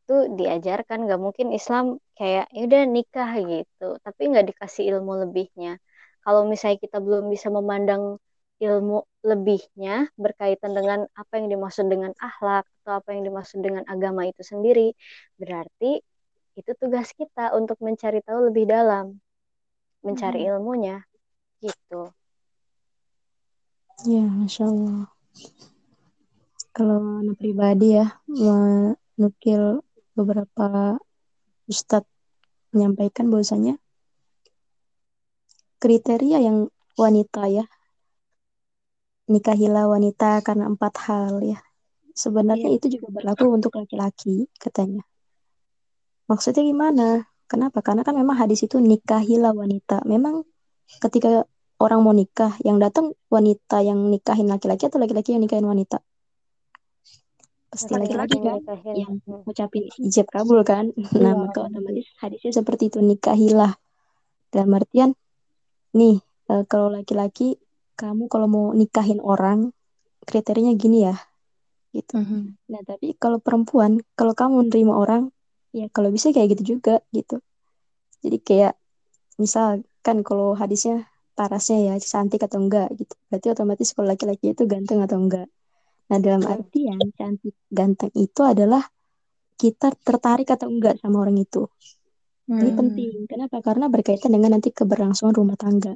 itu 0.02 0.14
diajarkan 0.38 0.98
nggak 1.06 1.20
mungkin 1.26 1.48
Islam 1.58 1.84
kayak 2.18 2.44
ya 2.54 2.60
udah 2.68 2.82
nikah 2.96 3.30
gitu 3.52 3.84
tapi 4.04 4.20
nggak 4.30 4.46
dikasih 4.50 4.82
ilmu 4.90 5.12
lebihnya 5.22 5.70
kalau 6.24 6.42
misalnya 6.52 6.78
kita 6.84 6.98
belum 7.06 7.24
bisa 7.34 7.48
memandang 7.58 8.02
ilmu 8.62 9.02
lebihnya 9.26 10.06
berkaitan 10.14 10.70
dengan 10.70 11.10
apa 11.18 11.32
yang 11.42 11.50
dimaksud 11.50 11.90
dengan 11.90 12.14
akhlak 12.22 12.62
atau 12.82 13.02
apa 13.02 13.10
yang 13.10 13.26
dimaksud 13.26 13.58
dengan 13.58 13.82
agama 13.90 14.22
itu 14.30 14.46
sendiri 14.46 14.94
berarti 15.34 15.98
itu 16.54 16.70
tugas 16.78 17.10
kita 17.16 17.50
untuk 17.58 17.82
mencari 17.82 18.22
tahu 18.22 18.54
lebih 18.54 18.70
dalam 18.70 19.18
mencari 20.06 20.46
Hmm. 20.46 20.54
ilmunya 20.54 21.02
gitu 21.58 22.14
Ya, 24.02 24.26
Masya 24.26 24.66
Allah. 24.66 25.06
Kalau 26.74 27.22
anak 27.22 27.38
pribadi 27.38 27.94
ya, 27.94 28.18
menukil 28.26 29.86
beberapa 30.18 30.98
ustadz 31.70 32.10
menyampaikan 32.74 33.30
bahwasanya 33.30 33.78
kriteria 35.78 36.42
yang 36.42 36.66
wanita 36.98 37.46
ya, 37.46 37.64
nikahilah 39.30 39.86
wanita 39.86 40.42
karena 40.42 40.66
empat 40.66 40.94
hal 41.06 41.42
ya. 41.42 41.58
Sebenarnya 42.12 42.68
Iya. 42.68 42.76
itu 42.76 42.86
juga 42.98 43.08
berlaku 43.08 43.46
untuk 43.48 43.72
laki-laki 43.78 44.50
katanya. 44.60 45.02
Maksudnya 46.28 46.62
gimana? 46.64 47.24
Kenapa? 47.48 47.80
Karena 47.84 48.04
kan 48.04 48.16
memang 48.16 48.36
hadis 48.36 48.64
itu 48.64 48.80
nikahilah 48.80 49.52
wanita. 49.52 50.04
Memang 50.08 50.44
ketika 51.00 51.44
orang 51.80 52.00
mau 52.04 52.14
nikah, 52.14 52.56
yang 52.62 52.78
datang 52.78 53.12
wanita 53.28 53.82
yang 53.82 53.98
nikahin 54.08 54.48
laki-laki 54.48 54.86
atau 54.88 55.02
laki-laki 55.02 55.34
yang 55.36 55.42
nikahin 55.44 55.66
wanita? 55.66 56.00
Pasti 57.72 57.96
laki-laki 57.96 58.36
kan 58.40 58.60
nikahin 58.60 58.94
yang 58.96 59.12
Hmm. 59.24 59.42
ngucapin 59.48 59.88
ijab 59.96 60.28
kabul 60.28 60.60
kan. 60.62 60.92
Nah, 61.16 61.32
Iya. 61.32 61.40
maka 61.40 61.64
otomatis 61.64 62.06
hadisnya 62.20 62.52
seperti 62.52 62.92
itu 62.92 63.00
nikahilah. 63.00 63.72
Dalam 64.52 64.76
artian 64.76 65.16
nih 65.96 66.20
eh, 66.52 66.64
kalau 66.68 66.92
laki-laki 66.92 67.56
kamu 68.02 68.24
kalau 68.32 68.46
mau 68.54 68.66
nikahin 68.80 69.20
orang 69.32 69.58
kriterianya 70.28 70.74
gini 70.82 70.98
ya 71.08 71.14
gitu. 71.96 72.14
Mhm. 72.14 72.56
Nah, 72.72 72.82
tapi 72.88 73.06
kalau 73.22 73.38
perempuan, 73.46 73.92
kalau 74.18 74.34
kamu 74.40 74.56
nerima 74.68 74.94
orang, 75.02 75.22
ya 75.78 75.86
kalau 75.94 76.08
bisa 76.16 76.26
kayak 76.34 76.48
gitu 76.56 76.64
juga 76.78 76.94
gitu. 77.16 77.34
Jadi 78.24 78.38
kayak 78.48 78.72
misal 79.42 79.66
kan 80.06 80.16
kalau 80.28 80.48
hadisnya 80.62 80.94
parasnya 81.38 81.78
ya 81.88 81.92
cantik 82.12 82.40
atau 82.46 82.58
enggak 82.64 82.88
gitu. 83.00 83.14
Berarti 83.30 83.48
otomatis 83.54 83.88
kalau 83.96 84.08
laki-laki 84.12 84.46
itu 84.54 84.62
ganteng 84.72 85.00
atau 85.06 85.18
enggak. 85.22 85.46
Nah, 86.10 86.18
dalam 86.24 86.42
Hmm. 86.42 86.54
artian 86.54 87.00
cantik 87.18 87.54
ganteng 87.78 88.12
itu 88.24 88.40
adalah 88.52 88.82
kita 89.62 89.88
tertarik 90.06 90.48
atau 90.54 90.68
enggak 90.72 90.94
sama 91.02 91.16
orang 91.24 91.38
itu. 91.46 91.62
Ini 92.62 92.70
Hmm. 92.70 92.78
penting. 92.78 93.14
Kenapa? 93.30 93.56
Karena 93.66 93.86
berkaitan 93.94 94.30
dengan 94.34 94.50
nanti 94.56 94.68
keberlangsungan 94.78 95.34
rumah 95.40 95.56
tangga. 95.58 95.92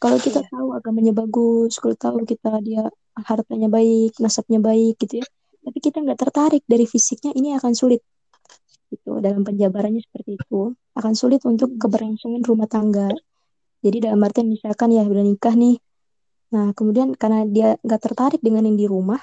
Kalau 0.00 0.16
kita 0.16 0.40
Iya. 0.40 0.48
tahu 0.48 0.68
agamanya 0.72 1.12
bagus, 1.12 1.76
kalau 1.76 1.92
tahu 1.92 2.24
kita 2.24 2.56
dia 2.64 2.88
hartanya 3.20 3.68
baik, 3.68 4.16
nasabnya 4.16 4.56
baik 4.56 4.96
gitu 4.96 5.20
ya, 5.20 5.26
tapi 5.60 5.78
kita 5.78 6.00
nggak 6.00 6.16
tertarik 6.16 6.62
dari 6.64 6.88
fisiknya, 6.88 7.36
ini 7.36 7.52
akan 7.52 7.76
sulit. 7.76 8.00
Gitu. 8.88 9.20
Dalam 9.20 9.44
penjabarannya 9.44 10.00
seperti 10.00 10.40
itu, 10.40 10.72
akan 10.96 11.12
sulit 11.12 11.44
untuk 11.44 11.76
keberlangsungan 11.76 12.40
rumah 12.42 12.66
tangga. 12.66 13.12
Jadi 13.84 14.08
dalam 14.08 14.20
artian 14.24 14.48
misalkan 14.48 14.92
ya 14.92 15.04
udah 15.04 15.24
nikah 15.24 15.52
nih, 15.52 15.76
nah 16.52 16.72
kemudian 16.72 17.12
karena 17.16 17.44
dia 17.44 17.68
nggak 17.80 18.00
tertarik 18.00 18.40
dengan 18.40 18.68
yang 18.68 18.76
di 18.76 18.84
rumah, 18.88 19.20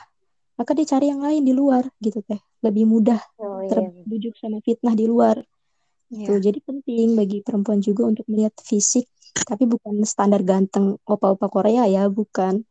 maka 0.57 0.73
dia 0.77 0.85
cari 0.85 1.09
yang 1.09 1.21
lain 1.21 1.41
di 1.45 1.53
luar 1.53 1.85
gitu 2.01 2.21
teh, 2.25 2.41
lebih 2.65 2.85
mudah 2.89 3.21
Oh 3.37 3.61
iya. 3.61 3.69
terbujuk 3.69 4.33
sama 4.37 4.57
fitnah 4.65 4.93
di 4.97 5.05
luar. 5.05 5.41
Tuh, 6.09 6.37
Iya. 6.39 6.49
jadi 6.49 6.59
penting 6.63 7.13
bagi 7.19 7.43
perempuan 7.43 7.83
juga 7.83 8.07
untuk 8.07 8.25
melihat 8.31 8.55
fisik, 8.63 9.05
tapi 9.43 9.69
bukan 9.69 10.01
standar 10.07 10.41
ganteng 10.41 10.97
opa-opa 11.03 11.51
Korea 11.51 11.85
ya, 11.85 12.07
bukan 12.07 12.63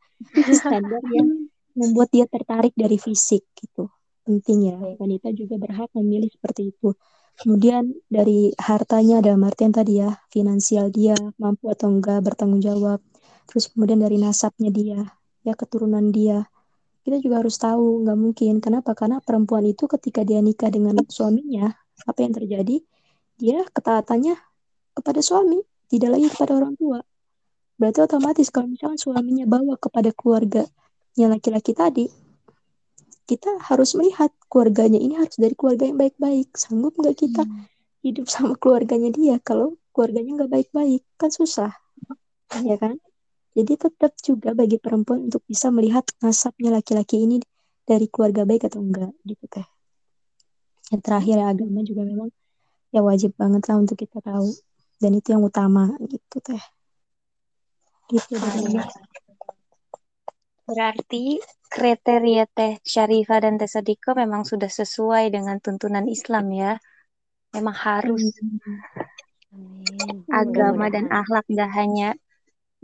standar 0.50 1.02
yang 1.16 1.50
membuat 1.76 2.08
dia 2.10 2.24
tertarik 2.24 2.72
dari 2.72 2.96
fisik 2.96 3.44
gitu. 3.54 3.92
Penting 4.26 4.74
ya, 4.74 4.76
wanita 4.98 5.30
juga 5.36 5.60
berhak 5.60 5.92
memilih 5.94 6.32
seperti 6.32 6.74
itu. 6.74 6.96
Kemudian 7.36 7.92
dari 8.08 8.50
hartanya 8.56 9.20
dalam 9.20 9.44
artian 9.44 9.70
tadi 9.70 10.00
ya, 10.00 10.16
finansial 10.32 10.88
dia 10.88 11.14
mampu 11.36 11.68
atau 11.68 11.92
enggak 11.92 12.24
bertanggung 12.24 12.64
jawab. 12.64 13.04
Terus 13.46 13.70
kemudian 13.70 14.00
dari 14.00 14.16
nasabnya 14.16 14.72
dia, 14.72 15.00
ya 15.44 15.52
keturunan 15.52 16.10
dia. 16.10 16.48
Kita 17.04 17.22
juga 17.22 17.44
harus 17.44 17.54
tahu, 17.60 18.02
nggak 18.02 18.18
mungkin. 18.18 18.58
Kenapa? 18.58 18.96
Karena 18.98 19.22
perempuan 19.22 19.62
itu 19.68 19.86
ketika 19.86 20.26
dia 20.26 20.42
nikah 20.42 20.72
dengan 20.72 20.98
suaminya, 21.06 21.70
apa 22.02 22.18
yang 22.24 22.34
terjadi? 22.34 22.82
Dia 23.36 23.62
ketaatannya 23.68 24.34
kepada 24.96 25.20
suami, 25.20 25.60
tidak 25.86 26.10
lagi 26.18 26.26
kepada 26.30 26.52
orang 26.58 26.74
tua. 26.74 26.98
Berarti 27.76 27.98
otomatis 28.02 28.48
kalau 28.48 28.72
misalnya 28.72 28.96
suaminya 28.96 29.44
bawa 29.44 29.76
kepada 29.76 30.10
keluarganya 30.16 31.26
laki-laki 31.28 31.76
tadi, 31.76 32.06
kita 33.26 33.58
harus 33.68 33.92
melihat 33.98 34.30
keluarganya 34.46 35.02
ini 35.02 35.18
harus 35.18 35.34
dari 35.36 35.52
keluarga 35.58 35.84
yang 35.84 35.98
baik-baik. 35.98 36.54
Sanggup 36.56 36.94
nggak 36.96 37.16
kita 37.18 37.42
Hmm. 37.44 37.66
hidup 38.06 38.26
sama 38.30 38.54
keluarganya 38.56 39.10
dia 39.10 39.36
kalau 39.42 39.76
keluarganya 39.90 40.42
nggak 40.42 40.52
baik-baik? 40.52 41.02
Kan 41.18 41.30
susah, 41.34 41.74
ya 42.62 42.76
kan? 42.78 42.96
Jadi 43.56 43.72
tetap 43.76 44.12
juga 44.20 44.52
bagi 44.52 44.76
perempuan 44.76 45.26
untuk 45.32 45.40
bisa 45.48 45.72
melihat 45.72 46.04
nasabnya 46.20 46.76
laki-laki 46.76 47.24
ini 47.24 47.40
dari 47.88 48.06
keluarga 48.06 48.44
baik 48.44 48.68
atau 48.68 48.84
enggak, 48.84 49.12
gitu 49.24 49.44
teh. 49.48 49.64
Yang 50.92 51.02
terakhir 51.02 51.36
ya, 51.40 51.46
agama 51.50 51.80
juga 51.82 52.02
memang 52.06 52.30
ya 52.94 53.00
wajib 53.02 53.34
banget 53.34 53.66
lah 53.66 53.76
untuk 53.80 53.96
kita 53.98 54.22
tahu. 54.22 54.48
Dan 54.96 55.12
itu 55.16 55.36
yang 55.36 55.44
utama, 55.44 55.92
gitu 56.08 56.36
teh. 56.40 56.62
Gitu. 58.08 58.38
Berarti 60.66 61.38
kriteria 61.70 62.46
Teh 62.50 62.78
Syarifah 62.82 63.38
dan 63.44 63.54
Teh 63.60 63.70
Sadiko 63.70 64.14
memang 64.14 64.42
sudah 64.42 64.70
sesuai 64.70 65.30
dengan 65.30 65.62
tuntunan 65.62 66.06
Islam 66.10 66.50
ya. 66.54 66.72
Memang 67.54 67.76
harus 67.76 68.22
Hmm. 69.56 69.80
Amin. 69.88 70.26
agama 70.28 70.90
dan 70.92 71.08
akhlak 71.08 71.46
nggak 71.48 71.70
hanya 71.72 72.12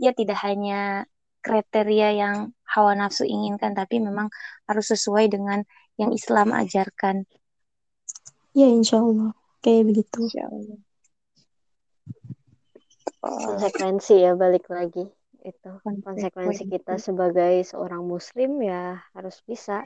ya 0.01 0.09
tidak 0.15 0.41
hanya 0.41 1.05
kriteria 1.43 2.15
yang 2.17 2.35
hawa 2.65 2.97
nafsu 2.97 3.27
inginkan, 3.27 3.75
tapi 3.77 3.99
memang 4.01 4.31
harus 4.65 4.89
sesuai 4.89 5.29
dengan 5.29 5.61
yang 5.99 6.09
Islam 6.15 6.55
ajarkan. 6.55 7.27
Ya 8.57 8.65
insya 8.71 9.03
Allah 9.03 9.37
kayak 9.61 9.91
begitu. 9.91 10.23
Insya 10.25 10.49
Allah. 10.49 10.79
Konsekuensi 13.23 14.19
ya 14.19 14.35
balik 14.35 14.67
lagi 14.67 15.07
itu 15.43 15.71
konsekuensi 15.83 16.67
kita 16.67 16.99
sebagai 16.99 17.63
seorang 17.63 18.03
muslim 18.03 18.59
ya 18.63 18.99
harus 19.15 19.39
bisa 19.43 19.83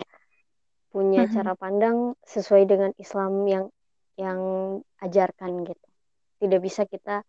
punya 0.89 1.29
cara 1.29 1.53
pandang 1.53 2.17
sesuai 2.25 2.65
dengan 2.65 2.91
Islam 2.97 3.45
yang 3.45 3.65
yang 4.17 4.39
ajarkan 5.01 5.69
gitu. 5.69 5.87
Tidak 6.41 6.61
bisa 6.61 6.89
kita 6.89 7.21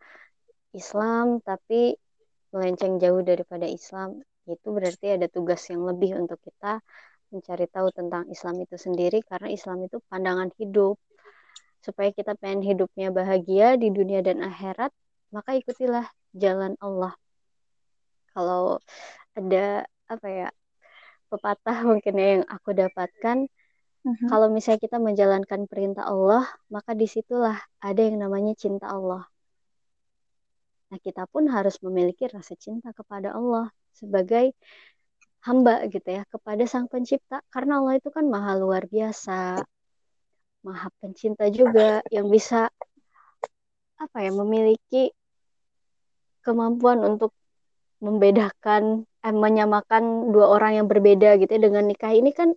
Islam 0.73 1.45
tapi 1.45 1.97
melenceng 2.57 2.97
jauh 2.97 3.21
daripada 3.21 3.69
Islam. 3.69 4.25
Itu 4.49 4.73
berarti 4.73 5.21
ada 5.21 5.29
tugas 5.29 5.61
yang 5.69 5.85
lebih 5.85 6.17
untuk 6.17 6.41
kita 6.41 6.81
mencari 7.29 7.69
tahu 7.69 7.93
tentang 7.93 8.25
Islam 8.33 8.65
itu 8.65 8.81
sendiri 8.81 9.21
karena 9.21 9.53
Islam 9.53 9.85
itu 9.85 10.01
pandangan 10.09 10.49
hidup. 10.57 10.97
Supaya 11.85 12.09
kita 12.17 12.33
pengen 12.41 12.65
hidupnya 12.65 13.13
bahagia 13.13 13.77
di 13.77 13.93
dunia 13.93 14.25
dan 14.25 14.41
akhirat, 14.41 14.91
maka 15.35 15.51
ikutilah 15.59 16.07
jalan 16.43 16.75
Allah. 16.81 17.13
Kalau 18.33 18.79
ada 19.39 19.85
apa 20.09 20.27
ya 20.29 20.49
pepatah 21.31 21.79
mungkin 21.91 22.15
ya 22.21 22.27
yang 22.41 22.45
aku 22.49 22.71
dapatkan 22.73 23.39
Mhm. 24.09 24.31
kalau 24.31 24.49
misalnya 24.49 24.81
kita 24.81 24.99
menjalankan 25.03 25.67
perintah 25.69 26.07
Allah, 26.09 26.47
maka 26.73 26.95
di 26.95 27.05
situlah 27.05 27.59
ada 27.83 28.01
yang 28.01 28.23
namanya 28.25 28.55
cinta 28.57 28.87
Allah. 28.89 29.27
Nah, 30.89 30.99
kita 31.05 31.29
pun 31.29 31.45
harus 31.53 31.77
memiliki 31.85 32.25
rasa 32.31 32.57
cinta 32.57 32.89
kepada 32.97 33.37
Allah 33.37 33.69
sebagai 33.93 34.57
hamba 35.45 35.85
gitu 35.93 36.09
ya, 36.09 36.23
kepada 36.33 36.65
Sang 36.65 36.89
Pencipta. 36.89 37.45
Karena 37.53 37.83
Allah 37.83 38.01
itu 38.01 38.09
kan 38.09 38.25
maha 38.25 38.57
luar 38.57 38.89
biasa, 38.89 39.61
maha 40.65 40.89
pencinta 41.01 41.45
juga, 41.53 42.01
yang 42.09 42.33
bisa 42.33 42.73
apa 43.99 44.19
ya, 44.25 44.31
memiliki 44.33 45.13
kemampuan 46.49 46.99
untuk 47.11 47.31
membedakan, 48.07 48.85
eh, 49.27 49.35
menyamakan 49.45 50.05
dua 50.35 50.47
orang 50.57 50.73
yang 50.83 50.87
berbeda 50.93 51.29
gitu 51.43 51.51
ya 51.57 51.61
dengan 51.67 51.85
nikah 51.91 52.13
ini 52.21 52.31
kan 52.41 52.51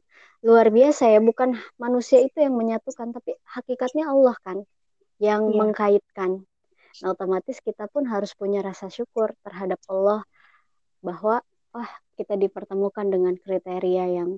luar 0.47 0.67
biasa 0.77 1.03
ya, 1.13 1.19
bukan 1.29 1.49
manusia 1.83 2.19
itu 2.27 2.37
yang 2.45 2.55
menyatukan, 2.57 3.07
tapi 3.15 3.31
hakikatnya 3.45 4.09
Allah 4.13 4.35
kan 4.45 4.57
yang 5.21 5.41
Iya. 5.51 5.57
mengkaitkan. 5.59 6.31
Nah, 7.01 7.07
otomatis 7.13 7.57
kita 7.67 7.85
pun 7.93 8.03
harus 8.13 8.31
punya 8.37 8.59
rasa 8.69 8.87
syukur 8.89 9.33
terhadap 9.45 9.79
Allah 9.91 10.21
bahwa 11.05 11.41
wah 11.73 11.91
kita 12.17 12.37
dipertemukan 12.37 13.07
dengan 13.09 13.33
kriteria 13.37 14.05
yang 14.21 14.29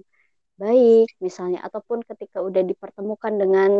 baik 0.55 1.09
misalnya 1.19 1.59
ataupun 1.67 2.05
ketika 2.07 2.39
udah 2.39 2.61
dipertemukan 2.63 3.33
dengan 3.35 3.71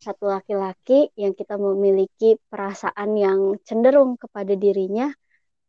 satu 0.00 0.28
laki-laki 0.28 1.08
yang 1.18 1.32
kita 1.32 1.56
memiliki 1.56 2.36
perasaan 2.50 3.16
yang 3.16 3.40
cenderung 3.64 4.16
kepada 4.20 4.52
dirinya, 4.54 5.08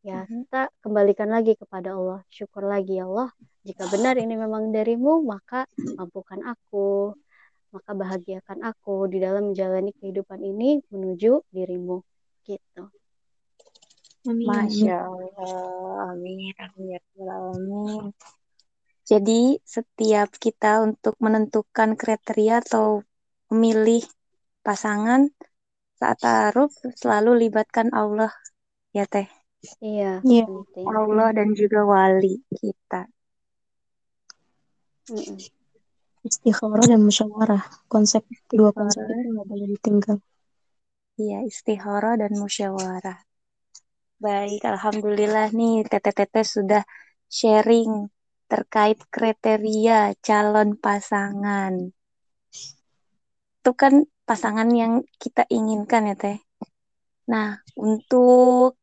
ya 0.06 0.24
Mhm. 0.26 0.48
kita 0.48 0.62
kembalikan 0.82 1.30
lagi 1.32 1.58
kepada 1.58 1.96
Allah. 1.96 2.22
Syukur 2.30 2.68
lagi 2.68 3.00
ya 3.00 3.08
Allah, 3.10 3.30
jika 3.66 3.90
benar 3.90 4.20
ini 4.22 4.38
memang 4.38 4.70
darimu, 4.70 5.26
maka 5.26 5.66
mampukan 5.98 6.44
aku, 6.46 7.16
maka 7.74 7.92
bahagiakan 7.92 8.64
aku 8.64 9.10
di 9.12 9.18
dalam 9.20 9.52
menjalani 9.52 9.92
kehidupan 9.98 10.40
ini 10.44 10.80
menuju 10.94 11.50
dirimu. 11.52 12.00
Gitu. 12.46 12.84
Amin. 14.26 14.46
Masya 14.50 15.06
Allah, 15.06 16.14
amin, 16.14 16.54
amin, 16.58 16.86
ya 16.94 17.00
Rabbal 17.02 17.30
alamin. 17.30 18.10
Jadi 19.06 19.62
setiap 19.62 20.34
kita 20.42 20.82
untuk 20.82 21.14
menentukan 21.22 21.94
kriteria 21.94 22.66
atau 22.66 23.06
memilih 23.56 24.04
pasangan 24.60 25.32
saat 25.96 26.20
taruh 26.20 26.68
selalu 27.00 27.48
libatkan 27.48 27.88
Allah 27.96 28.36
ya 28.92 29.08
teh. 29.08 29.32
Iya, 29.80 30.20
penting. 30.28 30.86
Allah 30.92 31.32
dan 31.32 31.56
juga 31.56 31.88
wali 31.88 32.44
kita. 32.52 33.08
Mm-mm. 35.08 35.40
Istikharah 36.28 36.84
dan 36.84 37.00
musyawarah. 37.00 37.64
Konsep 37.88 38.28
dua 38.52 38.76
konsep 38.76 39.08
itu 39.08 39.30
nggak 39.32 39.48
boleh 39.48 39.68
ditinggal. 39.72 40.18
Iya, 41.16 41.48
istihara 41.48 42.20
dan 42.20 42.36
musyawarah. 42.36 43.24
Baik, 44.20 44.68
alhamdulillah 44.68 45.48
nih 45.56 45.88
teteh-teteh 45.88 46.44
sudah 46.44 46.84
sharing 47.32 48.12
terkait 48.52 49.00
kriteria 49.08 50.12
calon 50.20 50.76
pasangan. 50.76 51.96
Itu 53.66 53.74
kan 53.74 54.06
pasangan 54.30 54.70
yang 54.70 55.02
kita 55.18 55.42
inginkan 55.50 56.14
ya 56.14 56.14
teh. 56.14 56.38
Nah, 57.26 57.58
untuk 57.74 58.78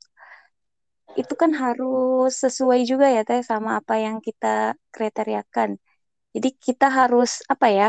itu 1.14 1.34
kan 1.38 1.54
harus 1.62 2.34
sesuai 2.42 2.82
juga 2.90 3.06
ya 3.14 3.22
teh 3.22 3.46
sama 3.46 3.78
apa 3.78 3.94
yang 4.02 4.18
kita 4.18 4.74
kriteriakan. 4.90 5.78
Jadi 6.34 6.48
kita 6.58 6.90
harus 6.90 7.30
apa 7.46 7.68
ya? 7.70 7.88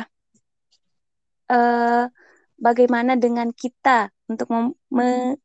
Eh, 1.49 2.03
bagaimana 2.61 3.17
dengan 3.17 3.49
kita 3.57 4.13
untuk 4.29 4.47
me- 4.53 5.37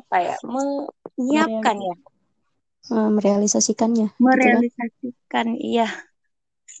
apa 0.00 0.16
ya? 0.24 0.36
Menyiapkan 0.48 1.76
ya, 1.76 1.94
merealisasikannya, 2.96 4.08
gitu 4.32 4.48
kan? 4.54 4.64
merealisasikan. 4.72 5.46
Iya, 5.60 5.86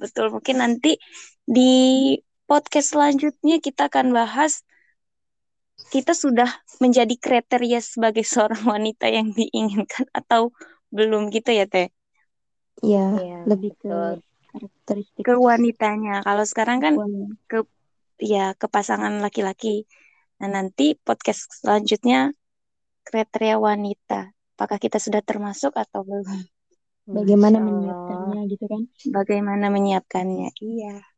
betul. 0.00 0.26
Mungkin 0.34 0.56
nanti 0.62 0.90
di 1.46 1.62
podcast 2.50 2.94
selanjutnya 2.94 3.58
kita 3.58 3.90
akan 3.90 4.14
bahas 4.14 4.62
kita 5.90 6.16
sudah 6.16 6.48
menjadi 6.82 7.14
kriteria 7.14 7.80
sebagai 7.84 8.24
seorang 8.32 8.62
wanita 8.64 9.06
yang 9.10 9.30
diinginkan 9.34 10.06
atau 10.14 10.54
belum 10.90 11.28
gitu 11.34 11.52
ya 11.52 11.66
teh? 11.68 11.90
Iya, 12.84 13.04
Iya, 13.20 13.38
lebih 13.48 13.72
ke 13.80 14.20
karakteristik 14.52 15.24
ke 15.26 15.34
wanitanya. 15.36 16.24
Kalau 16.24 16.44
sekarang 16.44 16.78
kan 16.80 16.94
wanita. 16.96 17.34
ke 17.50 17.58
ya 18.20 18.52
ke 18.56 18.66
pasangan 18.68 19.20
laki-laki. 19.20 19.84
Nah, 20.40 20.48
nanti 20.52 20.96
podcast 20.96 21.48
selanjutnya 21.60 22.32
kriteria 23.04 23.56
wanita. 23.56 24.32
Apakah 24.56 24.78
kita 24.80 24.96
sudah 25.00 25.20
termasuk 25.20 25.72
atau 25.76 26.04
belum? 26.04 26.40
Bagaimana 27.06 27.60
menyiapkannya 27.62 28.40
gitu 28.50 28.64
kan? 28.66 28.82
Bagaimana 29.12 29.70
menyiapkannya? 29.70 30.50
Iya. 30.58 31.15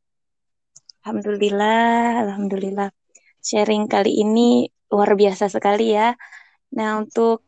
Alhamdulillah, 1.02 2.26
alhamdulillah. 2.26 2.90
Sharing 3.48 3.84
kali 3.92 4.12
ini 4.24 4.66
luar 4.92 5.10
biasa 5.20 5.44
sekali 5.54 5.94
ya. 5.94 6.14
Nah, 6.76 6.90
untuk 7.02 7.46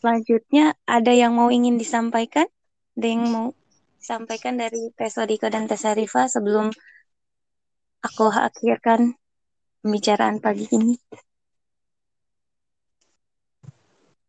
selanjutnya 0.00 0.64
ada 0.86 1.12
yang 1.12 1.32
mau 1.38 1.48
ingin 1.50 1.76
disampaikan? 1.82 2.46
Ada 2.96 3.06
yang 3.12 3.22
mau 3.34 3.46
disampaikan 4.00 4.54
dari 4.62 4.94
Sodika 5.10 5.46
dan 5.50 5.66
Teh 5.70 5.76
Sarifah 5.76 6.26
sebelum 6.30 6.66
aku 8.06 8.24
akhirkan 8.30 9.18
pembicaraan 9.82 10.38
pagi 10.44 10.66
ini? 10.76 10.94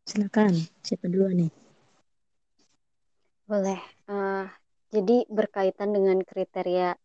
Silakan, 0.09 0.53
siapa 0.85 1.05
dulu 1.13 1.29
nih? 1.39 1.51
Boleh. 3.49 3.79
Eh, 4.11 4.45
jadi 4.93 5.17
berkaitan 5.27 5.89
dengan 5.95 6.17
kriteria 6.23 6.95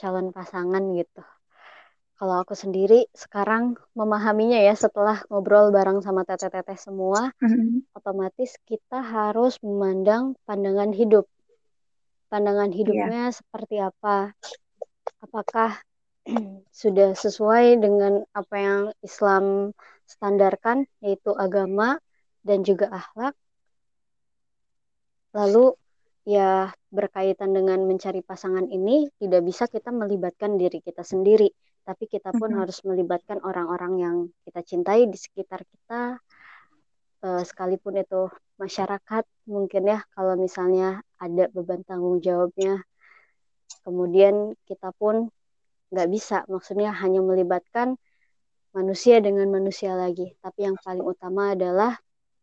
calon 0.00 0.32
pasangan 0.32 0.80
gitu. 0.96 1.20
Kalau 2.16 2.36
aku 2.40 2.52
sendiri 2.56 3.08
sekarang 3.12 3.76
memahaminya 3.96 4.60
ya 4.60 4.72
setelah 4.76 5.20
ngobrol 5.28 5.72
bareng 5.72 6.00
sama 6.00 6.24
teteh-teteh 6.24 6.76
semua, 6.76 7.32
otomatis 7.96 8.56
kita 8.64 9.00
harus 9.00 9.56
memandang 9.60 10.36
pandangan 10.48 10.92
hidup. 10.92 11.28
Pandangan 12.32 12.72
hidupnya 12.72 13.32
seperti 13.32 13.76
apa? 13.80 14.32
Apakah 15.24 15.80
sudah 16.80 17.16
sesuai 17.16 17.80
dengan 17.80 18.24
apa 18.36 18.56
yang 18.56 18.80
Islam 19.00 19.72
standarkan, 20.04 20.84
yaitu 21.00 21.32
agama 21.32 21.96
dan 22.44 22.64
juga 22.64 22.92
akhlak? 22.92 23.32
Lalu 25.32 25.72
ya 26.24 26.68
berkaitan 26.92 27.56
dengan 27.56 27.80
mencari 27.88 28.20
pasangan 28.20 28.68
ini 28.68 29.08
tidak 29.16 29.42
bisa 29.46 29.64
kita 29.66 29.88
melibatkan 29.90 30.60
diri 30.60 30.84
kita 30.84 31.00
sendiri, 31.00 31.48
tapi 31.86 32.06
kita 32.06 32.30
pun 32.36 32.52
Mhm. 32.52 32.58
harus 32.60 32.78
melibatkan 32.84 33.40
orang-orang 33.40 33.92
yang 33.98 34.16
kita 34.44 34.60
cintai 34.62 35.08
di 35.08 35.16
sekitar 35.16 35.64
kita, 35.64 36.20
eh, 37.24 37.42
sekalipun 37.44 38.00
itu 38.00 38.28
masyarakat 38.60 39.24
mungkin 39.48 39.82
ya 39.88 40.04
kalau 40.12 40.36
misalnya 40.36 41.00
ada 41.16 41.48
beban 41.52 41.80
tanggung 41.88 42.20
jawabnya. 42.20 42.84
Kemudian 43.80 44.52
kita 44.68 44.92
pun 45.00 45.32
nggak 45.90 46.08
bisa, 46.12 46.44
maksudnya 46.46 46.92
hanya 46.92 47.24
melibatkan 47.24 47.96
manusia 48.76 49.18
dengan 49.18 49.50
manusia 49.50 49.96
lagi, 49.98 50.36
tapi 50.38 50.68
yang 50.68 50.76
paling 50.78 51.02
utama 51.02 51.56
adalah 51.56 51.98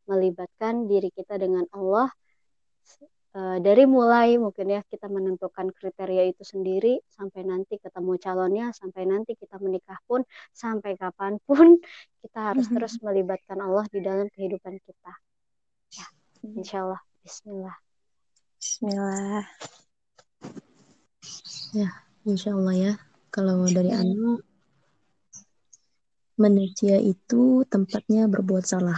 melibatkan 0.10 0.90
diri 0.90 1.08
kita 1.14 1.40
dengan 1.40 1.64
Allah 1.72 2.12
Eh, 3.36 3.58
dari 3.60 3.84
mulai 3.84 4.40
mungkin 4.40 4.72
ya 4.72 4.82
kita 4.88 5.12
menentukan 5.12 5.70
kriteria 5.76 6.32
itu 6.32 6.48
sendiri 6.48 7.04
sampai 7.12 7.44
nanti 7.44 7.76
ketemu 7.76 8.16
calonnya 8.18 8.72
sampai 8.72 9.04
nanti 9.04 9.36
kita 9.36 9.60
menikah 9.60 10.00
pun 10.08 10.24
sampai 10.56 10.96
kapan 10.96 11.36
pun 11.44 11.76
kita 12.24 12.40
harus 12.54 12.72
terus 12.72 12.98
melibatkan 13.04 13.60
Allah 13.60 13.86
di 13.92 14.00
dalam 14.00 14.32
kehidupan 14.32 14.80
kita 14.80 15.12
ya 15.94 16.08
insya 16.56 16.88
Allah 16.88 17.02
Bismillah 17.22 17.78
Bismillah. 18.58 19.46
Insya 22.26 22.58
Allah 22.58 22.74
ya. 22.74 22.94
Kalau 23.30 23.70
dari 23.70 23.94
Anu, 23.94 24.42
manusia 26.42 26.98
itu 26.98 27.62
tempatnya 27.70 28.26
berbuat 28.26 28.66
salah. 28.66 28.98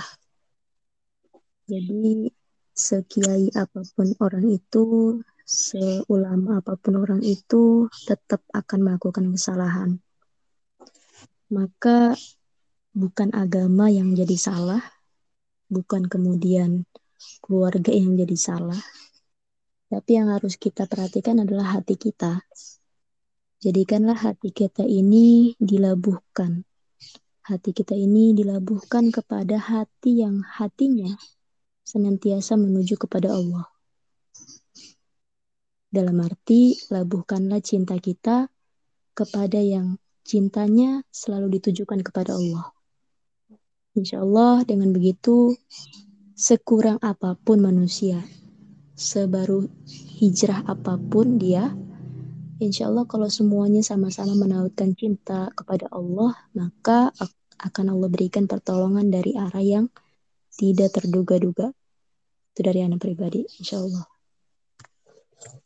Jadi 1.68 2.39
sekiai 2.80 3.52
apa 3.60 3.84
pun 3.92 4.16
orang 4.24 4.48
itu, 4.48 5.20
seulama 5.44 6.64
apa 6.64 6.80
pun 6.80 7.04
orang 7.04 7.20
itu, 7.20 7.92
tetap 8.08 8.40
akan 8.56 8.80
melakukan 8.88 9.28
kesalahan. 9.36 10.00
Maka 11.52 12.16
bukan 12.96 13.36
agama 13.36 13.92
yang 13.92 14.16
jadi 14.16 14.38
salah, 14.40 14.80
bukan 15.68 16.08
kemudian 16.08 16.88
keluarga 17.44 17.92
yang 17.92 18.16
jadi 18.16 18.38
salah, 18.40 18.80
tapi 19.92 20.16
yang 20.16 20.32
harus 20.32 20.56
kita 20.56 20.88
perhatikan 20.88 21.44
adalah 21.44 21.76
hati 21.76 22.00
kita. 22.00 22.40
Jadikanlah 23.60 24.16
hati 24.16 24.56
kita 24.56 24.88
ini 24.88 25.52
dilabuhkan. 25.60 26.64
Hati 27.44 27.76
kita 27.76 27.98
ini 27.98 28.32
dilabuhkan 28.32 29.12
kepada 29.12 29.58
hati 29.60 30.24
yang 30.24 30.40
hatinya 30.46 31.12
senantiasa 31.90 32.54
menuju 32.54 33.02
kepada 33.02 33.34
Allah. 33.34 33.66
Dalam 35.90 36.22
arti, 36.22 36.78
labuhkanlah 36.94 37.66
cinta 37.66 37.98
kita 37.98 38.46
kepada 39.18 39.58
yang 39.58 39.98
cintanya 40.22 41.02
selalu 41.10 41.58
ditujukan 41.58 42.06
kepada 42.06 42.38
Allah. 42.38 42.70
Insya 43.98 44.22
Allah 44.22 44.62
dengan 44.70 44.94
begitu, 44.94 45.58
sekurang 46.38 47.02
apa 47.02 47.34
pun 47.42 47.58
manusia, 47.58 48.22
sebaru 48.94 49.66
hijrah 50.22 50.62
apa 50.70 51.02
pun 51.02 51.42
dia, 51.42 51.74
insya 52.62 52.86
Allah 52.86 53.10
kalau 53.10 53.26
semuanya 53.26 53.82
sama-sama 53.82 54.38
menautkan 54.38 54.94
cinta 54.94 55.50
kepada 55.58 55.90
Allah, 55.90 56.38
maka 56.54 57.10
akan 57.58 57.98
Allah 57.98 58.10
berikan 58.14 58.46
pertolongan 58.46 59.10
dari 59.10 59.34
arah 59.34 59.66
yang 59.66 59.86
tidak 60.54 60.94
terduga-duga. 60.94 61.74
Itu 62.60 62.68
dari 62.76 62.84
anak 62.84 63.00
pribadi, 63.00 63.40
insya 63.56 63.80
Allah. 63.80 64.04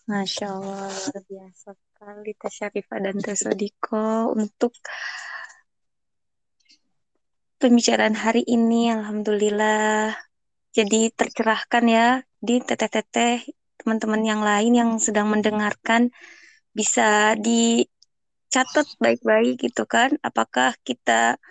Masya 0.06 0.46
Allah, 0.46 0.94
luar 0.94 1.24
biasa 1.26 1.74
sekali 1.74 2.38
Teh 2.38 2.54
Syarifah 2.54 3.00
dan 3.02 3.18
Teh 3.18 3.34
Sodiko 3.34 4.30
untuk 4.38 4.78
pembicaraan 7.58 8.14
hari 8.14 8.46
ini. 8.46 8.94
Alhamdulillah. 8.94 10.14
Jadi 10.70 11.10
tercerahkan 11.18 11.82
ya 11.89 12.22
di 12.38 12.62
teteh-teteh 12.62 13.41
teman-teman 13.82 14.22
yang 14.22 14.46
lain 14.46 14.78
yang 14.78 14.91
sedang 15.02 15.34
mendengarkan 15.34 16.14
bisa 16.78 17.34
dicatat 17.41 18.86
baik-baik 19.02 19.66
gitu 19.66 19.89
kan. 19.89 20.14
Apakah 20.22 20.78
kita 20.86 21.41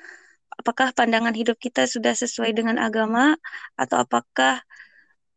apakah 0.54 0.94
pandangan 0.94 1.34
hidup 1.34 1.58
kita 1.58 1.90
sudah 1.90 2.14
sesuai 2.14 2.54
dengan 2.54 2.78
agama 2.78 3.34
atau 3.74 4.06
apakah 4.06 4.62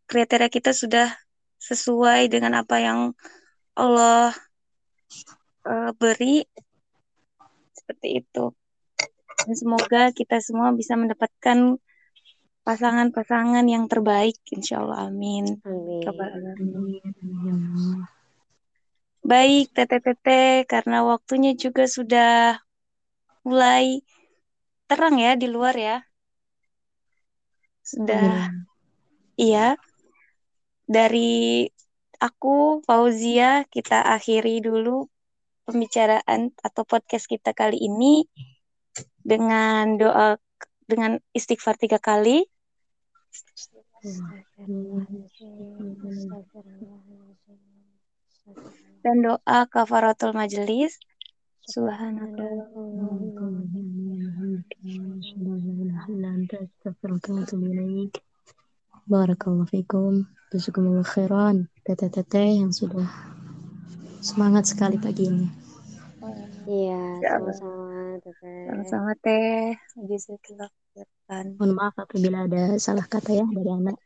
kriteria 0.06 0.50
kita 0.50 0.72
sudah 0.72 1.14
sesuai 1.60 2.30
dengan 2.30 2.62
apa 2.62 2.78
yang 2.78 3.00
Allah 3.76 4.32
uh, 5.66 5.92
beri 5.98 6.46
seperti 7.74 8.22
itu. 8.24 8.54
Dan 9.46 9.56
semoga 9.58 10.10
kita 10.16 10.42
semua 10.42 10.74
bisa 10.74 10.98
mendapatkan 10.98 11.78
pasangan-pasangan 12.66 13.66
yang 13.70 13.86
terbaik, 13.86 14.42
insya 14.50 14.82
Allah. 14.82 15.14
Amin. 15.14 15.62
Amin. 15.62 16.02
Baik, 19.26 19.74
teteh-teteh, 19.74 20.66
karena 20.66 21.06
waktunya 21.06 21.54
juga 21.54 21.86
sudah 21.86 22.58
mulai 23.46 24.02
terang 24.90 25.18
ya 25.22 25.38
di 25.38 25.46
luar 25.46 25.78
ya. 25.78 25.98
Sudah, 27.86 28.50
iya. 29.38 29.78
Dari 30.86 31.66
aku, 32.22 32.86
Fauzia, 32.86 33.66
kita 33.68 34.06
akhiri 34.06 34.62
dulu 34.62 35.10
pembicaraan 35.66 36.54
atau 36.62 36.86
podcast 36.86 37.26
kita 37.26 37.58
kali 37.58 37.82
ini 37.82 38.30
dengan 39.26 39.98
doa 39.98 40.38
dengan 40.86 41.18
istighfar 41.34 41.74
tiga 41.82 41.98
kali. 41.98 42.46
Dan 49.02 49.26
doa 49.26 49.66
kafaratul 49.66 50.38
majelis. 50.38 51.02
Subhanallah. 51.66 52.54
Barakallahu 59.10 59.70
fikum. 59.74 60.30
Jazakumullah 60.56 61.04
khairan. 61.04 61.68
Teteh-teteh 61.84 62.64
yang 62.64 62.72
sudah 62.72 63.04
semangat 64.24 64.72
sekali 64.72 64.96
pagi 64.96 65.28
ini. 65.28 65.52
Iya, 66.64 67.20
sama-sama, 67.28 68.16
Teteh. 68.24 68.56
Sama-sama, 68.64 69.12
Teh. 69.20 69.76
Jazakallah 70.08 70.72
khairan. 70.96 71.46
Mohon 71.60 71.72
maaf 71.76 71.96
apabila 72.00 72.48
ada 72.48 72.80
salah 72.80 73.04
kata 73.04 73.36
ya 73.36 73.44
dari 73.52 73.68
anak. 73.68 74.00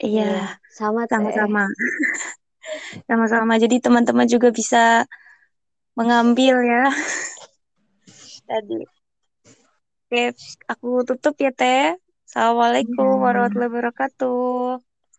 Iya, 0.00 0.56
sama 0.72 1.04
sama-sama. 1.12 1.68
Sama-sama. 3.08 3.52
Jadi 3.60 3.84
teman-teman 3.84 4.24
juga 4.24 4.48
bisa 4.48 5.04
mengambil 5.92 6.56
ya. 6.64 6.88
Tadi. 8.48 8.80
Oke, 10.08 10.32
aku 10.72 11.04
tutup 11.04 11.36
ya, 11.36 11.52
Teh. 11.52 12.00
Assalamualaikum 12.24 13.20
warahmatullahi 13.20 13.68
wabarakatuh. 13.68 14.87